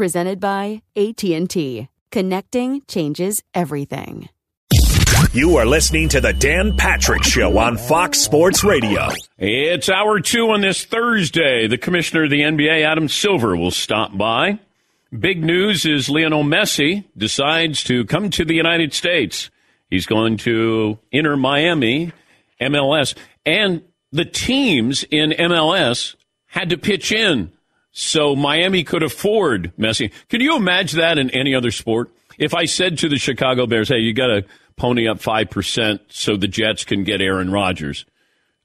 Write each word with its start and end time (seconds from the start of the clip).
Presented 0.00 0.40
by 0.40 0.80
AT&T. 0.96 1.86
Connecting 2.10 2.80
changes 2.88 3.42
everything. 3.52 4.30
You 5.34 5.58
are 5.58 5.66
listening 5.66 6.08
to 6.08 6.22
the 6.22 6.32
Dan 6.32 6.74
Patrick 6.78 7.22
Show 7.22 7.58
on 7.58 7.76
Fox 7.76 8.18
Sports 8.18 8.64
Radio. 8.64 9.08
It's 9.36 9.90
hour 9.90 10.18
two 10.20 10.52
on 10.52 10.62
this 10.62 10.86
Thursday. 10.86 11.66
The 11.66 11.76
commissioner 11.76 12.24
of 12.24 12.30
the 12.30 12.40
NBA, 12.40 12.82
Adam 12.82 13.10
Silver, 13.10 13.54
will 13.54 13.70
stop 13.70 14.16
by. 14.16 14.58
Big 15.12 15.44
news 15.44 15.84
is 15.84 16.08
Lionel 16.08 16.44
Messi 16.44 17.04
decides 17.14 17.84
to 17.84 18.06
come 18.06 18.30
to 18.30 18.46
the 18.46 18.54
United 18.54 18.94
States. 18.94 19.50
He's 19.90 20.06
going 20.06 20.38
to 20.38 20.98
enter 21.12 21.36
Miami, 21.36 22.12
MLS, 22.58 23.14
and 23.44 23.82
the 24.12 24.24
teams 24.24 25.04
in 25.10 25.32
MLS 25.32 26.14
had 26.46 26.70
to 26.70 26.78
pitch 26.78 27.12
in 27.12 27.52
so 28.00 28.34
Miami 28.34 28.82
could 28.82 29.02
afford 29.02 29.72
Messi. 29.78 30.10
Can 30.28 30.40
you 30.40 30.56
imagine 30.56 31.00
that 31.00 31.18
in 31.18 31.30
any 31.30 31.54
other 31.54 31.70
sport? 31.70 32.10
If 32.38 32.54
I 32.54 32.64
said 32.64 32.98
to 32.98 33.08
the 33.08 33.18
Chicago 33.18 33.66
Bears, 33.66 33.90
hey, 33.90 33.98
you 33.98 34.14
got 34.14 34.28
to 34.28 34.44
pony 34.76 35.06
up 35.06 35.18
5% 35.18 36.00
so 36.08 36.36
the 36.36 36.48
Jets 36.48 36.84
can 36.84 37.04
get 37.04 37.20
Aaron 37.20 37.52
Rodgers. 37.52 38.06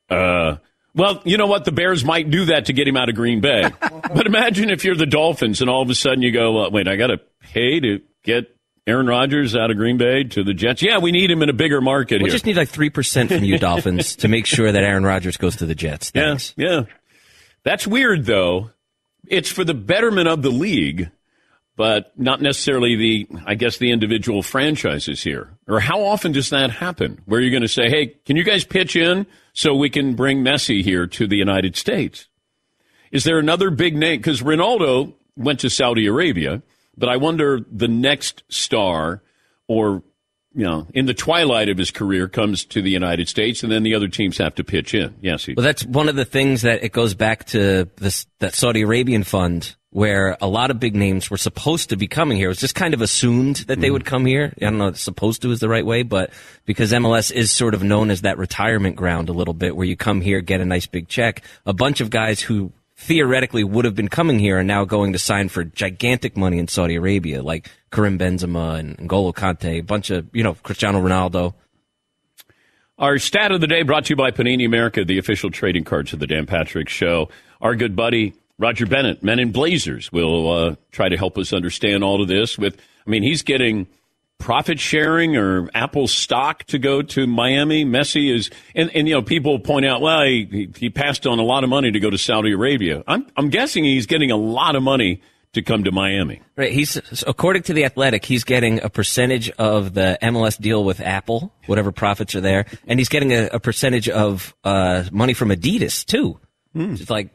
Uh, 0.09 0.57
well, 0.93 1.21
you 1.25 1.35
know 1.35 1.47
what? 1.47 1.65
The 1.65 1.73
Bears 1.73 2.05
might 2.05 2.29
do 2.29 2.45
that 2.45 2.67
to 2.67 2.73
get 2.73 2.87
him 2.87 2.95
out 2.95 3.09
of 3.09 3.15
Green 3.15 3.41
Bay. 3.41 3.69
but 3.81 4.25
imagine 4.25 4.69
if 4.69 4.85
you're 4.85 4.95
the 4.95 5.05
Dolphins 5.05 5.59
and 5.59 5.69
all 5.69 5.81
of 5.81 5.89
a 5.89 5.95
sudden 5.95 6.21
you 6.21 6.31
go, 6.31 6.65
uh, 6.65 6.69
wait, 6.69 6.87
I 6.87 6.95
got 6.95 7.07
to 7.07 7.19
pay 7.41 7.81
to 7.81 8.01
get 8.23 8.55
Aaron 8.87 9.07
Rodgers 9.07 9.53
out 9.53 9.69
of 9.69 9.75
Green 9.75 9.97
Bay 9.97 10.23
to 10.23 10.43
the 10.45 10.53
Jets. 10.53 10.81
Yeah, 10.81 10.99
we 10.99 11.11
need 11.11 11.29
him 11.29 11.41
in 11.41 11.49
a 11.49 11.53
bigger 11.53 11.81
market 11.81 12.21
we 12.21 12.29
here. 12.29 12.31
just 12.31 12.45
need 12.45 12.55
like 12.55 12.69
3% 12.69 13.27
from 13.27 13.43
you 13.43 13.57
Dolphins 13.59 14.15
to 14.17 14.29
make 14.29 14.45
sure 14.45 14.71
that 14.71 14.83
Aaron 14.83 15.03
Rodgers 15.03 15.35
goes 15.35 15.57
to 15.57 15.65
the 15.65 15.75
Jets. 15.75 16.11
Thanks. 16.11 16.53
Yeah, 16.55 16.69
yeah. 16.69 16.83
That's 17.63 17.85
weird, 17.85 18.25
though. 18.25 18.69
It's 19.29 19.51
for 19.51 19.63
the 19.63 19.73
betterment 19.73 20.27
of 20.27 20.41
the 20.41 20.49
league, 20.49 21.09
but 21.75 22.17
not 22.17 22.41
necessarily 22.41 22.95
the, 22.95 23.27
I 23.45 23.55
guess, 23.55 23.77
the 23.77 23.91
individual 23.91 24.41
franchises 24.41 25.21
here. 25.23 25.57
Or 25.67 25.79
how 25.79 26.03
often 26.03 26.31
does 26.31 26.49
that 26.51 26.71
happen? 26.71 27.21
Where 27.25 27.41
you're 27.41 27.51
going 27.51 27.61
to 27.61 27.67
say, 27.67 27.89
hey, 27.89 28.15
can 28.25 28.35
you 28.35 28.43
guys 28.43 28.63
pitch 28.63 28.95
in 28.95 29.25
so 29.53 29.75
we 29.75 29.89
can 29.89 30.15
bring 30.15 30.43
Messi 30.43 30.83
here 30.83 31.07
to 31.07 31.27
the 31.27 31.37
United 31.37 31.75
States? 31.75 32.27
Is 33.11 33.23
there 33.23 33.39
another 33.39 33.69
big 33.69 33.95
name? 33.95 34.19
Because 34.19 34.41
Ronaldo 34.41 35.13
went 35.35 35.59
to 35.61 35.69
Saudi 35.69 36.05
Arabia, 36.07 36.61
but 36.97 37.09
I 37.09 37.17
wonder 37.17 37.59
the 37.71 37.87
next 37.87 38.43
star 38.49 39.21
or 39.67 40.03
you 40.55 40.63
know, 40.63 40.87
in 40.93 41.05
the 41.05 41.13
twilight 41.13 41.67
of 41.67 41.77
his 41.77 41.91
career, 41.91 42.27
comes 42.27 42.63
to 42.65 42.81
the 42.81 42.89
United 42.89 43.27
States, 43.27 43.61
and 43.61 43.71
then 43.71 43.83
the 43.83 43.93
other 43.93 44.07
teams 44.07 44.37
have 44.37 44.55
to 44.55 44.63
pitch 44.63 44.93
in. 44.93 45.13
Yes, 45.21 45.45
he, 45.45 45.53
Well, 45.53 45.65
that's 45.65 45.85
one 45.85 46.07
of 46.07 46.15
the 46.15 46.25
things 46.25 46.61
that 46.61 46.83
it 46.83 46.93
goes 46.93 47.13
back 47.13 47.45
to 47.47 47.89
this 47.97 48.25
that 48.39 48.53
Saudi 48.53 48.81
Arabian 48.81 49.23
fund 49.23 49.75
where 49.95 50.35
a 50.41 50.47
lot 50.47 50.71
of 50.71 50.79
big 50.79 50.93
names 50.93 51.29
were 51.29 51.37
supposed 51.37 51.89
to 51.89 51.95
be 51.95 52.05
coming 52.05 52.37
here. 52.37 52.47
It 52.47 52.49
was 52.49 52.59
just 52.59 52.75
kind 52.75 52.93
of 52.93 52.99
assumed 52.99 53.57
that 53.67 53.79
they 53.79 53.87
mm-hmm. 53.87 53.93
would 53.93 54.05
come 54.05 54.25
here. 54.25 54.51
I 54.57 54.65
don't 54.65 54.77
know 54.77 54.87
if 54.87 54.99
supposed 54.99 55.41
to 55.43 55.51
is 55.51 55.61
the 55.61 55.69
right 55.69 55.85
way, 55.85 56.03
but 56.03 56.31
because 56.65 56.91
MLS 56.91 57.31
is 57.31 57.49
sort 57.49 57.73
of 57.73 57.81
known 57.81 58.11
as 58.11 58.23
that 58.23 58.37
retirement 58.37 58.97
ground 58.97 59.29
a 59.29 59.33
little 59.33 59.53
bit 59.53 59.73
where 59.73 59.85
you 59.85 59.95
come 59.95 60.19
here, 60.19 60.41
get 60.41 60.59
a 60.59 60.65
nice 60.65 60.85
big 60.85 61.07
check. 61.07 61.43
A 61.65 61.73
bunch 61.73 62.01
of 62.01 62.09
guys 62.09 62.41
who 62.41 62.73
theoretically 63.05 63.63
would 63.63 63.85
have 63.85 63.95
been 63.95 64.07
coming 64.07 64.39
here 64.39 64.57
and 64.57 64.67
now 64.67 64.83
going 64.83 65.13
to 65.13 65.19
sign 65.19 65.47
for 65.47 65.63
gigantic 65.63 66.35
money 66.35 66.57
in 66.57 66.67
Saudi 66.67 66.95
Arabia, 66.95 67.43
like 67.43 67.69
Karim 67.91 68.17
Benzema 68.17 68.79
and 68.79 68.97
N'Golo 68.97 69.33
Kante, 69.33 69.79
a 69.79 69.81
bunch 69.81 70.09
of, 70.09 70.27
you 70.33 70.43
know, 70.43 70.55
Cristiano 70.55 70.99
Ronaldo. 71.01 71.53
Our 72.97 73.19
stat 73.19 73.51
of 73.51 73.61
the 73.61 73.67
day 73.67 73.83
brought 73.83 74.05
to 74.05 74.09
you 74.13 74.15
by 74.15 74.31
Panini 74.31 74.65
America, 74.65 75.05
the 75.05 75.19
official 75.19 75.51
trading 75.51 75.83
cards 75.83 76.13
of 76.13 76.19
the 76.19 76.27
Dan 76.27 76.45
Patrick 76.45 76.89
Show. 76.89 77.29
Our 77.61 77.75
good 77.75 77.95
buddy 77.95 78.33
Roger 78.57 78.85
Bennett, 78.85 79.21
Men 79.21 79.39
in 79.39 79.51
Blazers, 79.51 80.11
will 80.11 80.51
uh, 80.51 80.75
try 80.91 81.09
to 81.09 81.17
help 81.17 81.37
us 81.37 81.51
understand 81.53 82.03
all 82.03 82.21
of 82.21 82.27
this. 82.27 82.57
With, 82.57 82.79
I 83.05 83.09
mean, 83.09 83.21
he's 83.21 83.41
getting 83.41 83.87
profit 84.37 84.79
sharing 84.79 85.35
or 85.37 85.69
Apple 85.73 86.07
stock 86.07 86.63
to 86.65 86.77
go 86.77 87.01
to 87.01 87.25
Miami. 87.25 87.85
Messi 87.85 88.33
is, 88.33 88.49
and, 88.75 88.91
and 88.95 89.07
you 89.07 89.13
know, 89.13 89.21
people 89.21 89.59
point 89.59 89.85
out, 89.85 90.01
well, 90.01 90.23
he, 90.23 90.69
he 90.77 90.89
passed 90.89 91.25
on 91.25 91.39
a 91.39 91.43
lot 91.43 91.63
of 91.63 91.69
money 91.69 91.91
to 91.91 91.99
go 91.99 92.09
to 92.09 92.17
Saudi 92.17 92.51
Arabia. 92.51 93.03
I'm, 93.07 93.27
I'm 93.37 93.49
guessing 93.49 93.83
he's 93.83 94.05
getting 94.05 94.31
a 94.31 94.37
lot 94.37 94.75
of 94.75 94.83
money 94.83 95.21
to 95.53 95.61
come 95.61 95.85
to 95.85 95.91
Miami. 95.91 96.41
Right. 96.57 96.71
He's 96.71 97.01
according 97.25 97.63
to 97.63 97.73
the 97.73 97.85
Athletic, 97.85 98.25
he's 98.25 98.43
getting 98.43 98.83
a 98.83 98.89
percentage 98.89 99.49
of 99.51 99.93
the 99.93 100.17
MLS 100.21 100.59
deal 100.59 100.83
with 100.83 100.99
Apple, 100.99 101.53
whatever 101.65 101.93
profits 101.93 102.35
are 102.35 102.41
there, 102.41 102.65
and 102.87 102.99
he's 102.99 103.09
getting 103.09 103.31
a, 103.31 103.47
a 103.53 103.59
percentage 103.59 104.09
of 104.09 104.53
uh, 104.65 105.05
money 105.11 105.33
from 105.33 105.49
Adidas 105.49 106.05
too. 106.05 106.39
It's 107.01 107.09
like. 107.09 107.29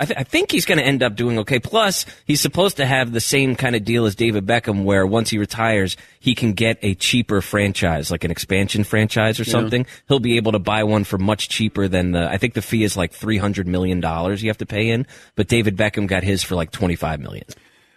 I, 0.00 0.06
th- 0.06 0.18
I 0.18 0.24
think 0.24 0.50
he's 0.50 0.64
going 0.64 0.78
to 0.78 0.84
end 0.84 1.02
up 1.02 1.14
doing 1.14 1.38
okay. 1.40 1.58
Plus, 1.58 2.06
he's 2.24 2.40
supposed 2.40 2.78
to 2.78 2.86
have 2.86 3.12
the 3.12 3.20
same 3.20 3.54
kind 3.54 3.76
of 3.76 3.84
deal 3.84 4.06
as 4.06 4.14
David 4.14 4.46
Beckham, 4.46 4.84
where 4.84 5.06
once 5.06 5.28
he 5.28 5.36
retires, 5.36 5.98
he 6.20 6.34
can 6.34 6.54
get 6.54 6.78
a 6.80 6.94
cheaper 6.94 7.42
franchise, 7.42 8.10
like 8.10 8.24
an 8.24 8.30
expansion 8.30 8.82
franchise 8.82 9.38
or 9.38 9.44
something. 9.44 9.84
He'll 10.08 10.18
be 10.18 10.38
able 10.38 10.52
to 10.52 10.58
buy 10.58 10.84
one 10.84 11.04
for 11.04 11.18
much 11.18 11.50
cheaper 11.50 11.86
than 11.86 12.12
the. 12.12 12.30
I 12.30 12.38
think 12.38 12.54
the 12.54 12.62
fee 12.62 12.82
is 12.82 12.96
like 12.96 13.12
three 13.12 13.36
hundred 13.36 13.66
million 13.66 14.00
dollars 14.00 14.42
you 14.42 14.48
have 14.48 14.58
to 14.58 14.66
pay 14.66 14.88
in, 14.88 15.06
but 15.36 15.48
David 15.48 15.76
Beckham 15.76 16.06
got 16.06 16.22
his 16.22 16.42
for 16.42 16.54
like 16.54 16.70
twenty 16.70 16.96
five 16.96 17.20
million. 17.20 17.44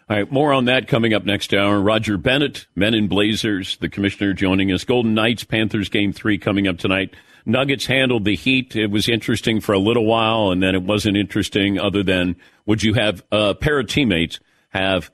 All 0.10 0.18
right, 0.18 0.30
more 0.30 0.52
on 0.52 0.66
that 0.66 0.90
coming 0.90 1.14
up 1.14 1.24
next 1.24 1.54
hour. 1.54 1.80
Roger 1.80 2.18
Bennett, 2.18 2.68
Men 2.76 2.94
in 2.94 3.08
Blazers, 3.08 3.78
the 3.78 3.88
commissioner 3.88 4.34
joining 4.34 4.74
us. 4.74 4.84
Golden 4.84 5.14
Knights, 5.14 5.46
Panthers 5.46 5.88
game 5.88 6.12
three 6.12 6.38
coming 6.38 6.68
up 6.68 6.78
tonight. 6.78 7.14
Nuggets 7.46 7.86
handled 7.86 8.26
the 8.26 8.36
Heat. 8.36 8.76
It 8.76 8.92
was 8.92 9.10
interesting 9.10 9.60
for 9.60 9.74
a 9.74 9.80
little 9.80 10.06
while, 10.06 10.52
and 10.52 10.64
then 10.64 10.76
it 10.76 10.84
wasn't 10.84 11.18
interesting 11.18 11.80
other 11.80 12.04
than 12.04 12.36
would 12.66 12.84
you 12.84 12.94
have 12.94 13.24
a 13.32 13.54
pair 13.54 13.80
of 13.80 13.88
teammates 13.88 14.40
have 14.70 15.12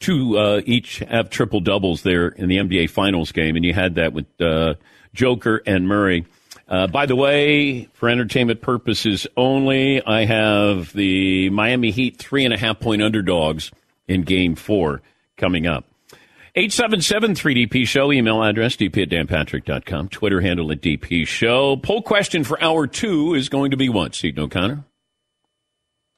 two, 0.00 0.36
uh, 0.38 0.60
each 0.64 0.98
have 1.00 1.30
triple 1.30 1.60
doubles 1.60 2.02
there 2.02 2.28
in 2.28 2.48
the 2.48 2.56
NBA 2.56 2.90
Finals 2.90 3.32
game, 3.32 3.56
and 3.56 3.64
you 3.64 3.74
had 3.74 3.94
that 3.96 4.12
with 4.12 4.26
uh, 4.40 4.74
Joker 5.14 5.62
and 5.66 5.86
Murray. 5.86 6.26
Uh, 6.68 6.86
by 6.86 7.06
the 7.06 7.16
way, 7.16 7.84
for 7.94 8.08
entertainment 8.08 8.60
purposes 8.60 9.26
only, 9.36 10.04
I 10.04 10.24
have 10.26 10.92
the 10.92 11.48
Miami 11.50 11.90
Heat 11.90 12.18
three 12.18 12.44
and 12.44 12.52
a 12.52 12.58
half 12.58 12.78
point 12.78 13.02
underdogs 13.02 13.70
in 14.06 14.22
game 14.22 14.54
four 14.54 15.00
coming 15.36 15.66
up. 15.66 15.87
877-3DP 16.58 17.86
Show, 17.86 18.10
email 18.10 18.42
address 18.42 18.74
dp 18.74 19.02
at 19.02 19.08
danpatrick.com, 19.10 20.08
Twitter 20.08 20.40
handle 20.40 20.72
at 20.72 20.80
DP 20.80 21.24
Show. 21.24 21.76
Poll 21.76 22.02
question 22.02 22.42
for 22.42 22.60
hour 22.60 22.88
two 22.88 23.34
is 23.34 23.48
going 23.48 23.70
to 23.70 23.76
be 23.76 23.88
what, 23.88 24.16
Seton 24.16 24.42
O'Connor? 24.42 24.84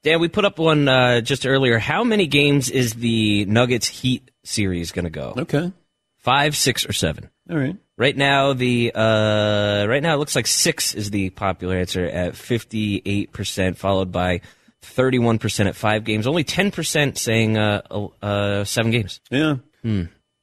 Dan, 0.02 0.18
we 0.18 0.28
put 0.28 0.46
up 0.46 0.58
one 0.58 0.88
uh, 0.88 1.20
just 1.20 1.44
earlier. 1.44 1.78
How 1.78 2.04
many 2.04 2.26
games 2.26 2.70
is 2.70 2.94
the 2.94 3.44
Nuggets 3.44 3.86
Heat 3.86 4.30
series 4.42 4.92
going 4.92 5.04
to 5.04 5.10
go? 5.10 5.34
Okay. 5.36 5.74
Five, 6.16 6.56
six, 6.56 6.86
or 6.88 6.94
seven? 6.94 7.28
All 7.50 7.58
right. 7.58 7.76
Right 7.98 8.16
now, 8.16 8.54
the 8.54 8.92
uh, 8.94 9.84
right 9.86 10.02
now 10.02 10.14
it 10.14 10.18
looks 10.18 10.34
like 10.34 10.46
six 10.46 10.94
is 10.94 11.10
the 11.10 11.28
popular 11.28 11.76
answer 11.76 12.06
at 12.06 12.34
fifty 12.34 13.02
eight 13.04 13.30
percent, 13.30 13.76
followed 13.76 14.10
by 14.10 14.40
31% 14.82 15.66
at 15.66 15.76
five 15.76 16.04
games, 16.04 16.26
only 16.26 16.44
10% 16.44 17.18
saying 17.18 17.58
uh, 17.58 17.82
uh, 18.22 18.64
seven 18.64 18.90
games. 18.90 19.20
Yeah. 19.30 19.56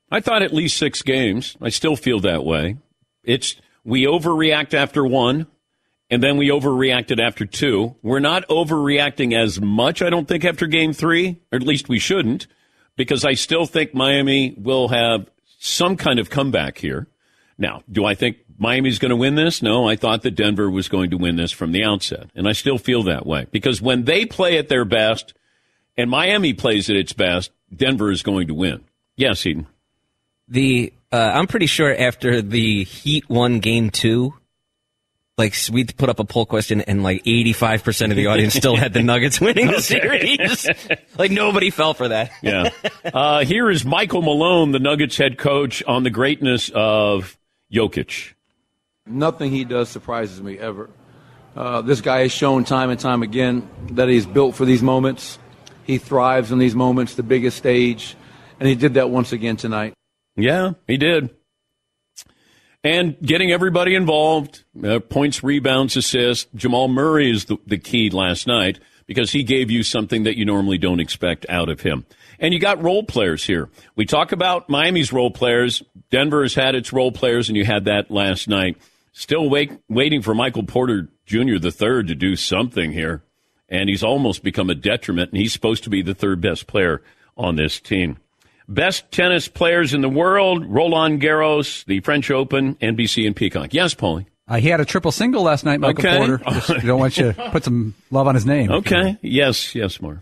I 0.09 0.19
thought 0.21 0.42
at 0.42 0.54
least 0.54 0.77
six 0.77 1.01
games. 1.01 1.57
I 1.62 1.69
still 1.69 1.95
feel 1.95 2.19
that 2.21 2.45
way. 2.45 2.77
It's 3.24 3.56
we 3.83 4.06
overreact 4.06 4.74
after 4.74 5.06
one, 5.06 5.48
and 6.09 6.24
then 6.24 6.38
we 6.38 6.50
overreacted 6.50 7.19
after 7.19 7.45
two. 7.45 7.95
We're 8.01 8.19
not 8.19 8.48
overreacting 8.48 9.38
as 9.38 9.59
much, 9.59 10.01
I 10.01 10.09
don't 10.09 10.27
think, 10.27 10.45
after 10.45 10.68
game 10.68 10.94
three, 10.94 11.42
or 11.51 11.57
at 11.57 11.63
least 11.63 11.89
we 11.89 12.00
shouldn't, 12.00 12.48
because 12.95 13.25
I 13.25 13.33
still 13.33 13.65
think 13.65 13.94
Miami 13.94 14.56
will 14.57 14.89
have 14.89 15.30
some 15.59 15.98
kind 15.98 16.19
of 16.19 16.30
comeback 16.30 16.77
here. 16.77 17.07
Now, 17.57 17.81
do 17.92 18.06
I 18.06 18.13
think 18.13 18.38
Miami's 18.57 19.00
going 19.00 19.10
to 19.10 19.15
win 19.15 19.36
this? 19.36 19.62
No, 19.62 19.89
I 19.89 19.95
thought 19.95 20.21
that 20.21 20.36
Denver 20.36 20.69
was 20.69 20.88
going 20.88 21.10
to 21.10 21.18
win 21.18 21.36
this 21.36 21.51
from 21.51 21.71
the 21.71 21.83
outset, 21.83 22.30
and 22.36 22.48
I 22.48 22.53
still 22.53 22.77
feel 22.77 23.03
that 23.03 23.25
way 23.25 23.48
because 23.51 23.81
when 23.81 24.06
they 24.06 24.25
play 24.25 24.57
at 24.57 24.69
their 24.69 24.86
best 24.86 25.33
and 25.98 26.10
Miami 26.10 26.53
plays 26.53 26.89
at 26.89 26.95
its 26.95 27.13
best, 27.13 27.51
Denver 27.75 28.12
is 28.12 28.21
going 28.21 28.48
to 28.48 28.53
win. 28.53 28.83
Yes, 29.15 29.45
Eden. 29.45 29.68
The 30.48 30.94
uh, 31.12 31.18
I'm 31.18 31.48
pretty 31.48 31.66
sure 31.68 31.96
after 31.96 32.42
the 32.42 32.84
Heat 32.84 33.30
won 33.30 33.60
Game 33.60 33.90
Two, 33.90 34.34
like 35.38 35.56
we 35.72 35.84
put 35.86 36.10
up 36.10 36.20
a 36.20 36.26
poll 36.26 36.46
question 36.46 36.82
and 36.82 37.04
like 37.04 37.22
85 37.26 37.84
percent 37.84 38.12
of 38.12 38.16
the 38.16 38.28
audience 38.28 38.54
still 38.54 38.76
had 38.76 38.94
the 38.94 39.04
Nuggets 39.04 39.40
winning 39.42 39.68
the 39.68 39.82
series. 39.82 40.68
like 41.18 41.32
nobody 41.32 41.70
fell 41.70 41.94
for 41.94 42.08
that. 42.10 42.32
Yeah. 42.42 42.70
Uh, 43.04 43.44
here 43.44 43.70
is 43.70 43.86
Michael 43.86 44.22
Malone, 44.22 44.72
the 44.72 44.80
Nuggets 44.80 45.18
head 45.18 45.38
coach, 45.38 45.84
on 45.84 46.04
the 46.04 46.10
greatness 46.10 46.72
of 46.74 47.38
Jokic. 47.72 48.34
Nothing 49.06 49.52
he 49.52 49.64
does 49.64 49.90
surprises 49.90 50.42
me 50.42 50.58
ever. 50.60 50.90
Uh, 51.56 51.82
this 51.82 52.02
guy 52.02 52.20
has 52.20 52.32
shown 52.32 52.64
time 52.64 52.90
and 52.90 53.00
time 53.00 53.24
again 53.24 53.68
that 53.92 54.08
he's 54.10 54.26
built 54.26 54.56
for 54.56 54.64
these 54.66 54.84
moments. 54.84 55.40
He 55.86 55.98
thrives 55.98 56.52
in 56.52 56.60
these 56.60 56.76
moments, 56.76 57.16
the 57.16 57.24
biggest 57.24 57.58
stage, 57.58 58.16
and 58.60 58.68
he 58.68 58.76
did 58.76 58.96
that 58.96 59.10
once 59.10 59.32
again 59.32 59.56
tonight. 59.58 59.94
Yeah, 60.38 60.74
he 60.86 60.98
did. 60.98 61.31
And 62.84 63.19
getting 63.19 63.51
everybody 63.51 63.95
involved, 63.95 64.63
uh, 64.81 65.00
points, 65.00 65.44
rebounds, 65.44 65.98
assists. 65.98 66.48
Jamal 66.56 66.88
Murray 66.88 67.31
is 67.31 67.45
the, 67.45 67.57
the 67.66 67.78
key 67.78 68.10
last 68.12 68.48
night 68.48 68.80
because 69.07 69.31
he 69.31 69.44
gave 69.44 69.72
you 69.72 69.84
something 69.84 70.24
that 70.24 70.38
you 70.38 70.45
normally 70.45 70.78
don't 70.78 71.00
expect 71.00 71.45
out 71.50 71.69
of 71.69 71.81
him. 71.81 72.06
And 72.39 72.54
you 72.54 72.60
got 72.60 72.84
role 72.84 73.04
players 73.04 73.44
here. 73.44 73.69
We 73.95 74.06
talk 74.06 74.31
about 74.31 74.69
Miami's 74.69 75.12
role 75.12 75.31
players. 75.31 75.81
Denver 76.12 76.44
has 76.44 76.54
had 76.54 76.75
its 76.75 76.94
role 76.94 77.12
players, 77.12 77.50
and 77.50 77.57
you 77.57 77.66
had 77.66 77.86
that 77.86 78.12
last 78.12 78.48
night. 78.48 78.78
Still 79.12 79.50
wait, 79.50 79.72
waiting 79.89 80.22
for 80.22 80.36
Michael 80.36 80.63
Porter 80.63 81.10
Jr. 81.25 81.57
the 81.60 81.72
third 81.72 82.07
to 82.07 82.16
do 82.16 82.36
something 82.36 82.92
here, 82.92 83.24
and 83.68 83.89
he's 83.89 84.04
almost 84.04 84.44
become 84.44 84.69
a 84.69 84.75
detriment. 84.75 85.31
And 85.31 85.42
he's 85.42 85.51
supposed 85.51 85.84
to 85.86 85.89
be 85.89 86.04
the 86.04 86.13
third 86.13 86.39
best 86.39 86.68
player 86.68 87.01
on 87.36 87.56
this 87.56 87.80
team. 87.80 88.18
Best 88.69 89.10
tennis 89.12 89.48
players 89.48 89.94
in 89.94 90.02
the 90.02 90.10
world: 90.10 90.66
Roland 90.66 91.22
Garros, 91.22 91.86
the 91.86 92.00
French 92.02 92.30
Open, 92.30 92.75
NBC, 92.75 93.25
and 93.25 93.36
Peacock. 93.36 93.74
Yes, 93.74 93.94
Paulie. 93.96 94.25
Uh, 94.48 94.58
he 94.58 94.69
had 94.69 94.80
a 94.80 94.86
triple 94.86 95.12
single 95.12 95.44
last 95.44 95.64
night, 95.66 95.80
Michael 95.80 96.06
Okay. 96.06 96.18
Porter. 96.18 96.38
Just 96.50 96.86
don't 96.86 97.00
want 97.00 97.18
you 97.18 97.34
to 97.34 97.50
put 97.52 97.64
some 97.64 97.96
love 98.12 98.28
on 98.28 98.36
his 98.36 98.46
name. 98.46 98.72
Okay. 98.72 99.18
Yes. 99.22 99.74
Yes, 99.75 100.02
Marv. 100.02 100.19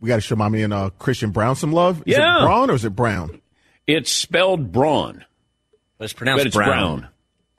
We 0.00 0.08
got 0.08 0.16
to 0.16 0.20
show 0.20 0.36
mommy 0.36 0.62
and 0.62 0.72
uh, 0.72 0.90
Christian 0.98 1.30
Braun 1.30 1.56
some 1.56 1.72
love. 1.72 2.02
Is 2.06 2.16
Yeah. 2.16 2.38
it 2.38 2.46
Braun 2.46 2.70
or 2.70 2.74
is 2.74 2.84
it 2.84 2.90
Brown? 2.90 3.40
It's 3.86 4.10
spelled 4.10 4.70
Braun, 4.72 5.24
But 5.98 6.04
it's 6.04 6.12
but 6.12 6.18
pronounced 6.18 6.46
it's 6.46 6.56
Brown. 6.56 6.68
Brown. 7.00 7.08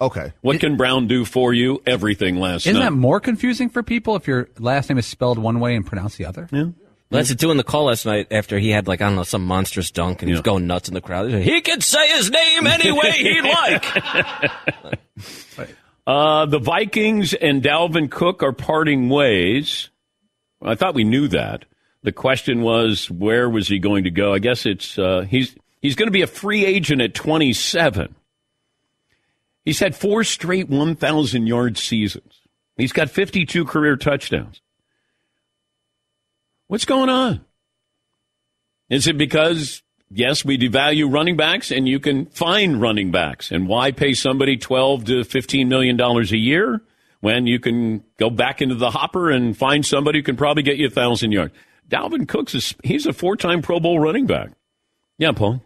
Okay. 0.01 0.33
What 0.41 0.59
can 0.59 0.75
Brown 0.77 1.07
do 1.07 1.23
for 1.25 1.53
you? 1.53 1.81
Everything 1.87 2.35
last 2.37 2.65
night. 2.65 2.71
Isn't 2.71 2.83
that 2.83 2.91
more 2.93 3.19
confusing 3.19 3.69
for 3.69 3.81
people 3.81 4.15
if 4.15 4.27
your 4.27 4.49
last 4.59 4.89
name 4.89 4.97
is 4.99 5.05
spelled 5.07 5.39
one 5.39 5.59
way 5.59 5.75
and 5.75 5.85
pronounced 5.85 6.17
the 6.17 6.25
other? 6.25 6.47
yeah. 6.51 6.65
That's 7.15 7.31
it 7.31 7.37
doing 7.37 7.57
the 7.57 7.63
call 7.63 7.85
last 7.85 8.05
night 8.05 8.27
after 8.31 8.59
he 8.59 8.69
had 8.69 8.87
like 8.87 9.01
I 9.01 9.07
don't 9.07 9.15
know 9.15 9.23
some 9.23 9.45
monstrous 9.45 9.91
dunk 9.91 10.21
and 10.21 10.29
he 10.29 10.33
was 10.33 10.41
going 10.41 10.67
nuts 10.67 10.87
in 10.87 10.93
the 10.93 11.01
crowd. 11.01 11.31
He 11.31 11.61
could 11.61 11.83
say 11.83 12.09
his 12.15 12.29
name 12.29 12.67
any 12.67 12.91
way 12.91 13.11
he'd 13.11 13.43
like. 13.43 14.91
Uh, 16.07 16.45
the 16.45 16.59
Vikings 16.59 17.33
and 17.33 17.63
Dalvin 17.63 18.11
Cook 18.11 18.43
are 18.43 18.51
parting 18.51 19.09
ways. 19.09 19.89
I 20.61 20.75
thought 20.75 20.93
we 20.93 21.03
knew 21.03 21.27
that. 21.29 21.65
The 22.03 22.11
question 22.11 22.61
was, 22.61 23.09
where 23.09 23.49
was 23.49 23.67
he 23.67 23.79
going 23.79 24.03
to 24.03 24.11
go? 24.11 24.31
I 24.31 24.39
guess 24.39 24.67
it's 24.67 24.99
uh, 24.99 25.21
he's 25.21 25.55
he's 25.81 25.95
going 25.95 26.07
to 26.07 26.11
be 26.11 26.21
a 26.21 26.27
free 26.27 26.63
agent 26.63 27.01
at 27.01 27.15
27. 27.15 28.13
He's 29.63 29.79
had 29.79 29.95
four 29.95 30.23
straight 30.23 30.69
1,000 30.69 31.47
yard 31.47 31.77
seasons. 31.79 32.41
He's 32.77 32.93
got 32.93 33.09
52 33.09 33.65
career 33.65 33.95
touchdowns. 33.95 34.61
What's 36.67 36.85
going 36.85 37.09
on? 37.09 37.45
Is 38.89 39.07
it 39.07 39.17
because 39.17 39.83
yes, 40.09 40.45
we 40.45 40.57
devalue 40.57 41.11
running 41.11 41.37
backs 41.37 41.71
and 41.71 41.87
you 41.87 41.99
can 41.99 42.25
find 42.27 42.81
running 42.81 43.11
backs 43.11 43.51
and 43.51 43.67
why 43.67 43.91
pay 43.91 44.13
somebody 44.13 44.57
12 44.57 45.05
to 45.05 45.23
15 45.23 45.67
million 45.69 45.97
dollars 45.97 46.31
a 46.31 46.37
year 46.37 46.81
when 47.21 47.47
you 47.47 47.59
can 47.59 48.03
go 48.17 48.29
back 48.29 48.61
into 48.61 48.75
the 48.75 48.91
hopper 48.91 49.31
and 49.31 49.57
find 49.57 49.85
somebody 49.85 50.19
who 50.19 50.23
can 50.23 50.35
probably 50.35 50.63
get 50.63 50.77
you 50.77 50.85
a 50.85 50.89
1000 50.89 51.31
yards. 51.31 51.53
Dalvin 51.89 52.27
Cooks 52.27 52.55
is 52.55 52.75
he's 52.83 53.05
a 53.05 53.13
four-time 53.13 53.61
Pro 53.61 53.79
Bowl 53.79 53.99
running 53.99 54.25
back. 54.25 54.51
Yeah, 55.17 55.31
Paul. 55.31 55.61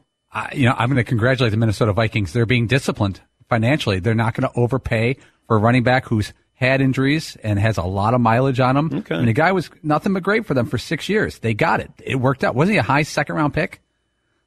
You 0.53 0.65
know, 0.65 0.75
I'm 0.77 0.89
going 0.89 0.97
to 0.97 1.03
congratulate 1.03 1.51
the 1.51 1.57
Minnesota 1.57 1.91
Vikings. 1.93 2.33
They're 2.33 2.45
being 2.45 2.67
disciplined 2.67 3.19
financially. 3.47 3.99
They're 3.99 4.13
not 4.13 4.35
going 4.35 4.49
to 4.51 4.59
overpay 4.59 5.17
for 5.47 5.55
a 5.55 5.59
running 5.59 5.83
back 5.83 6.05
who's 6.05 6.33
had 6.59 6.81
injuries 6.81 7.37
and 7.41 7.57
has 7.57 7.77
a 7.77 7.83
lot 7.83 8.13
of 8.13 8.19
mileage 8.19 8.59
on 8.59 8.75
him. 8.75 8.91
Okay. 8.93 9.15
I 9.15 9.19
mean, 9.19 9.27
the 9.27 9.33
guy 9.33 9.53
was 9.53 9.69
nothing 9.81 10.11
but 10.11 10.23
great 10.23 10.45
for 10.45 10.53
them 10.53 10.65
for 10.65 10.77
six 10.77 11.07
years. 11.07 11.39
They 11.39 11.53
got 11.53 11.79
it. 11.79 11.89
It 12.03 12.15
worked 12.15 12.43
out. 12.43 12.53
Wasn't 12.53 12.73
he 12.73 12.77
a 12.77 12.83
high 12.83 13.03
second 13.03 13.35
round 13.35 13.53
pick? 13.53 13.81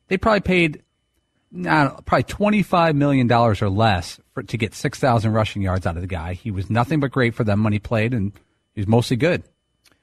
They 0.08 0.18
probably 0.18 0.40
paid 0.40 0.82
don't 1.54 2.04
probably 2.04 2.24
$25 2.24 2.94
million 2.96 3.32
or 3.32 3.54
less 3.54 4.20
for, 4.34 4.42
to 4.42 4.58
get 4.58 4.74
6,000 4.74 5.32
rushing 5.32 5.62
yards 5.62 5.86
out 5.86 5.96
of 5.96 6.02
the 6.02 6.06
guy. 6.06 6.34
He 6.34 6.50
was 6.50 6.68
nothing 6.68 7.00
but 7.00 7.12
great 7.12 7.34
for 7.34 7.44
them 7.44 7.64
when 7.64 7.72
he 7.72 7.78
played, 7.78 8.12
and 8.12 8.32
he 8.74 8.82
was 8.82 8.88
mostly 8.88 9.16
good. 9.16 9.42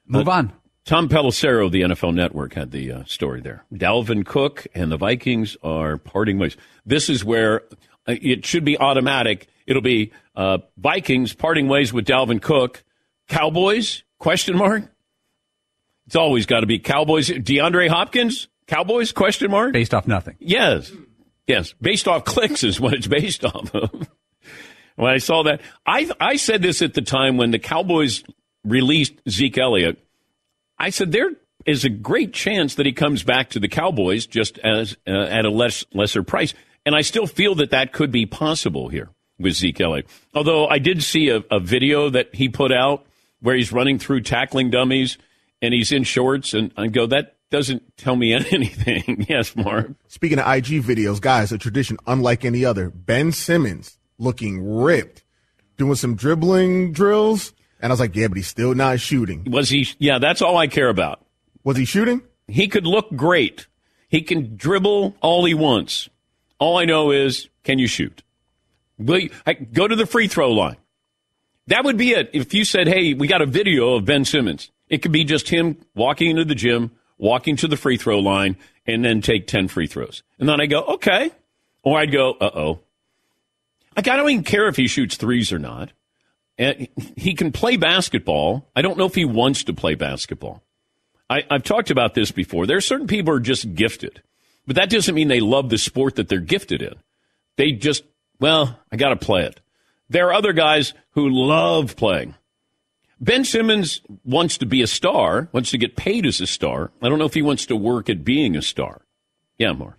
Move 0.06 0.28
on. 0.28 0.52
Tom 0.84 1.08
Pelissero, 1.08 1.66
of 1.66 1.72
the 1.72 1.82
NFL 1.82 2.14
Network, 2.14 2.54
had 2.54 2.72
the 2.72 2.90
uh, 2.90 3.04
story 3.04 3.40
there. 3.40 3.64
Dalvin 3.72 4.26
Cook 4.26 4.66
and 4.74 4.90
the 4.90 4.96
Vikings 4.96 5.56
are 5.62 5.96
parting 5.96 6.38
ways. 6.38 6.56
This 6.84 7.08
is 7.08 7.24
where 7.24 7.62
uh, 7.62 7.76
it 8.06 8.46
should 8.46 8.64
be 8.64 8.78
automatic. 8.78 9.48
It'll 9.66 9.82
be 9.82 10.12
uh, 10.34 10.58
Vikings 10.76 11.34
parting 11.34 11.68
ways 11.68 11.92
with 11.92 12.06
Dalvin 12.06 12.40
Cook. 12.40 12.84
Cowboys? 13.28 14.02
Question 14.18 14.56
mark. 14.56 14.84
It's 16.06 16.16
always 16.16 16.46
got 16.46 16.60
to 16.60 16.66
be 16.66 16.78
Cowboys. 16.78 17.28
DeAndre 17.28 17.88
Hopkins? 17.88 18.48
Cowboys? 18.66 19.12
Question 19.12 19.50
mark. 19.50 19.72
Based 19.72 19.94
off 19.94 20.06
nothing. 20.06 20.36
Yes. 20.40 20.90
Yes. 21.46 21.72
Based 21.80 22.08
off 22.08 22.24
clicks 22.24 22.64
is 22.64 22.80
what 22.80 22.94
it's 22.94 23.06
based 23.06 23.44
off 23.44 23.74
of. 23.74 23.90
when 24.96 25.12
I 25.12 25.18
saw 25.18 25.44
that, 25.44 25.60
I, 25.86 26.10
I 26.20 26.36
said 26.36 26.62
this 26.62 26.82
at 26.82 26.94
the 26.94 27.02
time 27.02 27.36
when 27.36 27.52
the 27.52 27.58
Cowboys 27.58 28.24
released 28.64 29.14
Zeke 29.28 29.58
Elliott. 29.58 30.04
I 30.78 30.90
said 30.90 31.12
there 31.12 31.32
is 31.66 31.84
a 31.84 31.90
great 31.90 32.32
chance 32.32 32.74
that 32.76 32.86
he 32.86 32.92
comes 32.92 33.22
back 33.22 33.50
to 33.50 33.60
the 33.60 33.68
Cowboys 33.68 34.26
just 34.26 34.58
as 34.58 34.96
uh, 35.06 35.10
at 35.10 35.44
a 35.44 35.50
less 35.50 35.84
lesser 35.92 36.22
price. 36.22 36.54
And 36.86 36.94
I 36.94 37.02
still 37.02 37.26
feel 37.26 37.54
that 37.56 37.70
that 37.70 37.92
could 37.92 38.10
be 38.10 38.26
possible 38.26 38.88
here 38.88 39.10
with 39.38 39.54
Zeke 39.54 39.80
Elliott. 39.80 40.06
Although 40.34 40.66
I 40.66 40.78
did 40.78 41.02
see 41.02 41.28
a, 41.28 41.42
a 41.50 41.60
video 41.60 42.10
that 42.10 42.34
he 42.34 42.48
put 42.48 42.72
out 42.72 43.06
where 43.40 43.56
he's 43.56 43.72
running 43.72 43.98
through 43.98 44.22
tackling 44.22 44.70
dummies 44.70 45.18
and 45.62 45.74
he's 45.74 45.92
in 45.92 46.04
shorts, 46.04 46.54
and 46.54 46.72
I 46.76 46.86
go, 46.88 47.06
that 47.06 47.36
doesn't 47.50 47.96
tell 47.96 48.16
me 48.16 48.32
anything. 48.52 49.26
yes, 49.28 49.54
Mark. 49.56 49.90
Speaking 50.08 50.38
of 50.38 50.46
IG 50.46 50.82
videos, 50.82 51.20
guys, 51.20 51.52
a 51.52 51.58
tradition 51.58 51.96
unlike 52.06 52.44
any 52.44 52.64
other. 52.64 52.90
Ben 52.90 53.32
Simmons 53.32 53.98
looking 54.18 54.62
ripped, 54.62 55.24
doing 55.76 55.94
some 55.94 56.14
dribbling 56.14 56.92
drills. 56.92 57.52
And 57.80 57.90
I 57.90 57.94
was 57.94 58.00
like, 58.00 58.14
yeah, 58.14 58.28
but 58.28 58.36
he's 58.36 58.46
still 58.46 58.74
not 58.74 59.00
shooting. 59.00 59.46
Was 59.50 59.70
he? 59.70 59.88
Yeah, 59.98 60.18
that's 60.18 60.42
all 60.42 60.56
I 60.56 60.66
care 60.66 60.88
about. 60.88 61.24
Was 61.64 61.76
he 61.76 61.84
shooting? 61.84 62.22
He 62.46 62.68
could 62.68 62.86
look 62.86 63.14
great. 63.14 63.66
He 64.08 64.22
can 64.22 64.56
dribble 64.56 65.16
all 65.20 65.44
he 65.44 65.54
wants. 65.54 66.08
All 66.60 66.78
I 66.78 66.84
know 66.84 67.10
is, 67.10 67.48
can 67.64 67.80
you 67.80 67.88
shoot? 67.88 68.22
You, 68.98 69.30
go 69.72 69.88
to 69.88 69.96
the 69.96 70.06
free 70.06 70.28
throw 70.28 70.52
line. 70.52 70.76
That 71.66 71.84
would 71.84 71.96
be 71.96 72.10
it. 72.10 72.30
If 72.32 72.54
you 72.54 72.64
said, 72.64 72.86
hey, 72.86 73.14
we 73.14 73.26
got 73.26 73.42
a 73.42 73.46
video 73.46 73.94
of 73.94 74.04
Ben 74.04 74.24
Simmons, 74.24 74.70
it 74.88 74.98
could 74.98 75.12
be 75.12 75.24
just 75.24 75.48
him 75.48 75.78
walking 75.94 76.30
into 76.30 76.44
the 76.44 76.54
gym, 76.54 76.90
walking 77.16 77.56
to 77.56 77.68
the 77.68 77.76
free 77.76 77.96
throw 77.96 78.18
line, 78.18 78.56
and 78.86 79.04
then 79.04 79.22
take 79.22 79.46
10 79.46 79.68
free 79.68 79.86
throws. 79.86 80.22
And 80.38 80.48
then 80.48 80.60
I 80.60 80.66
go, 80.66 80.82
okay. 80.82 81.30
Or 81.82 81.98
I'd 81.98 82.12
go, 82.12 82.32
uh 82.32 82.50
oh. 82.54 82.80
Like, 83.96 84.08
I 84.08 84.16
don't 84.16 84.30
even 84.30 84.44
care 84.44 84.68
if 84.68 84.76
he 84.76 84.86
shoots 84.86 85.16
threes 85.16 85.52
or 85.52 85.58
not. 85.58 85.92
And 86.58 86.88
he 87.16 87.34
can 87.34 87.52
play 87.52 87.76
basketball. 87.76 88.68
I 88.76 88.82
don't 88.82 88.98
know 88.98 89.06
if 89.06 89.14
he 89.14 89.24
wants 89.24 89.64
to 89.64 89.72
play 89.72 89.94
basketball. 89.94 90.62
I, 91.30 91.44
I've 91.48 91.62
talked 91.62 91.90
about 91.90 92.14
this 92.14 92.32
before. 92.32 92.66
There 92.66 92.76
are 92.76 92.82
certain 92.82 93.06
people 93.06 93.32
who 93.32 93.38
are 93.38 93.40
just 93.40 93.74
gifted, 93.74 94.22
but 94.66 94.76
that 94.76 94.90
doesn't 94.90 95.14
mean 95.14 95.28
they 95.28 95.40
love 95.40 95.68
the 95.70 95.78
sport 95.78 96.16
that 96.16 96.28
they're 96.28 96.40
gifted 96.40 96.82
in. 96.82 96.94
They 97.56 97.72
just, 97.72 98.04
well, 98.38 98.78
I 98.92 98.96
got 98.96 99.10
to 99.10 99.16
play 99.16 99.42
it. 99.44 99.60
There 100.08 100.28
are 100.28 100.32
other 100.34 100.52
guys 100.52 100.92
who 101.12 101.28
love 101.28 101.96
playing. 101.96 102.34
Ben 103.20 103.44
Simmons 103.44 104.00
wants 104.24 104.56
to 104.58 104.66
be 104.66 104.80
a 104.82 104.86
star, 104.86 105.48
wants 105.52 105.70
to 105.72 105.78
get 105.78 105.94
paid 105.96 106.24
as 106.24 106.40
a 106.40 106.46
star. 106.46 106.90
I 107.02 107.08
don't 107.08 107.18
know 107.18 107.26
if 107.26 107.34
he 107.34 107.42
wants 107.42 107.66
to 107.66 107.76
work 107.76 108.08
at 108.08 108.24
being 108.24 108.56
a 108.56 108.62
star. 108.62 109.02
Yeah, 109.58 109.72
Mark. 109.72 109.98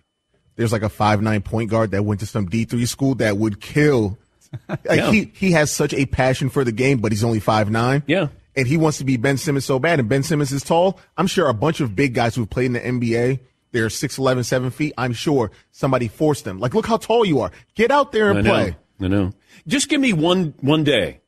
There's 0.56 0.72
like 0.72 0.82
a 0.82 0.89
five 0.89 1.22
nine 1.22 1.41
point 1.41 1.70
guard 1.70 1.91
that 1.91 2.03
went 2.03 2.20
to 2.22 2.25
some 2.25 2.48
D 2.48 2.65
three 2.65 2.86
school 2.86 3.15
that 3.15 3.38
would 3.38 3.60
kill. 3.62 4.18
Like 4.68 4.80
Yeah. 4.86 5.12
he 5.12 5.32
he 5.34 5.51
has 5.53 5.72
such 5.72 5.94
a 5.94 6.06
passion 6.06 6.50
for 6.50 6.65
the 6.65 6.74
game, 6.74 6.98
but 7.00 7.13
he's 7.13 7.24
only 7.24 7.39
five 7.39 7.72
nine. 7.72 8.03
Yeah. 8.06 8.27
and 8.53 8.68
he 8.68 8.75
wants 8.75 8.98
to 8.98 9.06
be 9.06 9.15
Ben 9.15 9.38
Simmons 9.38 9.63
so 9.63 9.80
bad. 9.80 10.00
And 10.01 10.10
Ben 10.10 10.24
Simmons 10.24 10.51
is 10.51 10.62
tall. 10.62 11.00
I'm 11.15 11.27
sure 11.27 11.48
a 11.48 11.53
bunch 11.53 11.80
of 11.80 11.96
big 11.96 12.13
guys 12.13 12.36
who've 12.36 12.50
played 12.50 12.65
in 12.65 12.74
the 12.74 12.80
NBA. 12.82 13.39
They're 13.72 13.88
6'11", 13.88 14.46
7 14.46 14.70
feet. 14.72 14.94
I'm 14.98 15.13
sure 15.13 15.51
somebody 15.72 16.08
forced 16.08 16.44
them. 16.44 16.60
Like, 16.60 16.74
look 16.74 16.86
how 16.86 16.98
tall 16.98 17.25
you 17.25 17.40
are. 17.40 17.51
Get 17.75 17.92
out 17.92 18.12
there 18.12 18.30
and 18.30 18.40
I 18.40 18.42
know. 18.42 18.50
play. 18.50 18.75
I 19.01 19.08
know. 19.08 19.32
Just 19.68 19.90
give 19.90 20.01
me 20.01 20.13
one 20.13 20.54
one 20.62 20.84
day 20.84 21.22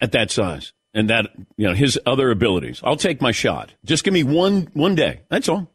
at 0.00 0.12
that 0.12 0.30
size 0.30 0.72
and 0.94 1.10
that 1.10 1.26
you 1.56 1.66
know 1.66 1.74
his 1.74 1.98
other 2.06 2.30
abilities. 2.30 2.80
I'll 2.84 2.96
take 2.96 3.20
my 3.20 3.32
shot. 3.32 3.72
Just 3.84 4.04
give 4.04 4.14
me 4.14 4.22
one 4.22 4.68
one 4.72 4.94
day. 4.94 5.20
That's 5.28 5.48
all. 5.48 5.70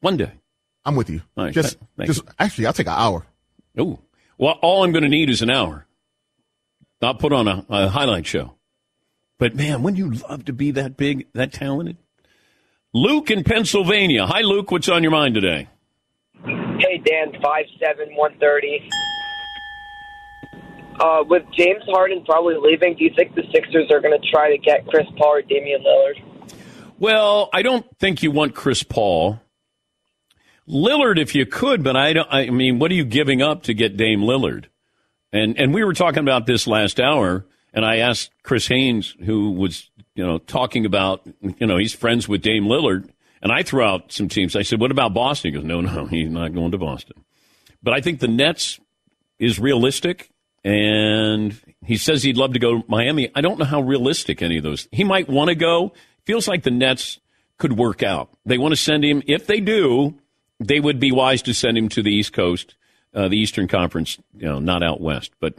One 0.00 0.16
day. 0.16 0.32
I'm 0.84 0.96
with 0.96 1.10
you. 1.10 1.20
Right, 1.36 1.52
just, 1.52 1.76
just 2.00 2.22
actually, 2.38 2.66
I'll 2.66 2.72
take 2.72 2.86
an 2.86 2.94
hour. 2.96 3.26
Oh, 3.76 4.00
well, 4.38 4.58
all 4.62 4.82
I'm 4.82 4.92
going 4.92 5.02
to 5.02 5.08
need 5.08 5.28
is 5.28 5.42
an 5.42 5.50
hour. 5.50 5.86
I'll 7.02 7.14
put 7.14 7.32
on 7.32 7.48
a, 7.48 7.64
a 7.68 7.88
highlight 7.88 8.26
show. 8.26 8.54
But 9.38 9.54
man, 9.54 9.82
wouldn't 9.82 9.98
you 9.98 10.10
love 10.28 10.46
to 10.46 10.52
be 10.52 10.70
that 10.72 10.96
big, 10.96 11.26
that 11.34 11.52
talented? 11.52 11.96
Luke 12.92 13.30
in 13.30 13.44
Pennsylvania. 13.44 14.26
Hi, 14.26 14.40
Luke. 14.40 14.70
What's 14.70 14.88
on 14.88 15.02
your 15.02 15.12
mind 15.12 15.34
today? 15.34 15.68
Hey, 16.44 16.98
Dan, 17.04 17.40
five 17.42 17.66
seven 17.78 18.08
one 18.16 18.36
thirty. 18.40 18.88
Uh, 20.98 21.22
with 21.26 21.44
James 21.56 21.82
Harden 21.86 22.24
probably 22.24 22.56
leaving, 22.60 22.96
do 22.96 23.04
you 23.04 23.10
think 23.16 23.34
the 23.34 23.44
Sixers 23.52 23.90
are 23.90 24.00
going 24.00 24.18
to 24.20 24.30
try 24.30 24.50
to 24.50 24.58
get 24.58 24.86
Chris 24.86 25.06
Paul 25.16 25.36
or 25.36 25.42
Damian 25.42 25.82
Lillard? 25.82 26.52
Well, 26.98 27.48
I 27.54 27.62
don't 27.62 27.86
think 27.98 28.22
you 28.22 28.30
want 28.30 28.54
Chris 28.54 28.82
Paul. 28.82 29.40
Lillard, 30.68 31.18
if 31.18 31.34
you 31.34 31.46
could, 31.46 31.82
but 31.82 31.96
I 31.96 32.12
don't. 32.12 32.28
I 32.30 32.50
mean, 32.50 32.78
what 32.78 32.90
are 32.90 32.94
you 32.94 33.04
giving 33.04 33.40
up 33.40 33.62
to 33.64 33.74
get 33.74 33.96
Dame 33.96 34.20
Lillard? 34.20 34.66
And 35.32 35.56
and 35.58 35.72
we 35.72 35.84
were 35.84 35.94
talking 35.94 36.20
about 36.20 36.46
this 36.46 36.66
last 36.66 36.98
hour, 36.98 37.46
and 37.72 37.84
I 37.84 37.98
asked 37.98 38.30
Chris 38.42 38.66
Haynes, 38.66 39.14
who 39.24 39.52
was 39.52 39.89
you 40.20 40.26
know 40.26 40.36
talking 40.36 40.84
about 40.84 41.22
you 41.40 41.66
know 41.66 41.78
he's 41.78 41.94
friends 41.94 42.28
with 42.28 42.42
Dame 42.42 42.64
Lillard, 42.64 43.08
and 43.40 43.50
I 43.50 43.62
threw 43.62 43.82
out 43.82 44.12
some 44.12 44.28
teams. 44.28 44.54
I 44.54 44.60
said, 44.60 44.78
"What 44.78 44.90
about 44.90 45.14
Boston?" 45.14 45.50
He 45.50 45.58
goes, 45.58 45.64
"No, 45.64 45.80
no, 45.80 46.04
he's 46.04 46.28
not 46.28 46.52
going 46.52 46.72
to 46.72 46.78
Boston." 46.78 47.24
But 47.82 47.94
I 47.94 48.02
think 48.02 48.20
the 48.20 48.28
Nets 48.28 48.78
is 49.38 49.58
realistic, 49.58 50.28
and 50.62 51.58
he 51.86 51.96
says 51.96 52.22
he'd 52.22 52.36
love 52.36 52.52
to 52.52 52.58
go 52.58 52.82
to 52.82 52.84
Miami. 52.86 53.30
I 53.34 53.40
don't 53.40 53.58
know 53.58 53.64
how 53.64 53.80
realistic 53.80 54.42
any 54.42 54.58
of 54.58 54.62
those. 54.62 54.88
He 54.92 55.04
might 55.04 55.26
want 55.26 55.48
to 55.48 55.54
go. 55.54 55.94
Feels 56.26 56.46
like 56.46 56.64
the 56.64 56.70
Nets 56.70 57.18
could 57.56 57.78
work 57.78 58.02
out. 58.02 58.28
They 58.44 58.58
want 58.58 58.72
to 58.72 58.76
send 58.76 59.02
him. 59.02 59.22
If 59.26 59.46
they 59.46 59.60
do, 59.60 60.18
they 60.58 60.80
would 60.80 61.00
be 61.00 61.12
wise 61.12 61.40
to 61.42 61.54
send 61.54 61.78
him 61.78 61.88
to 61.90 62.02
the 62.02 62.12
East 62.12 62.34
Coast, 62.34 62.74
uh, 63.14 63.28
the 63.28 63.38
Eastern 63.38 63.68
Conference. 63.68 64.18
You 64.36 64.48
know, 64.48 64.58
not 64.58 64.82
out 64.82 65.00
west. 65.00 65.32
But 65.40 65.54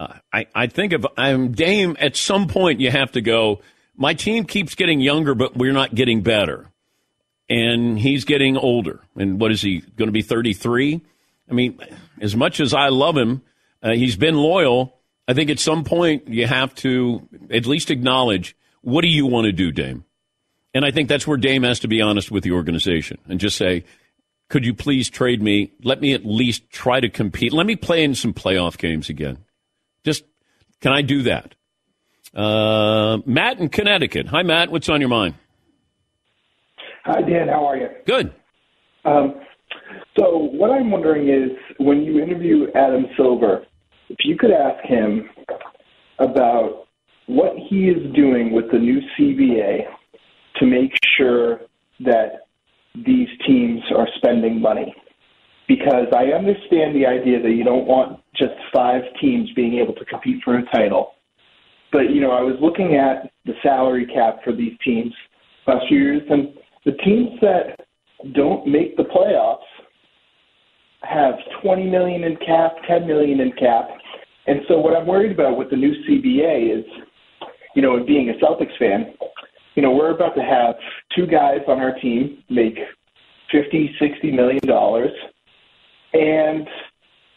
uh, 0.00 0.14
I, 0.32 0.46
I 0.52 0.66
think 0.66 0.92
if 0.92 1.04
I'm 1.16 1.52
Dame, 1.52 1.96
at 2.00 2.16
some 2.16 2.48
point 2.48 2.80
you 2.80 2.90
have 2.90 3.12
to 3.12 3.20
go. 3.20 3.60
My 4.00 4.14
team 4.14 4.44
keeps 4.44 4.74
getting 4.74 5.02
younger, 5.02 5.34
but 5.34 5.54
we're 5.54 5.74
not 5.74 5.94
getting 5.94 6.22
better. 6.22 6.70
And 7.50 7.98
he's 7.98 8.24
getting 8.24 8.56
older. 8.56 9.00
And 9.14 9.38
what 9.38 9.52
is 9.52 9.60
he 9.60 9.80
going 9.80 10.08
to 10.08 10.12
be? 10.12 10.22
33. 10.22 11.02
I 11.50 11.52
mean, 11.52 11.78
as 12.18 12.34
much 12.34 12.60
as 12.60 12.72
I 12.72 12.88
love 12.88 13.14
him, 13.14 13.42
uh, 13.82 13.90
he's 13.90 14.16
been 14.16 14.36
loyal. 14.36 14.96
I 15.28 15.34
think 15.34 15.50
at 15.50 15.58
some 15.58 15.84
point 15.84 16.28
you 16.28 16.46
have 16.46 16.74
to 16.76 17.28
at 17.50 17.66
least 17.66 17.90
acknowledge 17.90 18.56
what 18.80 19.02
do 19.02 19.08
you 19.08 19.26
want 19.26 19.44
to 19.44 19.52
do, 19.52 19.70
Dame? 19.70 20.06
And 20.72 20.82
I 20.82 20.92
think 20.92 21.10
that's 21.10 21.26
where 21.26 21.36
Dame 21.36 21.64
has 21.64 21.80
to 21.80 21.88
be 21.88 22.00
honest 22.00 22.30
with 22.30 22.42
the 22.42 22.52
organization 22.52 23.18
and 23.28 23.38
just 23.38 23.58
say, 23.58 23.84
could 24.48 24.64
you 24.64 24.72
please 24.72 25.10
trade 25.10 25.42
me? 25.42 25.72
Let 25.82 26.00
me 26.00 26.14
at 26.14 26.24
least 26.24 26.70
try 26.70 27.00
to 27.00 27.10
compete. 27.10 27.52
Let 27.52 27.66
me 27.66 27.76
play 27.76 28.02
in 28.02 28.14
some 28.14 28.32
playoff 28.32 28.78
games 28.78 29.10
again. 29.10 29.44
Just, 30.04 30.24
can 30.80 30.92
I 30.92 31.02
do 31.02 31.24
that? 31.24 31.54
Uh, 32.34 33.18
Matt 33.26 33.58
in 33.58 33.68
Connecticut. 33.68 34.28
Hi, 34.28 34.42
Matt. 34.42 34.70
What's 34.70 34.88
on 34.88 35.00
your 35.00 35.08
mind? 35.10 35.34
Hi, 37.04 37.22
Dan. 37.22 37.48
How 37.48 37.66
are 37.66 37.76
you? 37.76 37.88
Good. 38.06 38.32
Um, 39.04 39.34
so, 40.18 40.50
what 40.52 40.70
I'm 40.70 40.90
wondering 40.90 41.28
is 41.28 41.56
when 41.78 42.02
you 42.02 42.20
interview 42.20 42.66
Adam 42.74 43.06
Silver, 43.16 43.64
if 44.08 44.18
you 44.24 44.36
could 44.36 44.50
ask 44.50 44.84
him 44.84 45.28
about 46.18 46.86
what 47.26 47.52
he 47.68 47.88
is 47.88 48.12
doing 48.14 48.52
with 48.52 48.70
the 48.70 48.78
new 48.78 49.00
CBA 49.18 49.82
to 50.56 50.66
make 50.66 50.92
sure 51.16 51.60
that 52.00 52.46
these 52.94 53.28
teams 53.46 53.80
are 53.96 54.08
spending 54.16 54.60
money. 54.60 54.94
Because 55.68 56.06
I 56.14 56.36
understand 56.36 56.96
the 56.96 57.06
idea 57.06 57.40
that 57.40 57.50
you 57.50 57.62
don't 57.62 57.86
want 57.86 58.20
just 58.36 58.54
five 58.74 59.02
teams 59.20 59.48
being 59.54 59.78
able 59.78 59.94
to 59.94 60.04
compete 60.04 60.42
for 60.44 60.58
a 60.58 60.64
title. 60.72 61.12
But, 61.92 62.10
you 62.10 62.20
know, 62.20 62.30
I 62.30 62.42
was 62.42 62.56
looking 62.60 62.94
at 62.94 63.30
the 63.44 63.52
salary 63.62 64.06
cap 64.06 64.38
for 64.44 64.52
these 64.52 64.72
teams 64.84 65.12
last 65.66 65.86
few 65.88 65.98
years, 65.98 66.22
and 66.30 66.54
the 66.84 66.92
teams 67.04 67.38
that 67.40 67.80
don't 68.34 68.66
make 68.66 68.96
the 68.96 69.04
playoffs 69.04 69.58
have 71.02 71.34
20 71.62 71.86
million 71.86 72.24
in 72.24 72.36
cap, 72.36 72.72
10 72.88 73.06
million 73.06 73.40
in 73.40 73.52
cap. 73.52 73.88
And 74.46 74.60
so 74.68 74.78
what 74.78 74.96
I'm 74.96 75.06
worried 75.06 75.32
about 75.32 75.58
with 75.58 75.70
the 75.70 75.76
new 75.76 75.92
CBA 76.08 76.78
is, 76.78 76.84
you 77.74 77.82
know, 77.82 78.04
being 78.04 78.30
a 78.30 78.44
Celtics 78.44 78.76
fan, 78.78 79.14
you 79.74 79.82
know, 79.82 79.92
we're 79.92 80.14
about 80.14 80.34
to 80.34 80.42
have 80.42 80.74
two 81.14 81.26
guys 81.26 81.60
on 81.68 81.78
our 81.78 81.98
team 82.00 82.42
make 82.50 82.76
50, 83.52 83.94
60 83.98 84.32
million 84.32 84.66
dollars. 84.66 85.10
And, 86.12 86.66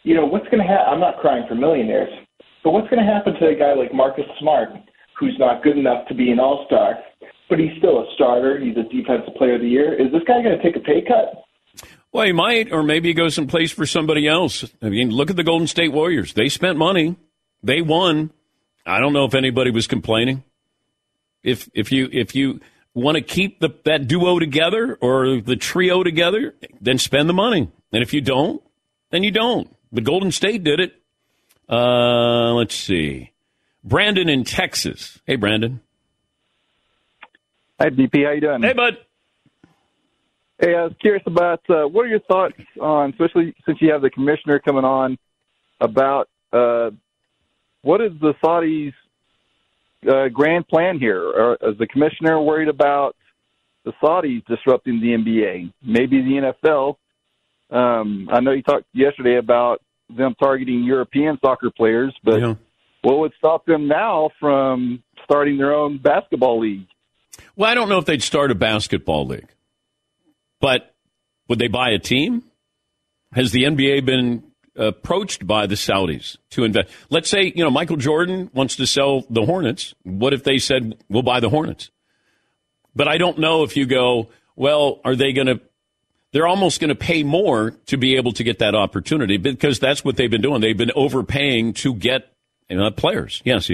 you 0.04 0.16
know, 0.16 0.26
what's 0.26 0.46
going 0.46 0.58
to 0.58 0.64
happen? 0.64 0.88
I'm 0.90 1.00
not 1.00 1.20
crying 1.20 1.46
for 1.48 1.56
millionaires, 1.56 2.10
but 2.64 2.72
what's 2.72 2.90
going 2.90 3.06
to 3.06 3.12
happen 3.12 3.34
to 3.34 3.48
a 3.48 3.56
guy 3.56 3.74
like 3.74 3.94
Marcus 3.94 4.26
Smart, 4.40 4.70
who's 5.20 5.36
not 5.38 5.64
good 5.64 5.78
enough 5.78 6.08
to 6.08 6.16
be 6.16 6.32
an 6.32 6.40
all 6.40 6.66
star, 6.68 7.00
but 7.50 7.60
he's 7.60 7.78
still 7.78 8.00
a 8.00 8.06
starter? 8.16 8.60
He's 8.60 8.76
a 8.78 8.84
defensive 8.84 9.36
player 9.36 9.56
of 9.56 9.62
the 9.62 9.68
year. 9.68 9.94
Is 9.94 10.12
this 10.12 10.22
guy 10.28 10.42
going 10.42 10.58
to 10.58 10.64
take 10.64 10.76
a 10.76 10.80
pay 10.80 11.02
cut? 11.02 11.44
Well, 12.12 12.26
he 12.26 12.32
might, 12.32 12.72
or 12.72 12.84
maybe 12.84 13.10
he 13.10 13.14
goes 13.14 13.34
someplace 13.34 13.72
for 13.72 13.88
somebody 13.88 14.28
else. 14.28 14.64
I 14.82 14.90
mean, 14.90 15.10
look 15.10 15.32
at 15.32 15.36
the 15.36 15.44
Golden 15.44 15.68
State 15.68 15.92
Warriors. 15.92 16.34
They 16.34 16.48
spent 16.48 16.78
money. 16.78 17.16
They 17.64 17.82
won. 17.82 18.32
I 18.86 19.00
don't 19.00 19.14
know 19.14 19.26
if 19.26 19.34
anybody 19.34 19.72
was 19.72 19.88
complaining. 19.88 20.44
If 21.42 21.70
if 21.74 21.92
you 21.92 22.10
if 22.12 22.36
you 22.36 22.62
want 22.94 23.18
to 23.18 23.24
keep 23.24 23.60
the 23.60 23.70
that 23.86 24.08
duo 24.08 24.40
together 24.40 24.98
or 25.02 25.42
the 25.42 25.56
trio 25.56 26.04
together, 26.04 26.54
then 26.80 26.98
spend 27.00 27.28
the 27.28 27.34
money. 27.34 27.72
And 27.92 28.04
if 28.04 28.14
you 28.14 28.22
don't, 28.22 28.62
then 29.10 29.24
you 29.24 29.32
don't. 29.32 29.74
But 29.92 30.04
Golden 30.04 30.32
State 30.32 30.64
did 30.64 30.80
it. 30.80 30.94
Uh, 31.70 32.54
let's 32.54 32.76
see. 32.76 33.32
Brandon 33.84 34.30
in 34.30 34.44
Texas. 34.44 35.20
Hey, 35.26 35.36
Brandon. 35.36 35.82
Hi, 37.80 37.90
DP. 37.90 38.26
How 38.26 38.32
you 38.32 38.42
doing? 38.42 38.62
Hey, 38.62 38.74
bud. 38.74 38.98
Hey, 40.60 40.76
I 40.76 40.84
was 40.84 40.94
curious 41.02 41.24
about 41.26 41.62
uh, 41.70 41.88
what 41.88 42.06
are 42.06 42.10
your 42.10 42.20
thoughts 42.22 42.56
on, 42.80 43.10
especially 43.10 43.54
since 43.66 43.80
you 43.82 43.92
have 43.92 44.02
the 44.02 44.10
commissioner 44.10 44.60
coming 44.60 44.86
on, 44.86 45.18
about 45.82 46.30
uh, 46.54 46.92
what 47.82 48.00
is 48.02 48.12
the 48.22 48.34
Saudis' 48.42 48.94
uh, 50.08 50.30
grand 50.30 50.68
plan 50.68 51.00
here? 51.00 51.22
Or 51.22 51.58
is 51.62 51.78
the 51.78 51.88
commissioner 51.88 52.40
worried 52.40 52.70
about 52.70 53.16
the 53.84 53.92
Saudis 54.02 54.46
disrupting 54.46 55.02
the 55.02 55.08
NBA? 55.08 55.74
Maybe 55.82 56.22
the 56.22 56.54
NFL. 56.64 56.96
Um, 57.70 58.30
I 58.32 58.40
know 58.40 58.52
you 58.52 58.62
talked 58.62 58.86
yesterday 58.94 59.38
about 59.38 59.82
them 60.16 60.36
targeting 60.40 60.84
European 60.84 61.38
soccer 61.44 61.70
players, 61.70 62.14
but 62.24 62.42
what 63.02 63.20
would 63.20 63.34
stop 63.38 63.66
them 63.66 63.88
now 63.88 64.30
from 64.40 65.04
starting 65.24 65.58
their 65.58 65.74
own 65.74 65.98
basketball 65.98 66.60
league? 66.60 66.88
Well, 67.56 67.70
I 67.70 67.76
don't 67.76 67.90
know 67.90 67.98
if 67.98 68.06
they'd 68.06 68.24
start 68.24 68.52
a 68.52 68.56
basketball 68.56 69.28
league, 69.28 69.50
but 70.62 70.94
would 71.48 71.60
they 71.60 71.68
buy 71.68 71.90
a 71.90 72.00
team? 72.00 72.44
Has 73.34 73.52
the 73.52 73.64
NBA 73.64 74.06
been 74.06 74.44
approached 74.76 75.46
by 75.46 75.68
the 75.68 75.76
Saudis 75.76 76.38
to 76.52 76.64
invest? 76.64 76.90
Let's 77.10 77.30
say, 77.30 77.52
you 77.56 77.64
know, 77.64 77.72
Michael 77.72 77.98
Jordan 77.98 78.50
wants 78.54 78.76
to 78.78 78.88
sell 78.88 79.26
the 79.30 79.46
Hornets. 79.46 79.94
What 80.04 80.34
if 80.34 80.44
they 80.44 80.58
said, 80.60 80.98
we'll 81.10 81.24
buy 81.24 81.40
the 81.40 81.50
Hornets? 81.50 81.92
But 82.96 83.08
I 83.08 83.18
don't 83.18 83.40
know 83.40 83.64
if 83.64 83.76
you 83.76 83.86
go, 83.86 84.30
well, 84.56 85.02
are 85.04 85.16
they 85.16 85.34
going 85.34 85.48
to, 85.48 85.60
they're 86.34 86.48
almost 86.48 86.82
going 86.82 86.90
to 86.90 86.96
pay 86.96 87.24
more 87.24 87.72
to 87.86 87.96
be 87.96 88.16
able 88.18 88.34
to 88.34 88.44
get 88.44 88.60
that 88.60 88.76
opportunity 88.76 89.38
because 89.38 89.80
that's 89.80 90.04
what 90.04 90.18
they've 90.18 90.32
been 90.32 90.42
doing. 90.42 90.60
They've 90.60 90.76
been 90.76 90.92
overpaying 90.96 91.74
to 91.76 91.94
get 91.94 92.34
you 92.70 92.78
know, 92.78 92.92
players. 92.92 93.42
Yes. 93.46 93.70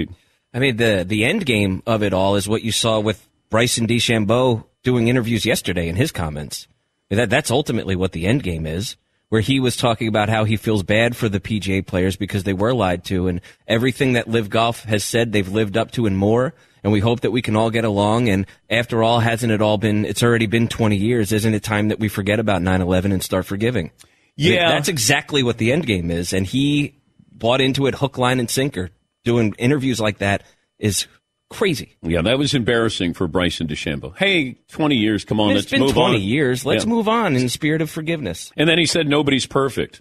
I 0.52 0.58
mean, 0.58 0.76
the 0.76 1.04
the 1.06 1.24
end 1.24 1.46
game 1.46 1.82
of 1.86 2.02
it 2.02 2.12
all 2.12 2.36
is 2.36 2.48
what 2.48 2.62
you 2.62 2.70
saw 2.70 3.00
with 3.00 3.26
Bryson 3.48 3.86
DeChambeau 3.86 4.64
doing 4.82 5.08
interviews 5.08 5.44
yesterday 5.46 5.88
in 5.88 5.96
his 5.96 6.12
comments. 6.12 6.68
That 7.08 7.30
that's 7.30 7.50
ultimately 7.50 7.96
what 7.96 8.12
the 8.12 8.26
end 8.26 8.42
game 8.42 8.66
is, 8.66 8.96
where 9.30 9.40
he 9.40 9.58
was 9.58 9.76
talking 9.76 10.06
about 10.06 10.28
how 10.28 10.44
he 10.44 10.56
feels 10.56 10.82
bad 10.82 11.16
for 11.16 11.28
the 11.28 11.40
PGA 11.40 11.84
players 11.84 12.16
because 12.16 12.44
they 12.44 12.52
were 12.52 12.74
lied 12.74 13.04
to, 13.06 13.26
and 13.26 13.40
everything 13.66 14.12
that 14.12 14.28
LIV 14.28 14.50
Golf 14.50 14.84
has 14.84 15.02
said 15.02 15.32
they've 15.32 15.48
lived 15.48 15.76
up 15.76 15.92
to 15.92 16.06
and 16.06 16.16
more. 16.16 16.54
And 16.82 16.92
we 16.92 17.00
hope 17.00 17.20
that 17.20 17.30
we 17.30 17.42
can 17.42 17.56
all 17.56 17.70
get 17.70 17.84
along. 17.84 18.28
And 18.28 18.46
after 18.68 19.02
all, 19.02 19.20
hasn't 19.20 19.52
it 19.52 19.60
all 19.62 19.78
been? 19.78 20.04
It's 20.04 20.22
already 20.22 20.46
been 20.46 20.68
20 20.68 20.96
years. 20.96 21.32
Isn't 21.32 21.54
it 21.54 21.62
time 21.62 21.88
that 21.88 21.98
we 22.00 22.08
forget 22.08 22.38
about 22.40 22.62
9/11 22.62 23.12
and 23.12 23.22
start 23.22 23.46
forgiving? 23.46 23.90
Yeah. 24.36 24.70
that's 24.70 24.88
exactly 24.88 25.42
what 25.42 25.58
the 25.58 25.70
end 25.72 25.86
game 25.86 26.10
is, 26.10 26.32
and 26.32 26.46
he 26.46 26.94
bought 27.30 27.60
into 27.60 27.86
it 27.86 27.94
hook, 27.96 28.16
line, 28.16 28.40
and 28.40 28.48
sinker. 28.48 28.90
Doing 29.24 29.54
interviews 29.58 30.00
like 30.00 30.18
that 30.18 30.44
is 30.78 31.06
crazy. 31.50 31.96
Yeah, 32.02 32.22
that 32.22 32.38
was 32.38 32.54
embarrassing 32.54 33.12
for 33.12 33.26
Bryson 33.28 33.66
DeChambeau. 33.68 34.16
Hey, 34.16 34.56
20 34.68 34.96
years, 34.96 35.24
come 35.26 35.40
on, 35.40 35.50
it's 35.50 35.56
let's 35.56 35.70
been 35.72 35.80
move 35.80 35.92
20 35.92 36.14
on. 36.16 36.22
years. 36.22 36.64
Let's 36.64 36.84
Yeah. 36.84 36.90
move 36.90 37.06
on 37.08 37.36
in 37.36 37.42
the 37.42 37.48
spirit 37.50 37.82
of 37.82 37.90
forgiveness. 37.90 38.50
And 38.56 38.66
then 38.68 38.78
he 38.78 38.86
said 38.86 39.06
nobody's 39.08 39.44
perfect. 39.46 40.00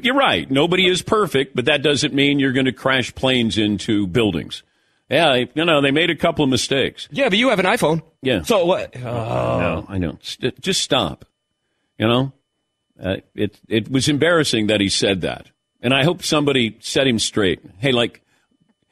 You're 0.00 0.14
right. 0.14 0.48
Nobody 0.50 0.86
is 0.86 1.02
perfect, 1.02 1.56
but 1.56 1.64
that 1.66 1.82
doesn't 1.82 2.14
mean 2.14 2.38
you're 2.38 2.52
going 2.52 2.66
to 2.66 2.72
crash 2.72 3.14
planes 3.14 3.58
into 3.58 4.06
buildings. 4.06 4.62
Yeah, 5.08 5.34
you 5.34 5.64
know, 5.64 5.80
they 5.80 5.92
made 5.92 6.10
a 6.10 6.16
couple 6.16 6.42
of 6.44 6.50
mistakes. 6.50 7.08
Yeah, 7.12 7.28
but 7.28 7.38
you 7.38 7.50
have 7.50 7.60
an 7.60 7.66
iPhone. 7.66 8.02
Yeah. 8.22 8.42
So 8.42 8.64
what? 8.64 8.96
I 8.96 9.00
know, 9.00 9.86
I 9.88 9.98
know. 9.98 10.18
St- 10.20 10.60
just 10.60 10.82
stop. 10.82 11.24
You 11.96 12.08
know, 12.08 12.32
uh, 13.02 13.16
it 13.34 13.58
it 13.68 13.90
was 13.90 14.08
embarrassing 14.08 14.66
that 14.66 14.80
he 14.80 14.88
said 14.88 15.20
that, 15.20 15.46
and 15.80 15.94
I 15.94 16.02
hope 16.04 16.22
somebody 16.22 16.76
set 16.80 17.06
him 17.06 17.18
straight. 17.18 17.60
Hey, 17.78 17.92
like, 17.92 18.20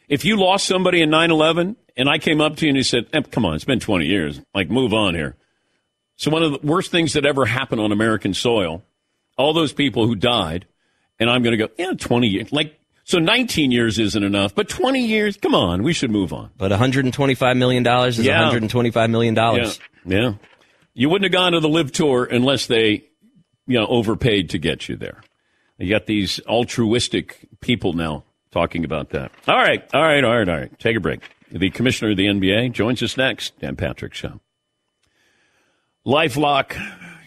if 0.09 0.25
you 0.25 0.37
lost 0.37 0.67
somebody 0.67 1.03
in 1.03 1.11
9-11 1.11 1.77
and 1.97 2.09
I 2.09 2.19
came 2.19 2.41
up 2.41 2.57
to 2.57 2.67
you 2.67 2.71
and 2.71 2.77
you 2.77 2.83
said, 2.83 3.07
eh, 3.13 3.23
"Come 3.31 3.45
on, 3.45 3.55
it's 3.57 3.65
been 3.65 3.81
twenty 3.81 4.07
years. 4.07 4.41
Like, 4.55 4.71
move 4.71 4.95
on 4.95 5.15
here." 5.15 5.37
So 6.17 6.31
one 6.31 6.45
of 6.45 6.53
the 6.53 6.67
worst 6.67 6.93
things 6.93 7.15
that 7.15 7.27
ever 7.27 7.45
happened 7.45 7.81
on 7.81 7.91
American 7.93 8.35
soil, 8.35 8.83
all 9.37 9.53
those 9.53 9.73
people 9.73 10.07
who 10.07 10.15
died, 10.15 10.65
and 11.19 11.29
I'm 11.29 11.43
going 11.43 11.59
to 11.59 11.67
go, 11.67 11.73
yeah, 11.77 11.93
twenty 11.95 12.29
years, 12.29 12.53
like. 12.53 12.79
So 13.07 13.19
19 13.19 13.71
years 13.71 13.99
isn't 13.99 14.23
enough, 14.23 14.55
but 14.55 14.69
20 14.69 15.05
years, 15.05 15.37
come 15.37 15.55
on, 15.55 15.83
we 15.83 15.93
should 15.93 16.11
move 16.11 16.33
on. 16.33 16.51
But 16.57 16.71
125 16.71 17.57
million 17.57 17.83
dollars 17.83 18.19
is 18.19 18.25
Yeah. 18.27 18.39
125 18.41 19.11
million 19.11 19.35
dollars. 19.35 19.79
Yeah, 20.07 20.19
yeah. 20.21 20.33
You 20.95 21.09
wouldn't 21.11 21.25
have 21.25 21.33
gone 21.33 21.53
to 21.53 21.61
the 21.61 21.69
LIV 21.69 21.93
tour 21.93 22.25
unless 22.25 22.67
they, 22.67 23.05
you 23.67 23.79
know, 23.79 23.87
overpaid 23.87 24.51
to 24.51 24.59
get 24.59 24.89
you 24.89 24.97
there. 24.97 25.21
You 25.79 25.91
got 25.91 26.07
these 26.07 26.41
altruistic 26.47 27.47
people 27.61 27.93
now 27.95 28.25
talking 28.53 28.85
about 28.85 29.11
that. 29.11 29.33
All 29.49 29.57
right, 29.57 29.85
all 29.93 30.03
right, 30.03 30.25
all 30.25 30.39
right, 30.39 30.49
all 30.49 30.57
right. 30.57 30.79
Take 30.79 30.97
a 30.97 31.01
break. 31.01 31.21
The 31.51 31.71
commissioner 31.71 32.13
of 32.13 32.17
the 32.17 32.27
NBA 32.27 32.73
joins 32.73 33.03
us 33.03 33.17
next. 33.17 33.59
Dan 33.61 33.77
Patrick 33.77 34.15
Show. 34.15 34.41
LifeLock. 36.07 36.77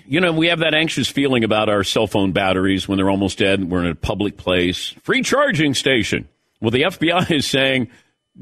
You 0.10 0.22
know, 0.22 0.32
we 0.32 0.48
have 0.48 0.60
that 0.60 0.74
anxious 0.74 1.10
feeling 1.10 1.44
about 1.44 1.68
our 1.68 1.84
cell 1.84 2.08
phone 2.08 2.32
batteries 2.32 2.88
when 2.88 2.98
they're 2.98 3.10
almost 3.10 3.40
dead. 3.40 3.70
We're 3.70 3.84
in 3.84 3.92
a 3.92 3.96
public 3.96 4.38
place. 4.38 4.96
Free 5.04 5.22
charging 5.22 5.74
station. 5.74 6.30
Well, 6.62 6.72
the 6.72 6.82
FBI 6.84 7.30
is 7.30 7.46
saying 7.46 7.90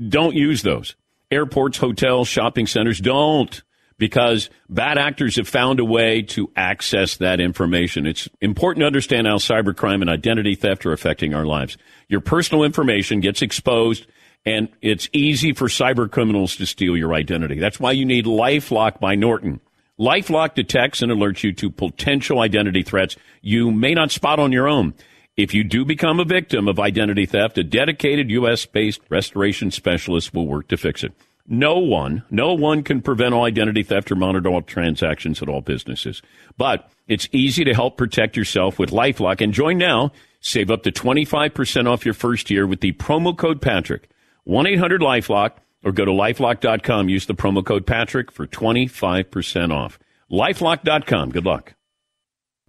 don't 0.07 0.35
use 0.35 0.61
those. 0.61 0.95
Airports, 1.31 1.79
hotels, 1.79 2.27
shopping 2.27 2.67
centers, 2.67 2.99
don't. 2.99 3.63
Because 3.97 4.49
bad 4.69 4.97
actors 4.97 5.37
have 5.37 5.47
found 5.47 5.79
a 5.79 5.85
way 5.85 6.21
to 6.23 6.51
access 6.55 7.17
that 7.17 7.39
information. 7.39 8.05
It's 8.05 8.27
important 8.41 8.81
to 8.81 8.87
understand 8.87 9.25
how 9.25 9.37
cybercrime 9.37 10.01
and 10.01 10.09
identity 10.09 10.55
theft 10.55 10.85
are 10.85 10.91
affecting 10.91 11.33
our 11.33 11.45
lives. 11.45 11.77
Your 12.09 12.19
personal 12.19 12.65
information 12.65 13.21
gets 13.21 13.41
exposed, 13.41 14.05
and 14.45 14.67
it's 14.81 15.07
easy 15.13 15.53
for 15.53 15.69
cyber 15.69 16.11
criminals 16.11 16.57
to 16.57 16.65
steal 16.65 16.97
your 16.97 17.13
identity. 17.13 17.57
That's 17.57 17.79
why 17.79 17.93
you 17.93 18.03
need 18.03 18.25
Lifelock 18.25 18.99
by 18.99 19.15
Norton. 19.15 19.61
Lifelock 19.99 20.55
detects 20.55 21.01
and 21.01 21.11
alerts 21.11 21.43
you 21.43 21.53
to 21.53 21.69
potential 21.69 22.39
identity 22.39 22.83
threats 22.83 23.15
you 23.41 23.71
may 23.71 23.93
not 23.93 24.11
spot 24.11 24.39
on 24.39 24.51
your 24.51 24.67
own. 24.67 24.93
If 25.37 25.53
you 25.53 25.63
do 25.63 25.85
become 25.85 26.19
a 26.19 26.25
victim 26.25 26.67
of 26.67 26.79
identity 26.79 27.25
theft, 27.25 27.57
a 27.57 27.63
dedicated 27.63 28.29
U.S. 28.31 28.65
based 28.65 29.01
restoration 29.09 29.71
specialist 29.71 30.33
will 30.33 30.47
work 30.47 30.67
to 30.69 30.77
fix 30.77 31.03
it. 31.03 31.13
No 31.47 31.77
one, 31.77 32.23
no 32.29 32.53
one 32.53 32.83
can 32.83 33.01
prevent 33.01 33.33
all 33.33 33.45
identity 33.45 33.83
theft 33.83 34.11
or 34.11 34.15
monitor 34.15 34.49
all 34.49 34.61
transactions 34.61 35.41
at 35.41 35.47
all 35.47 35.61
businesses. 35.61 36.21
But 36.57 36.89
it's 37.07 37.29
easy 37.31 37.63
to 37.63 37.73
help 37.73 37.97
protect 37.97 38.35
yourself 38.35 38.79
with 38.79 38.89
Lifelock 38.89 39.41
and 39.41 39.53
join 39.53 39.77
now. 39.77 40.11
Save 40.41 40.71
up 40.71 40.83
to 40.83 40.91
25% 40.91 41.87
off 41.87 42.03
your 42.03 42.13
first 42.13 42.49
year 42.49 42.65
with 42.65 42.81
the 42.81 42.93
promo 42.93 43.37
code 43.37 43.61
Patrick. 43.61 44.09
1-800-LifeLock 44.47 45.51
or 45.85 45.93
go 45.93 46.03
to 46.03 46.11
lifelock.com. 46.11 47.07
Use 47.07 47.27
the 47.27 47.35
promo 47.35 47.63
code 47.63 47.85
Patrick 47.85 48.31
for 48.31 48.45
25% 48.45 49.71
off. 49.71 49.97
Lifelock.com. 50.29 51.29
Good 51.29 51.45
luck. 51.45 51.75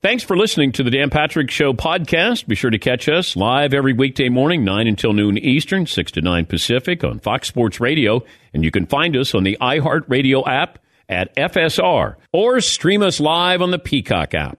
Thanks 0.02 0.22
for 0.22 0.36
listening 0.36 0.72
to 0.72 0.82
the 0.82 0.90
Dan 0.90 1.08
Patrick 1.08 1.50
Show 1.50 1.72
podcast. 1.72 2.46
Be 2.46 2.54
sure 2.54 2.70
to 2.70 2.78
catch 2.78 3.08
us 3.08 3.34
live 3.34 3.72
every 3.72 3.94
weekday 3.94 4.28
morning, 4.28 4.62
9 4.62 4.86
until 4.86 5.14
noon 5.14 5.38
Eastern, 5.38 5.86
6 5.86 6.12
to 6.12 6.20
9 6.20 6.44
Pacific 6.44 7.02
on 7.02 7.18
Fox 7.18 7.48
Sports 7.48 7.80
Radio. 7.80 8.22
And 8.52 8.62
you 8.62 8.70
can 8.70 8.86
find 8.86 9.16
us 9.16 9.34
on 9.34 9.42
the 9.42 9.56
iHeartRadio 9.60 10.46
app 10.46 10.78
at 11.08 11.34
FSR 11.34 12.16
or 12.32 12.60
stream 12.60 13.02
us 13.02 13.18
live 13.18 13.62
on 13.62 13.70
the 13.70 13.78
Peacock 13.78 14.34
app. 14.34 14.58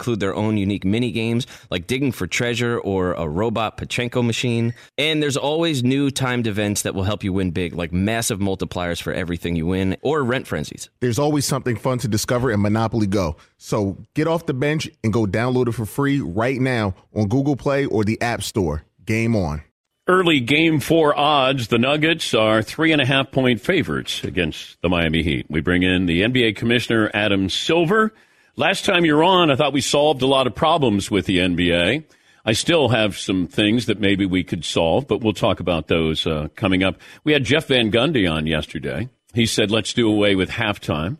include 0.00 0.18
their 0.18 0.34
own 0.34 0.56
unique 0.56 0.86
mini 0.86 1.10
games 1.10 1.46
like 1.68 1.86
digging 1.86 2.10
for 2.10 2.26
treasure 2.26 2.78
or 2.78 3.12
a 3.12 3.28
robot 3.28 3.76
Pachinko 3.76 4.24
machine. 4.24 4.72
And 4.96 5.22
there's 5.22 5.36
always 5.36 5.84
new 5.84 6.10
timed 6.10 6.46
events 6.46 6.82
that 6.82 6.94
will 6.94 7.02
help 7.02 7.22
you 7.22 7.34
win 7.34 7.50
big, 7.50 7.74
like 7.74 7.92
massive 7.92 8.38
multipliers 8.38 9.02
for 9.02 9.12
everything 9.12 9.56
you 9.56 9.66
win 9.66 9.98
or 10.00 10.24
rent 10.24 10.46
frenzies. 10.46 10.88
There's 11.00 11.18
always 11.18 11.44
something 11.44 11.76
fun 11.76 11.98
to 11.98 12.08
discover 12.08 12.50
in 12.50 12.62
Monopoly 12.62 13.06
Go. 13.06 13.36
So 13.58 13.98
get 14.14 14.26
off 14.26 14.46
the 14.46 14.54
bench 14.54 14.88
and 15.04 15.12
go 15.12 15.26
download 15.26 15.68
it 15.68 15.72
for 15.72 15.84
free 15.84 16.20
right 16.20 16.58
now 16.58 16.94
on 17.14 17.28
Google 17.28 17.56
Play 17.56 17.84
or 17.84 18.02
the 18.02 18.20
App 18.22 18.42
Store. 18.42 18.84
Game 19.04 19.36
on. 19.36 19.62
Early 20.08 20.40
game 20.40 20.80
four 20.80 21.16
odds, 21.16 21.68
the 21.68 21.78
Nuggets 21.78 22.32
are 22.32 22.62
three 22.62 22.90
and 22.90 23.02
a 23.02 23.06
half 23.06 23.30
point 23.30 23.60
favorites 23.60 24.24
against 24.24 24.80
the 24.80 24.88
Miami 24.88 25.22
Heat. 25.22 25.46
We 25.50 25.60
bring 25.60 25.82
in 25.82 26.06
the 26.06 26.22
NBA 26.22 26.56
Commissioner 26.56 27.10
Adam 27.12 27.50
Silver. 27.50 28.14
Last 28.56 28.84
time 28.84 29.04
you're 29.04 29.24
on, 29.24 29.50
I 29.50 29.56
thought 29.56 29.72
we 29.72 29.80
solved 29.80 30.22
a 30.22 30.26
lot 30.26 30.46
of 30.46 30.54
problems 30.54 31.10
with 31.10 31.26
the 31.26 31.38
NBA. 31.38 32.04
I 32.44 32.52
still 32.52 32.88
have 32.88 33.18
some 33.18 33.46
things 33.46 33.86
that 33.86 34.00
maybe 34.00 34.26
we 34.26 34.42
could 34.42 34.64
solve, 34.64 35.06
but 35.06 35.20
we'll 35.20 35.32
talk 35.32 35.60
about 35.60 35.88
those 35.88 36.26
uh, 36.26 36.48
coming 36.56 36.82
up. 36.82 36.96
We 37.22 37.32
had 37.32 37.44
Jeff 37.44 37.66
Van 37.66 37.92
Gundy 37.92 38.30
on 38.30 38.46
yesterday. 38.46 39.08
He 39.34 39.46
said, 39.46 39.70
let's 39.70 39.92
do 39.92 40.10
away 40.10 40.34
with 40.34 40.50
halftime, 40.50 41.18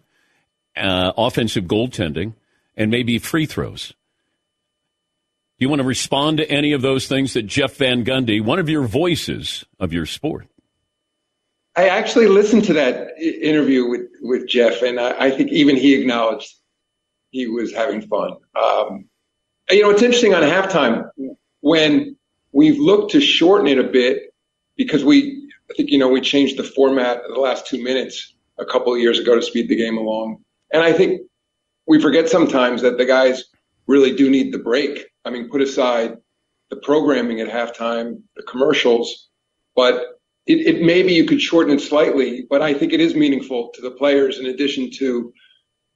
uh, 0.77 1.13
offensive 1.17 1.65
goaltending, 1.65 2.35
and 2.77 2.91
maybe 2.91 3.19
free 3.19 3.47
throws. 3.47 3.89
Do 5.59 5.65
you 5.65 5.69
want 5.69 5.83
to 5.83 5.87
respond 5.87 6.39
to 6.39 6.51
any 6.51 6.73
of 6.73 6.83
those 6.83 7.07
things 7.07 7.35
that 7.35 7.43
Jeff 7.43 7.77
Van 7.77 8.05
Gundy, 8.05 8.43
one 8.43 8.59
of 8.59 8.69
your 8.69 8.87
voices 8.87 9.65
of 9.79 9.93
your 9.93 10.07
sport? 10.07 10.47
I 11.77 11.89
actually 11.89 12.27
listened 12.27 12.65
to 12.65 12.73
that 12.73 13.17
interview 13.21 13.87
with, 13.89 14.09
with 14.23 14.49
Jeff, 14.49 14.83
and 14.83 14.99
I, 14.99 15.27
I 15.27 15.31
think 15.31 15.53
even 15.53 15.77
he 15.77 15.95
acknowledged 15.95 16.55
he 17.31 17.47
was 17.47 17.73
having 17.73 18.03
fun. 18.03 18.33
Um, 18.55 19.07
you 19.71 19.83
know, 19.83 19.91
it's 19.91 20.03
interesting 20.03 20.35
on 20.35 20.43
halftime 20.43 21.09
when 21.61 22.17
we've 22.53 22.79
looked 22.79 23.13
to 23.13 23.21
shorten 23.21 23.67
it 23.69 23.79
a 23.79 23.85
bit 23.85 24.35
because 24.77 25.05
we, 25.05 25.49
I 25.71 25.75
think, 25.75 25.91
you 25.91 25.99
know, 25.99 26.09
we 26.09 26.21
changed 26.21 26.57
the 26.57 26.65
format 26.65 27.19
of 27.19 27.35
the 27.35 27.41
last 27.41 27.67
two 27.67 27.83
minutes 27.83 28.35
a 28.59 28.65
couple 28.65 28.93
of 28.93 29.01
years 29.01 29.19
ago 29.19 29.37
to 29.37 29.43
speed 29.43 29.69
the 29.69 29.77
game 29.77 29.97
along. 29.97 30.45
And 30.73 30.83
I 30.83 30.93
think 30.93 31.23
we 31.87 32.01
forget 32.01 32.29
sometimes 32.29 32.83
that 32.83 32.99
the 32.99 33.05
guys 33.05 33.45
really 33.87 34.15
do 34.15 34.31
need 34.31 34.53
the 34.53 34.59
break. 34.59 35.07
I 35.25 35.31
mean, 35.31 35.49
put 35.49 35.61
aside 35.61 36.17
the 36.71 36.77
programming 36.77 37.41
at 37.41 37.49
halftime, 37.49 38.23
the 38.37 38.43
commercials, 38.45 39.29
but 39.75 40.21
it, 40.47 40.67
it 40.67 40.83
maybe 40.83 41.13
you 41.13 41.25
could 41.25 41.41
shorten 41.41 41.75
it 41.75 41.81
slightly, 41.81 42.47
but 42.49 42.63
I 42.63 42.75
think 42.75 42.93
it 42.93 43.01
is 43.01 43.15
meaningful 43.15 43.71
to 43.75 43.83
the 43.83 43.91
players 43.91 44.39
in 44.39 44.47
addition 44.47 44.91
to 44.93 45.33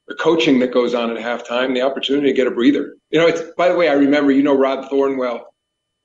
the 0.06 0.14
coaching 0.14 0.58
that 0.58 0.72
goes 0.72 0.94
on 0.94 1.16
at 1.16 1.22
halftime, 1.22 1.74
the 1.74 1.82
opportunity 1.82 2.28
to 2.28 2.34
get 2.34 2.46
a 2.46 2.50
breather. 2.50 2.96
You 3.10 3.20
know, 3.20 3.26
it's 3.26 3.42
by 3.56 3.68
the 3.68 3.76
way, 3.76 3.88
I 3.88 3.94
remember, 3.94 4.32
you 4.32 4.42
know, 4.42 4.56
Rod 4.56 4.90
Thornwell, 4.90 5.42